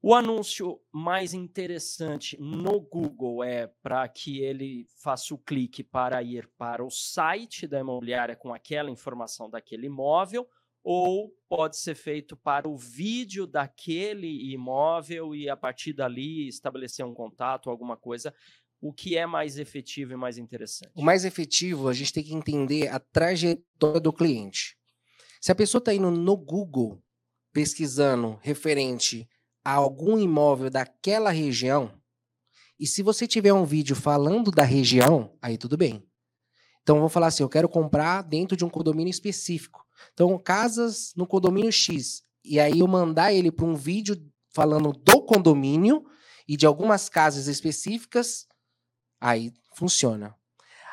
[0.00, 6.48] O anúncio mais interessante no Google é para que ele faça o clique para ir
[6.56, 10.48] para o site da imobiliária com aquela informação daquele imóvel,
[10.82, 17.14] ou pode ser feito para o vídeo daquele imóvel e a partir dali estabelecer um
[17.14, 18.34] contato, alguma coisa.
[18.80, 20.92] O que é mais efetivo e mais interessante?
[20.94, 24.76] O mais efetivo, a gente tem que entender a trajetória do cliente.
[25.40, 27.02] Se a pessoa está indo no Google
[27.52, 29.28] pesquisando referente
[29.64, 31.92] a algum imóvel daquela região,
[32.78, 36.06] e se você tiver um vídeo falando da região, aí tudo bem.
[36.82, 39.84] Então, eu vou falar assim: eu quero comprar dentro de um condomínio específico.
[40.12, 42.22] Então, casas no condomínio X.
[42.44, 44.16] E aí eu mandar ele para um vídeo
[44.50, 46.04] falando do condomínio
[46.48, 48.46] e de algumas casas específicas,
[49.20, 50.34] aí funciona.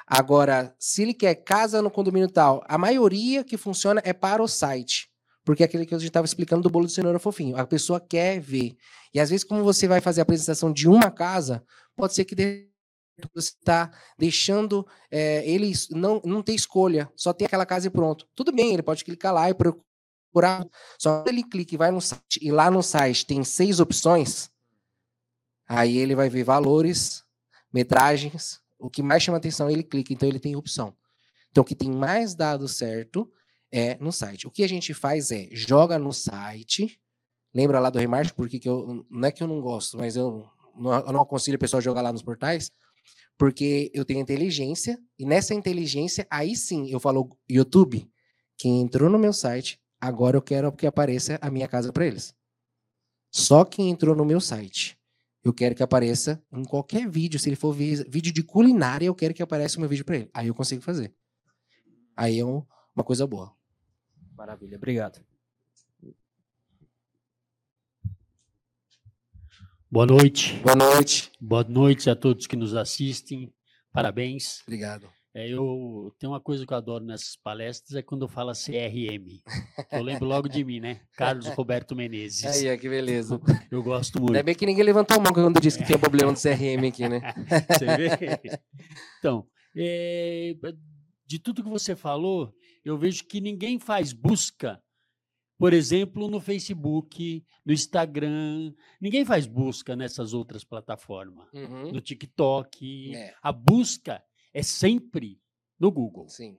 [0.05, 4.47] Agora, se ele quer casa no condomínio tal, a maioria que funciona é para o
[4.47, 5.09] site.
[5.43, 7.55] Porque é aquele que a gente estava explicando do bolo de cenoura fofinho.
[7.55, 8.75] A pessoa quer ver.
[9.13, 11.63] E às vezes, como você vai fazer a apresentação de uma casa,
[11.95, 12.67] pode ser que dê-
[13.33, 18.27] você está deixando é, ele não, não ter escolha, só tem aquela casa e pronto.
[18.35, 20.67] Tudo bem, ele pode clicar lá e procurar.
[20.99, 24.49] Só que ele clica e vai no site, e lá no site tem seis opções,
[25.67, 27.23] aí ele vai ver valores,
[27.73, 30.95] metragens, o que mais chama atenção, ele clica, então ele tem opção.
[31.49, 33.31] Então, o que tem mais dado certo
[33.71, 34.45] é no site.
[34.45, 36.99] O que a gente faz é joga no site,
[37.55, 38.35] Lembra lá do remarketing?
[38.35, 41.55] Porque que eu, não é que eu não gosto, mas eu não, eu não aconselho
[41.55, 42.69] o pessoal a jogar lá nos portais,
[43.37, 48.09] porque eu tenho inteligência, e nessa inteligência, aí sim, eu falo, YouTube,
[48.57, 52.33] quem entrou no meu site, agora eu quero que apareça a minha casa para eles.
[53.31, 54.97] Só quem entrou no meu site.
[55.43, 57.39] Eu quero que apareça em qualquer vídeo.
[57.39, 60.29] Se ele for vídeo de culinária, eu quero que apareça o meu vídeo para ele.
[60.33, 61.13] Aí eu consigo fazer.
[62.15, 63.53] Aí é um, uma coisa boa.
[64.35, 65.34] Maravilha, obrigado.
[69.95, 70.59] Boa noite.
[70.61, 71.31] Boa noite.
[71.39, 73.49] Boa noite a todos que nos assistem.
[73.93, 74.61] Parabéns.
[74.67, 75.07] Obrigado.
[75.33, 79.39] É, eu tenho uma coisa que eu adoro nessas palestras é quando fala CRM.
[79.89, 80.99] Eu lembro logo de mim, né?
[81.15, 82.43] Carlos Roberto Menezes.
[82.43, 83.39] Aí, que beleza.
[83.71, 84.33] Eu gosto muito.
[84.33, 87.07] Ainda bem que ninguém levantou a mão quando disse que tinha problema do CRM aqui,
[87.07, 87.21] né?
[87.71, 88.59] Você vê?
[89.19, 89.47] Então,
[89.77, 90.55] é,
[91.25, 92.53] de tudo que você falou,
[92.83, 94.77] eu vejo que ninguém faz busca,
[95.57, 98.73] por exemplo, no Facebook, no Instagram.
[98.99, 101.47] Ninguém faz busca nessas outras plataformas.
[101.53, 101.91] Uhum.
[101.91, 103.15] No TikTok.
[103.15, 103.33] É.
[103.41, 104.23] A busca
[104.53, 105.39] é sempre
[105.79, 106.27] no Google.
[106.27, 106.57] Sim.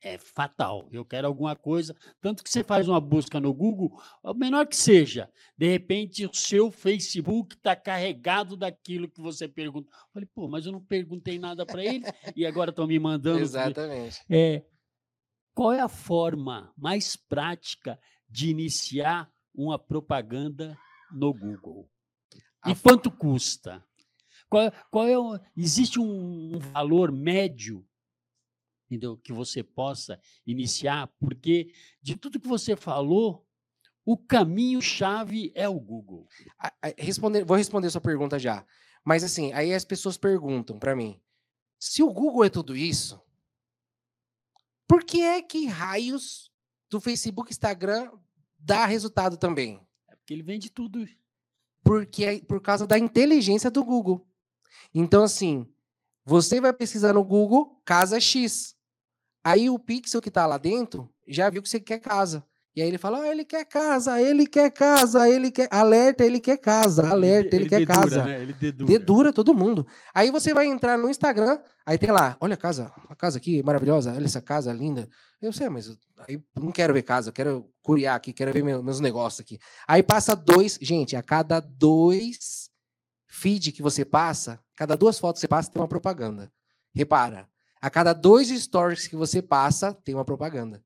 [0.00, 0.88] É fatal.
[0.92, 1.96] Eu quero alguma coisa.
[2.20, 6.32] Tanto que você faz uma busca no Google, o menor que seja, de repente o
[6.32, 9.90] seu Facebook está carregado daquilo que você pergunta.
[9.90, 12.04] Eu falei, pô, mas eu não perguntei nada para ele
[12.36, 13.40] e agora estão me mandando.
[13.40, 14.20] Exatamente.
[14.30, 14.62] É,
[15.52, 17.98] qual é a forma mais prática
[18.28, 20.78] de iniciar uma propaganda
[21.10, 21.88] no Google?
[22.66, 23.84] E quanto custa?
[24.48, 27.86] Qual, qual é o, existe um, valor médio
[28.86, 29.16] entendeu?
[29.18, 31.06] que você possa iniciar?
[31.20, 31.72] Porque
[32.02, 33.46] de tudo que você falou,
[34.04, 36.26] o caminho-chave é o Google.
[36.96, 38.66] Responder, vou responder sua pergunta já.
[39.04, 41.20] Mas assim, aí as pessoas perguntam para mim:
[41.78, 43.20] se o Google é tudo isso,
[44.86, 46.50] por que é que raios
[46.90, 48.10] do Facebook, Instagram
[48.58, 49.80] dá resultado também?
[50.08, 51.06] É porque ele vende tudo.
[51.82, 54.26] Porque é por causa da inteligência do Google.
[54.94, 55.66] Então, assim,
[56.24, 58.76] você vai pesquisar no Google casa X.
[59.42, 62.44] Aí o pixel que está lá dentro já viu que você quer casa.
[62.78, 65.66] E aí ele fala: ah, ele quer casa, ele quer casa, ele quer.
[65.68, 68.24] Alerta, ele quer casa, alerta, ele, ele quer dedura, casa.
[68.24, 68.40] Né?
[68.40, 68.92] Ele dedura.
[68.92, 69.84] dedura todo mundo.
[70.14, 73.64] Aí você vai entrar no Instagram, aí tem lá: olha a casa, a casa aqui
[73.64, 75.08] maravilhosa, olha essa casa linda.
[75.42, 79.40] Eu sei, mas aí não quero ver casa, quero curiar aqui, quero ver meus negócios
[79.40, 79.58] aqui.
[79.88, 82.70] Aí passa dois, gente, a cada dois
[83.26, 86.48] feed que você passa, cada duas fotos que você passa, tem uma propaganda.
[86.94, 87.48] Repara,
[87.82, 90.80] a cada dois stories que você passa, tem uma propaganda.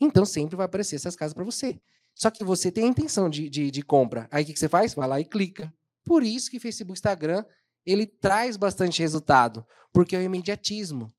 [0.00, 1.80] Então sempre vai aparecer essas casas para você.
[2.14, 4.28] Só que você tem a intenção de, de, de compra.
[4.30, 4.94] Aí o que, que você faz?
[4.94, 5.72] Vai lá e clica.
[6.04, 7.44] Por isso que Facebook Instagram
[7.84, 11.14] ele traz bastante resultado, porque é o imediatismo.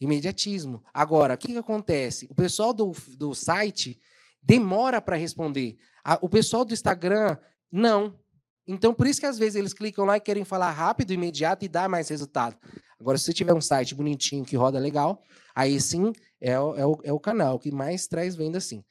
[0.00, 0.82] Imediatismo.
[0.94, 2.26] Agora, o que, que acontece?
[2.30, 4.00] O pessoal do, do site
[4.42, 5.76] demora para responder.
[6.20, 7.36] O pessoal do Instagram,
[7.70, 8.18] não.
[8.66, 11.68] Então, por isso que às vezes eles clicam lá e querem falar rápido, imediato e
[11.68, 12.56] dar mais resultado.
[12.98, 15.22] Agora, se você tiver um site bonitinho que roda legal,
[15.54, 18.84] aí sim é o, é o, é o canal que mais traz venda sim.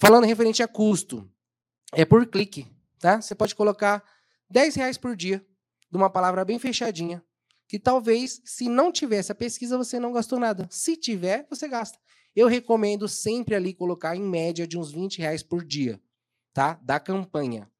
[0.00, 1.30] Falando referente a custo,
[1.92, 2.66] é por clique,
[2.98, 3.20] tá?
[3.20, 4.02] Você pode colocar
[4.50, 5.44] 10 reais por dia
[5.90, 7.22] de uma palavra bem fechadinha,
[7.68, 10.66] que talvez, se não tivesse a pesquisa, você não gastou nada.
[10.70, 11.98] Se tiver, você gasta.
[12.34, 16.00] Eu recomendo sempre ali colocar em média de uns 20 reais por dia,
[16.52, 16.78] tá?
[16.82, 17.70] Da campanha.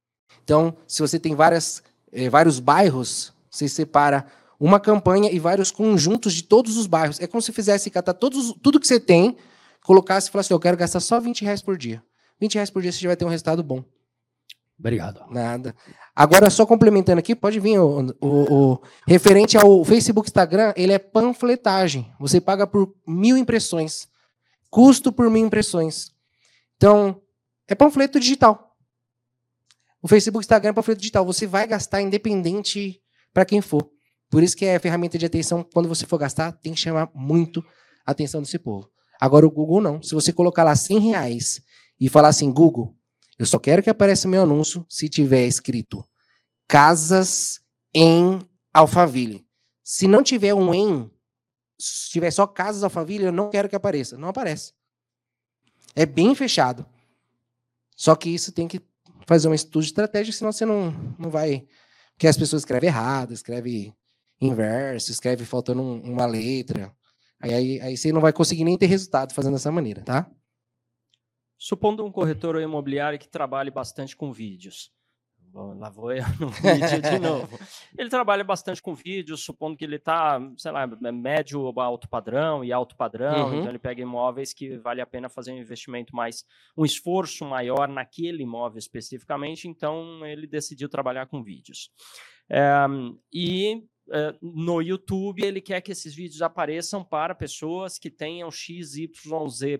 [0.44, 4.26] Então, se você tem várias, eh, vários bairros, você separa
[4.64, 7.18] uma campanha e vários conjuntos de todos os bairros.
[7.18, 9.36] É como se fizesse catar todos, tudo que você tem,
[9.82, 12.00] colocasse e falasse, eu quero gastar só 20 reais por dia.
[12.40, 13.82] 20 reais por dia você já vai ter um resultado bom.
[14.78, 15.24] Obrigado.
[15.30, 15.74] Nada.
[16.14, 20.98] Agora, só complementando aqui, pode vir o, o, o, referente ao Facebook Instagram, ele é
[20.98, 22.12] panfletagem.
[22.20, 24.06] Você paga por mil impressões.
[24.70, 26.12] Custo por mil impressões.
[26.76, 27.20] Então,
[27.66, 28.76] é panfleto digital.
[30.00, 31.24] O Facebook, Instagram é panfleto digital.
[31.26, 33.00] Você vai gastar independente
[33.34, 33.91] para quem for.
[34.32, 35.62] Por isso que é ferramenta de atenção.
[35.62, 37.62] Quando você for gastar, tem que chamar muito
[38.06, 38.90] a atenção desse povo.
[39.20, 40.02] Agora o Google não.
[40.02, 41.60] Se você colocar lá 100 reais
[42.00, 42.96] e falar assim, Google,
[43.38, 46.02] eu só quero que apareça meu anúncio se tiver escrito
[46.66, 47.60] casas
[47.92, 48.38] em
[48.72, 49.46] Alphaville.
[49.84, 51.10] Se não tiver um em,
[51.78, 54.16] se tiver só casas Alphaville, eu não quero que apareça.
[54.16, 54.72] Não aparece.
[55.94, 56.86] É bem fechado.
[57.94, 58.80] Só que isso tem que
[59.26, 61.66] fazer um estudo de estratégia, senão você não, não vai.
[62.14, 63.34] Porque as pessoas escrevem errado,
[64.42, 66.92] escreve inverso, escreve faltando um, uma letra.
[67.40, 70.30] Aí, aí, aí você não vai conseguir nem ter resultado fazendo dessa maneira, tá?
[71.58, 74.92] Supondo um corretor imobiliário que trabalhe bastante com vídeos,
[75.52, 77.58] Bom, lá vou eu no vídeo de novo.
[77.98, 82.72] Ele trabalha bastante com vídeo, supondo que ele está, sei lá, médio alto padrão e
[82.72, 83.58] alto padrão, Uhum.
[83.58, 86.42] então ele pega imóveis que vale a pena fazer um investimento mais,
[86.74, 91.90] um esforço maior naquele imóvel especificamente, então ele decidiu trabalhar com vídeos.
[92.48, 92.86] Eh,
[93.30, 99.08] e eh, no YouTube ele quer que esses vídeos apareçam para pessoas que tenham XYZ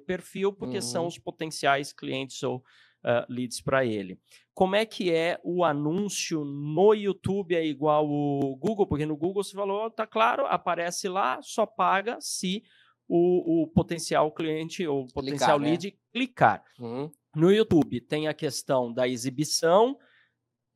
[0.07, 1.09] perfil, porque são Uhum.
[1.09, 2.63] os potenciais clientes ou
[3.05, 4.17] ah, leads para ele.
[4.55, 8.87] Como é que é o anúncio no YouTube é igual o Google?
[8.87, 12.63] Porque no Google você falou, tá claro, aparece lá, só paga se
[13.09, 15.71] o, o potencial cliente ou potencial né?
[15.71, 16.63] lead clicar.
[16.79, 17.11] Uhum.
[17.35, 19.99] No YouTube tem a questão da exibição,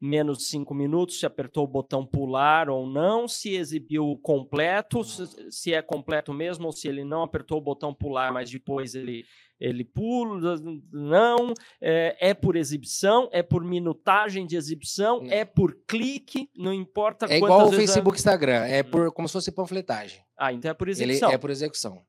[0.00, 5.72] menos de cinco minutos, se apertou o botão pular ou não, se exibiu completo, se,
[5.72, 9.24] é completo mesmo, ou se ele não apertou o botão pular, mas depois ele,
[9.58, 10.56] ele pula,
[10.92, 15.28] não, é, é por exibição, é por minutagem de exibição, Hum.
[15.30, 19.10] é por clique, não importa É igual o vezes a- Facebook e Instagram, é por,
[19.12, 20.20] como se fosse panfletagem.
[20.36, 21.30] Ah, então é por Ele exibição.
[21.30, 22.02] é por execução.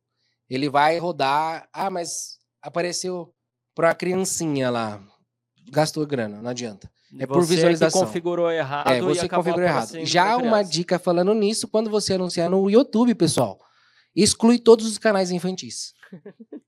[0.49, 1.67] Ele vai rodar.
[1.73, 3.33] Ah, mas apareceu
[3.73, 5.01] para uma criancinha lá.
[5.71, 6.89] Gastou grana, não adianta.
[7.17, 8.01] É por Você visualização.
[8.01, 10.05] configurou errado É, você configurou errado.
[10.05, 13.57] Já uma dica falando nisso, quando você anunciar no YouTube, pessoal,
[14.15, 15.93] exclui todos os canais infantis.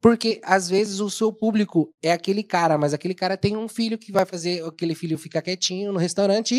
[0.00, 3.98] Porque às vezes o seu público é aquele cara, mas aquele cara tem um filho
[3.98, 6.54] que vai fazer aquele filho ficar quietinho no restaurante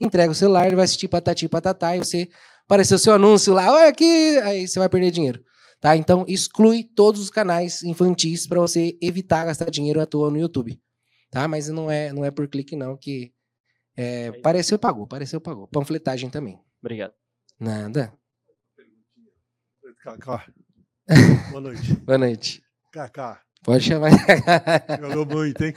[0.00, 2.28] e entrega o celular, ele vai assistir patati patatá e você
[2.64, 5.42] apareceu seu anúncio lá, olha aqui, aí você vai perder dinheiro.
[5.80, 5.96] Tá?
[5.96, 10.80] Então exclui todos os canais infantis para você evitar gastar dinheiro à toa no YouTube.
[11.32, 11.48] Tá?
[11.48, 13.32] Mas não é, não é por clique não que
[13.96, 15.66] é, pareceu pagou, pareceu pagou.
[15.66, 16.62] Panfletagem também.
[16.78, 17.14] Obrigado.
[17.58, 18.12] Nada.
[20.02, 20.46] Cacá.
[21.50, 21.94] Boa noite.
[21.94, 22.62] Boa noite.
[22.92, 23.42] Cacá.
[23.64, 24.10] Pode chamar.
[25.00, 25.72] Jogou muito, hein?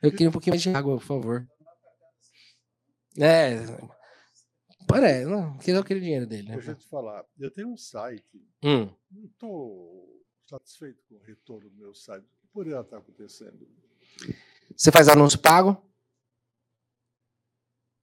[0.00, 1.48] Eu queria um pouquinho mais de água, por favor.
[3.18, 3.56] É.
[4.86, 6.48] Parece, não, queria aquele dinheiro dele.
[6.48, 6.54] Né?
[6.56, 7.24] Deixa eu te falar.
[7.38, 8.46] Eu tenho um site.
[8.62, 8.94] Hum.
[9.10, 12.26] Não estou satisfeito com o retorno do meu site.
[12.54, 13.66] Que poderia estar acontecendo?
[14.76, 15.76] Você faz anúncio pago?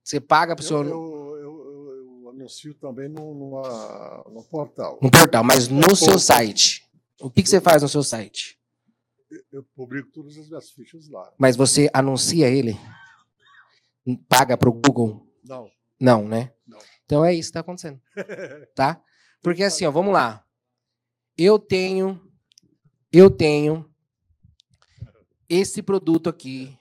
[0.04, 0.84] Você paga para o Eu, seu.
[0.84, 5.00] eu, eu, eu- eu anuncio também no, numa, no portal.
[5.02, 6.20] No portal, mas no seu Pouco.
[6.20, 6.86] site.
[7.22, 8.60] O que, que você faz no seu site?
[9.52, 11.34] Eu publico todas as minhas fichas lá.
[11.38, 12.74] Mas você anuncia ele?
[14.28, 15.26] Paga para o Google?
[15.44, 15.72] Não.
[16.00, 16.54] Não, né?
[16.68, 16.80] Não.
[17.06, 18.02] Então é isso que está acontecendo.
[18.76, 19.02] Tá?
[19.42, 20.46] Porque assim, ó, vamos lá.
[21.38, 22.20] Eu tenho.
[23.12, 23.90] Eu tenho.
[25.54, 26.80] Esse produto aqui.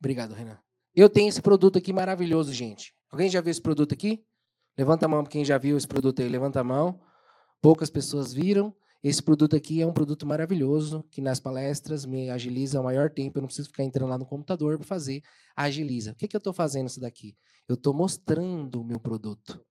[0.00, 0.58] Obrigado, Renan.
[0.92, 2.92] Eu tenho esse produto aqui maravilhoso, gente.
[3.08, 4.26] Alguém já viu esse produto aqui?
[4.76, 6.28] Levanta a mão quem já viu esse produto aí.
[6.28, 7.00] Levanta a mão.
[7.62, 8.74] Poucas pessoas viram.
[9.04, 13.38] Esse produto aqui é um produto maravilhoso que nas palestras me agiliza ao maior tempo.
[13.38, 15.22] Eu não preciso ficar entrando lá no computador para fazer.
[15.54, 16.10] Agiliza.
[16.10, 17.36] O que, que eu estou fazendo isso daqui?
[17.68, 19.64] Eu estou mostrando o meu produto.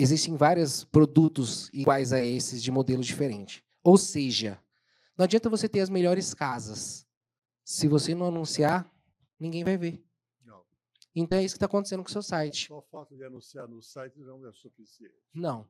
[0.00, 3.62] Existem vários produtos iguais a esses de modelos diferentes.
[3.84, 4.60] Ou seja,
[5.20, 7.06] não adianta você ter as melhores casas.
[7.62, 8.90] Se você não anunciar,
[9.38, 10.02] ninguém vai ver.
[10.42, 10.64] Não.
[11.14, 12.68] Então é isso que está acontecendo com o seu site.
[12.68, 15.14] Só o fato de anunciar no site não é suficiente.
[15.34, 15.68] Não.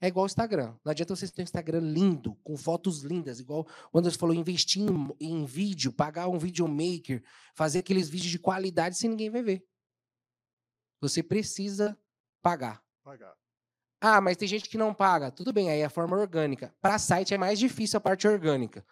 [0.00, 0.74] É igual o Instagram.
[0.82, 4.82] Não adianta você ter um Instagram lindo, com fotos lindas, igual o Anderson falou, investir
[4.82, 7.22] em, em vídeo, pagar um videomaker,
[7.54, 9.68] fazer aqueles vídeos de qualidade, se ninguém vai ver.
[11.02, 12.00] Você precisa
[12.40, 12.82] pagar.
[13.04, 13.37] Pagar.
[14.00, 15.30] Ah, mas tem gente que não paga.
[15.30, 16.72] Tudo bem, aí é a forma orgânica.
[16.80, 18.84] Para site é mais difícil a parte orgânica.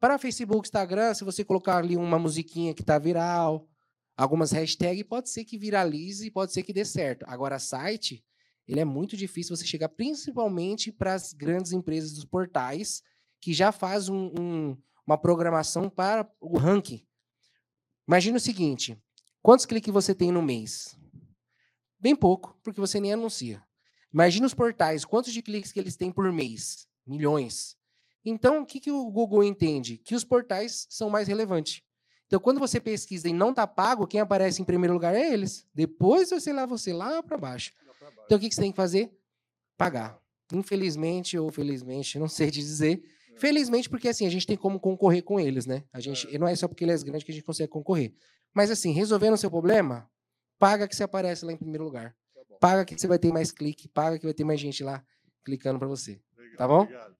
[0.00, 3.68] Para Facebook, Instagram, se você colocar ali uma musiquinha que tá viral,
[4.16, 7.24] algumas hashtags, pode ser que viralize pode ser que dê certo.
[7.28, 8.24] Agora, site,
[8.66, 13.02] ele é muito difícil você chegar, principalmente para as grandes empresas dos portais,
[13.40, 14.76] que já faz um- um-
[15.06, 17.06] uma programação para o ranking.
[18.06, 19.00] Imagina o seguinte:
[19.40, 20.96] quantos cliques você tem no mês?
[21.98, 23.62] Bem pouco, porque você nem anuncia.
[24.12, 26.86] Imagina os portais, quantos de cliques que eles têm por mês?
[27.06, 27.76] Milhões.
[28.24, 29.98] Então, o que, que o Google entende?
[29.98, 31.82] Que os portais são mais relevantes.
[32.26, 35.66] Então, quando você pesquisa e não está pago, quem aparece em primeiro lugar é eles.
[35.74, 37.72] Depois, você lá, você lá para baixo.
[38.26, 39.10] Então, o que, que você tem que fazer?
[39.76, 40.20] Pagar.
[40.52, 43.02] Infelizmente ou felizmente, não sei te dizer.
[43.36, 45.84] Felizmente, porque assim, a gente tem como concorrer com eles, né?
[45.92, 48.12] A gente, Não é só porque ele é grande que a gente consegue concorrer.
[48.52, 50.10] Mas assim, resolvendo o seu problema,
[50.58, 52.14] paga que você aparece lá em primeiro lugar.
[52.60, 55.04] Paga que você vai ter mais clique, paga que vai ter mais gente lá
[55.44, 56.20] clicando para você.
[56.56, 56.82] Tá bom?
[56.82, 57.18] Obrigado.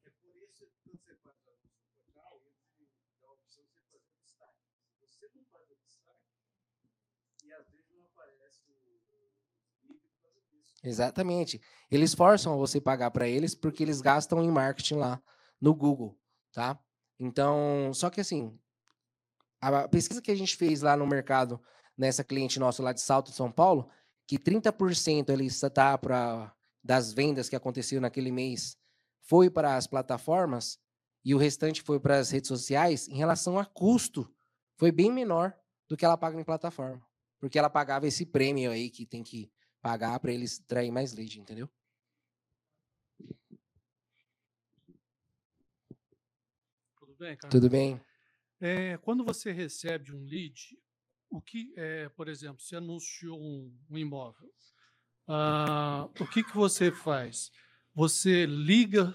[10.82, 11.60] Exatamente.
[11.90, 15.22] Eles forçam você pagar para eles porque eles gastam em marketing lá
[15.60, 16.16] no Google,
[16.52, 16.78] tá?
[17.18, 18.56] Então, só que assim,
[19.60, 21.60] a pesquisa que a gente fez lá no mercado,
[21.96, 23.90] nessa cliente nossa lá de Salto de São Paulo,
[24.28, 28.76] que 30% ele está para das vendas que aconteceu naquele mês
[29.22, 30.78] foi para as plataformas
[31.24, 34.30] e o restante foi para as redes sociais, em relação a custo,
[34.76, 37.04] foi bem menor do que ela paga em plataforma.
[37.40, 39.50] Porque ela pagava esse prêmio aí que tem que
[39.80, 41.68] pagar para eles trair mais lead, entendeu?
[46.98, 47.50] Tudo bem, cara?
[47.50, 48.00] Tudo bem?
[48.60, 50.78] É, quando você recebe um lead,
[51.30, 54.50] o que, é, por exemplo, você anunciou um, um imóvel,
[55.26, 57.50] ah, o que, que você faz?
[57.94, 59.14] Você liga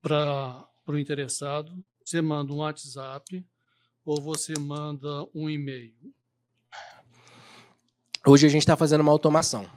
[0.00, 3.44] para o interessado, você manda um WhatsApp
[4.04, 6.14] ou você manda um e-mail?
[8.26, 9.68] Hoje a gente está fazendo uma automação.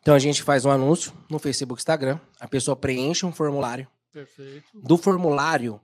[0.00, 3.88] Então a gente faz um anúncio no Facebook, Instagram, a pessoa preenche um formulário.
[4.12, 4.80] Perfeito.
[4.80, 5.80] Do formulário,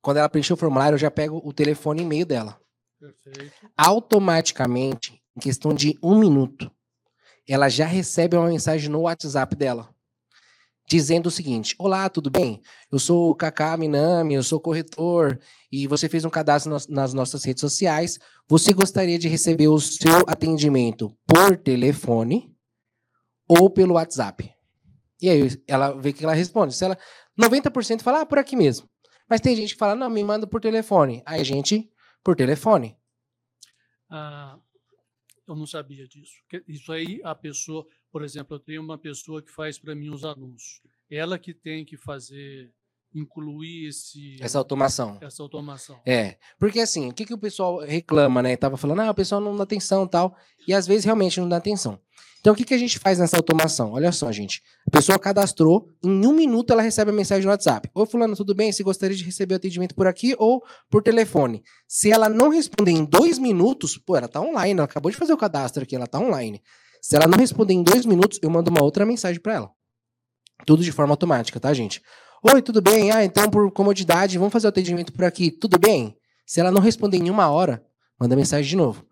[0.00, 2.60] quando ela preencher o formulário, eu já pego o telefone e e-mail dela.
[3.00, 3.50] Perfeito.
[3.78, 6.70] Automaticamente, em questão de um minuto,
[7.48, 9.88] ela já recebe uma mensagem no WhatsApp dela,
[10.86, 12.60] dizendo o seguinte: Olá, tudo bem?
[12.92, 15.40] Eu sou o Kaká Minami, eu sou corretor,
[15.72, 18.18] e você fez um cadastro nas nossas redes sociais.
[18.46, 22.54] Você gostaria de receber o seu atendimento por telefone
[23.48, 24.52] ou pelo WhatsApp?
[25.22, 26.74] E aí ela vê que ela responde.
[26.74, 26.98] Se ela
[27.40, 28.86] 90% fala, ah, por aqui mesmo.
[29.28, 31.22] Mas tem gente que fala, não, me manda por telefone.
[31.24, 31.90] Aí a gente,
[32.22, 32.96] por telefone.
[34.08, 34.58] Ah,
[35.46, 36.34] eu não sabia disso.
[36.66, 40.24] Isso aí, a pessoa, por exemplo, eu tenho uma pessoa que faz para mim os
[40.24, 40.80] anúncios.
[41.10, 42.72] Ela que tem que fazer,
[43.14, 45.18] incluir esse, essa automação.
[45.20, 45.98] Essa automação.
[46.06, 48.56] É, porque assim, o que, que o pessoal reclama, né?
[48.56, 50.36] Tava falando, ah, o pessoal não dá atenção tal.
[50.66, 51.98] E às vezes realmente não dá atenção.
[52.40, 53.92] Então, o que, que a gente faz nessa automação?
[53.92, 54.62] Olha só, gente.
[54.86, 57.90] A pessoa cadastrou, em um minuto ela recebe a mensagem no WhatsApp.
[57.94, 58.72] Oi, fulano, tudo bem?
[58.72, 61.62] Se gostaria de receber o atendimento por aqui ou por telefone.
[61.86, 65.34] Se ela não responder em dois minutos, pô, ela tá online, ela acabou de fazer
[65.34, 66.62] o cadastro aqui, ela tá online.
[67.02, 69.70] Se ela não responder em dois minutos, eu mando uma outra mensagem para ela.
[70.64, 72.02] Tudo de forma automática, tá, gente?
[72.42, 73.10] Oi, tudo bem?
[73.10, 75.50] Ah, então, por comodidade, vamos fazer o atendimento por aqui.
[75.50, 76.16] Tudo bem?
[76.46, 77.84] Se ela não responder em uma hora,
[78.18, 79.04] manda mensagem de novo.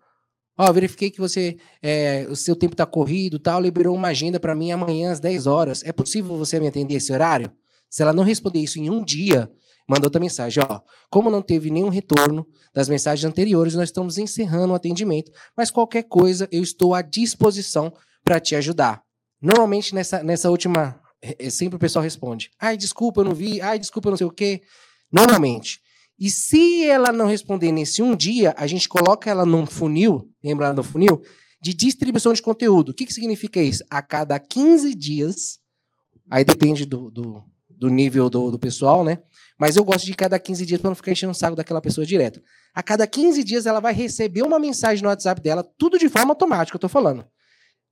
[0.57, 4.39] Ó, oh, verifiquei que você, é, o seu tempo está corrido tal, liberou uma agenda
[4.39, 5.83] para mim amanhã às 10 horas.
[5.85, 7.51] É possível você me atender esse horário?
[7.87, 9.47] Se ela não responder isso em um dia,
[9.87, 10.63] manda outra mensagem.
[10.67, 10.81] Ó,
[11.11, 16.01] como não teve nenhum retorno das mensagens anteriores, nós estamos encerrando o atendimento, mas qualquer
[16.01, 17.93] coisa eu estou à disposição
[18.23, 19.03] para te ajudar.
[19.39, 20.99] Normalmente nessa, nessa última,
[21.49, 24.31] sempre o pessoal responde: ai, desculpa, eu não vi, ai, desculpa, eu não sei o
[24.31, 24.61] quê.
[25.11, 25.81] Normalmente.
[26.19, 30.73] E se ela não responder nesse um dia, a gente coloca ela num funil, lembra
[30.73, 31.21] do funil?
[31.61, 32.89] De distribuição de conteúdo.
[32.89, 33.83] O que, que significa isso?
[33.89, 35.59] A cada 15 dias,
[36.29, 39.19] aí depende do, do, do nível do, do, pessoal, né?
[39.57, 42.05] Mas eu gosto de cada 15 dias para não ficar enchendo o saco daquela pessoa
[42.05, 42.41] direto.
[42.73, 46.31] A cada 15 dias ela vai receber uma mensagem no WhatsApp dela, tudo de forma
[46.31, 47.25] automática, eu tô falando.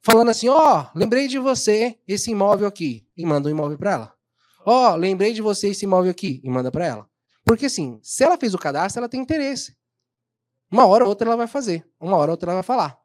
[0.02, 3.92] Falando assim, ó, oh, lembrei de você, esse imóvel aqui, e manda um imóvel para
[3.92, 4.14] ela.
[4.66, 7.10] Ó, oh, lembrei de você, esse imóvel aqui, e manda para ela.
[7.46, 9.76] Porque assim, se ela fez o cadastro, ela tem interesse.
[10.72, 12.98] Uma hora ou outra ela vai fazer, uma hora ou outra ela vai falar.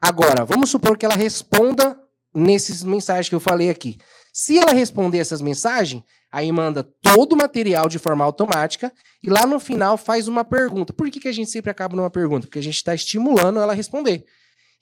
[0.00, 2.00] Agora, vamos supor que ela responda
[2.34, 3.98] nesses mensagens que eu falei aqui.
[4.32, 8.92] Se ela responder essas mensagens, aí manda todo o material de forma automática
[9.22, 10.92] e lá no final faz uma pergunta.
[10.92, 12.46] Por que, que a gente sempre acaba numa pergunta?
[12.46, 14.24] Porque a gente está estimulando ela a responder.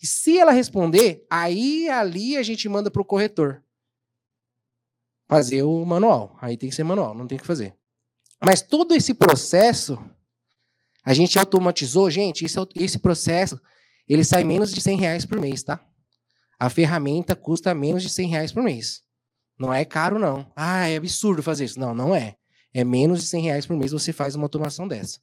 [0.00, 3.62] E se ela responder, aí ali a gente manda para o corretor
[5.28, 6.36] fazer o manual.
[6.40, 7.74] Aí tem que ser manual, não tem que fazer.
[8.42, 9.98] Mas todo esse processo,
[11.04, 13.60] a gente automatizou, gente, esse, esse processo,
[14.08, 15.80] ele sai menos de 100 reais por mês, tá?
[16.58, 19.02] A ferramenta custa menos de 100 reais por mês.
[19.58, 20.50] Não é caro, não.
[20.54, 21.80] Ah, é absurdo fazer isso.
[21.80, 22.36] Não, não é.
[22.72, 25.18] É menos de 100 reais por mês você faz uma automação dessa.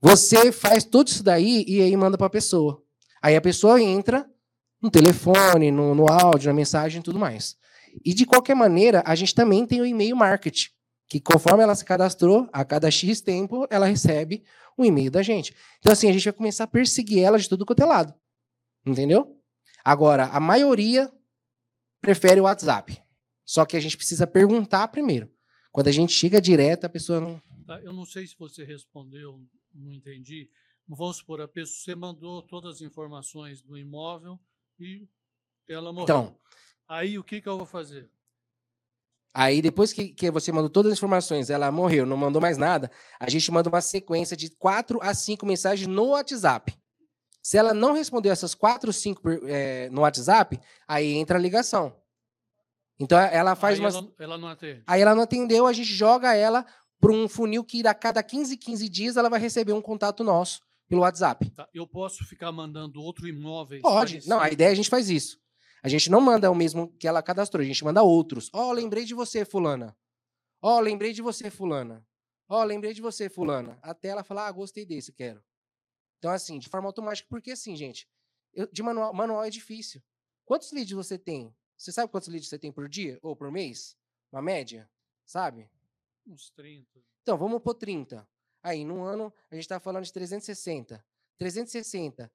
[0.00, 2.81] Você faz tudo isso daí e aí manda para a pessoa.
[3.22, 4.28] Aí a pessoa entra
[4.80, 7.56] no telefone, no, no áudio, na mensagem e tudo mais.
[8.04, 10.70] E de qualquer maneira, a gente também tem o e-mail marketing
[11.12, 14.42] que conforme ela se cadastrou, a cada X tempo, ela recebe
[14.78, 15.54] um e-mail da gente.
[15.78, 18.14] Então, assim, a gente vai começar a perseguir ela de tudo quanto é lado.
[18.86, 19.38] Entendeu?
[19.84, 21.12] Agora, a maioria
[22.00, 22.98] prefere o WhatsApp.
[23.44, 25.30] Só que a gente precisa perguntar primeiro.
[25.70, 27.42] Quando a gente chega direto, a pessoa não.
[27.66, 29.38] Tá, eu não sei se você respondeu,
[29.74, 30.48] não entendi.
[30.94, 34.38] Vamos supor, a pessoa, você mandou todas as informações do imóvel
[34.78, 35.08] e
[35.68, 36.04] ela morreu.
[36.04, 36.36] Então,
[36.92, 38.10] Aí o que, que eu vou fazer?
[39.32, 42.90] Aí, depois que, que você mandou todas as informações, ela morreu, não mandou mais nada,
[43.18, 46.78] a gente manda uma sequência de quatro a cinco mensagens no WhatsApp.
[47.42, 51.96] Se ela não respondeu essas quatro, cinco é, no WhatsApp, aí entra a ligação.
[53.00, 53.88] Então, ela faz aí uma.
[53.88, 54.82] Ela, ela não atende.
[54.86, 56.66] Aí ela não atendeu, a gente joga ela
[57.00, 60.60] para um funil que a cada 15, 15 dias ela vai receber um contato nosso
[60.92, 61.48] pelo WhatsApp.
[61.52, 63.80] Tá, Eu posso ficar mandando outro imóvel?
[63.80, 64.28] Pode.
[64.28, 65.40] Não, a ideia é a gente faz isso.
[65.82, 68.50] A gente não manda o mesmo que ela cadastrou, a gente manda outros.
[68.52, 69.96] Ó, lembrei de você, fulana.
[70.60, 72.06] Ó, lembrei de você, fulana.
[72.46, 73.78] Ó, lembrei de você, fulana.
[73.82, 75.42] Até ela falar, ah, gostei desse, quero.
[76.18, 78.06] Então, assim, de forma automática, porque assim, gente,
[78.52, 80.02] eu- de manual, manual é difícil.
[80.44, 81.54] Quantos leads você tem?
[81.74, 83.96] Você sabe quantos leads você tem por dia ou por mês?
[84.30, 84.88] Uma média?
[85.24, 85.70] Sabe?
[86.26, 87.00] Uns 30.
[87.22, 88.28] Então, vamos por 30.
[88.62, 91.04] Aí, num ano, a gente está falando de 360.
[91.38, 92.30] 360.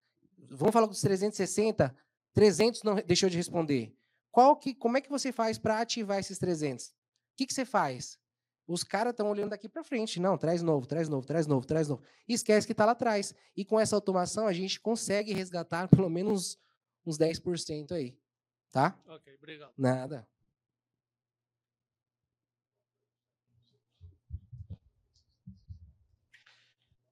[0.49, 1.95] Vamos falar dos 360.
[2.33, 3.95] 300 não deixou de responder.
[4.31, 6.87] Qual que, como é que você faz para ativar esses 300?
[6.87, 6.91] O
[7.37, 8.19] que, que você faz?
[8.67, 10.19] Os caras estão olhando daqui para frente.
[10.19, 12.03] Não, traz novo, traz novo, traz novo, traz novo.
[12.27, 13.33] E esquece que está lá atrás.
[13.55, 16.59] E com essa automação, a gente consegue resgatar pelo menos
[17.05, 18.17] uns 10% aí.
[18.69, 18.99] Tá?
[19.07, 19.71] Ok, obrigado.
[19.77, 20.27] Nada.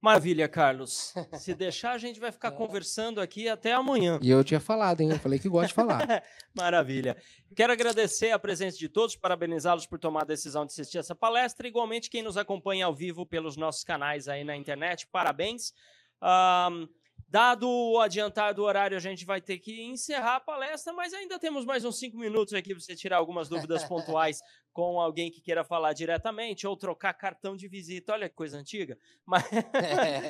[0.06, 1.16] Maravilha, Carlos.
[1.34, 4.20] Se deixar, a gente vai ficar conversando aqui até amanhã.
[4.22, 5.10] E eu tinha falado, hein?
[5.10, 6.24] Eu falei que gosto de falar.
[6.54, 7.18] Maravilha.
[7.56, 11.68] Quero agradecer a presença de todos, parabenizá-los por tomar a decisão de assistir essa palestra.
[11.68, 15.74] Igualmente, quem nos acompanha ao vivo pelos nossos canais aí na internet, parabéns.
[16.22, 16.88] Ahn,
[17.28, 21.40] dado o adiantar do horário, a gente vai ter que encerrar a palestra, mas ainda
[21.40, 24.42] temos mais uns cinco minutos aqui para você tirar algumas dúvidas pontuais
[24.72, 28.14] com alguém que queira falar diretamente ou trocar cartão de visita.
[28.14, 29.44] Olha que coisa antiga, mas,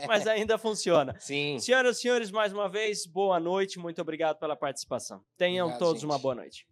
[0.07, 1.15] mas ainda funciona.
[1.19, 1.59] Sim.
[1.59, 5.23] Senhoras e senhores, mais uma vez, boa noite, muito obrigado pela participação.
[5.37, 6.09] Tenham Obrigado, todos gente.
[6.09, 6.67] uma boa noite.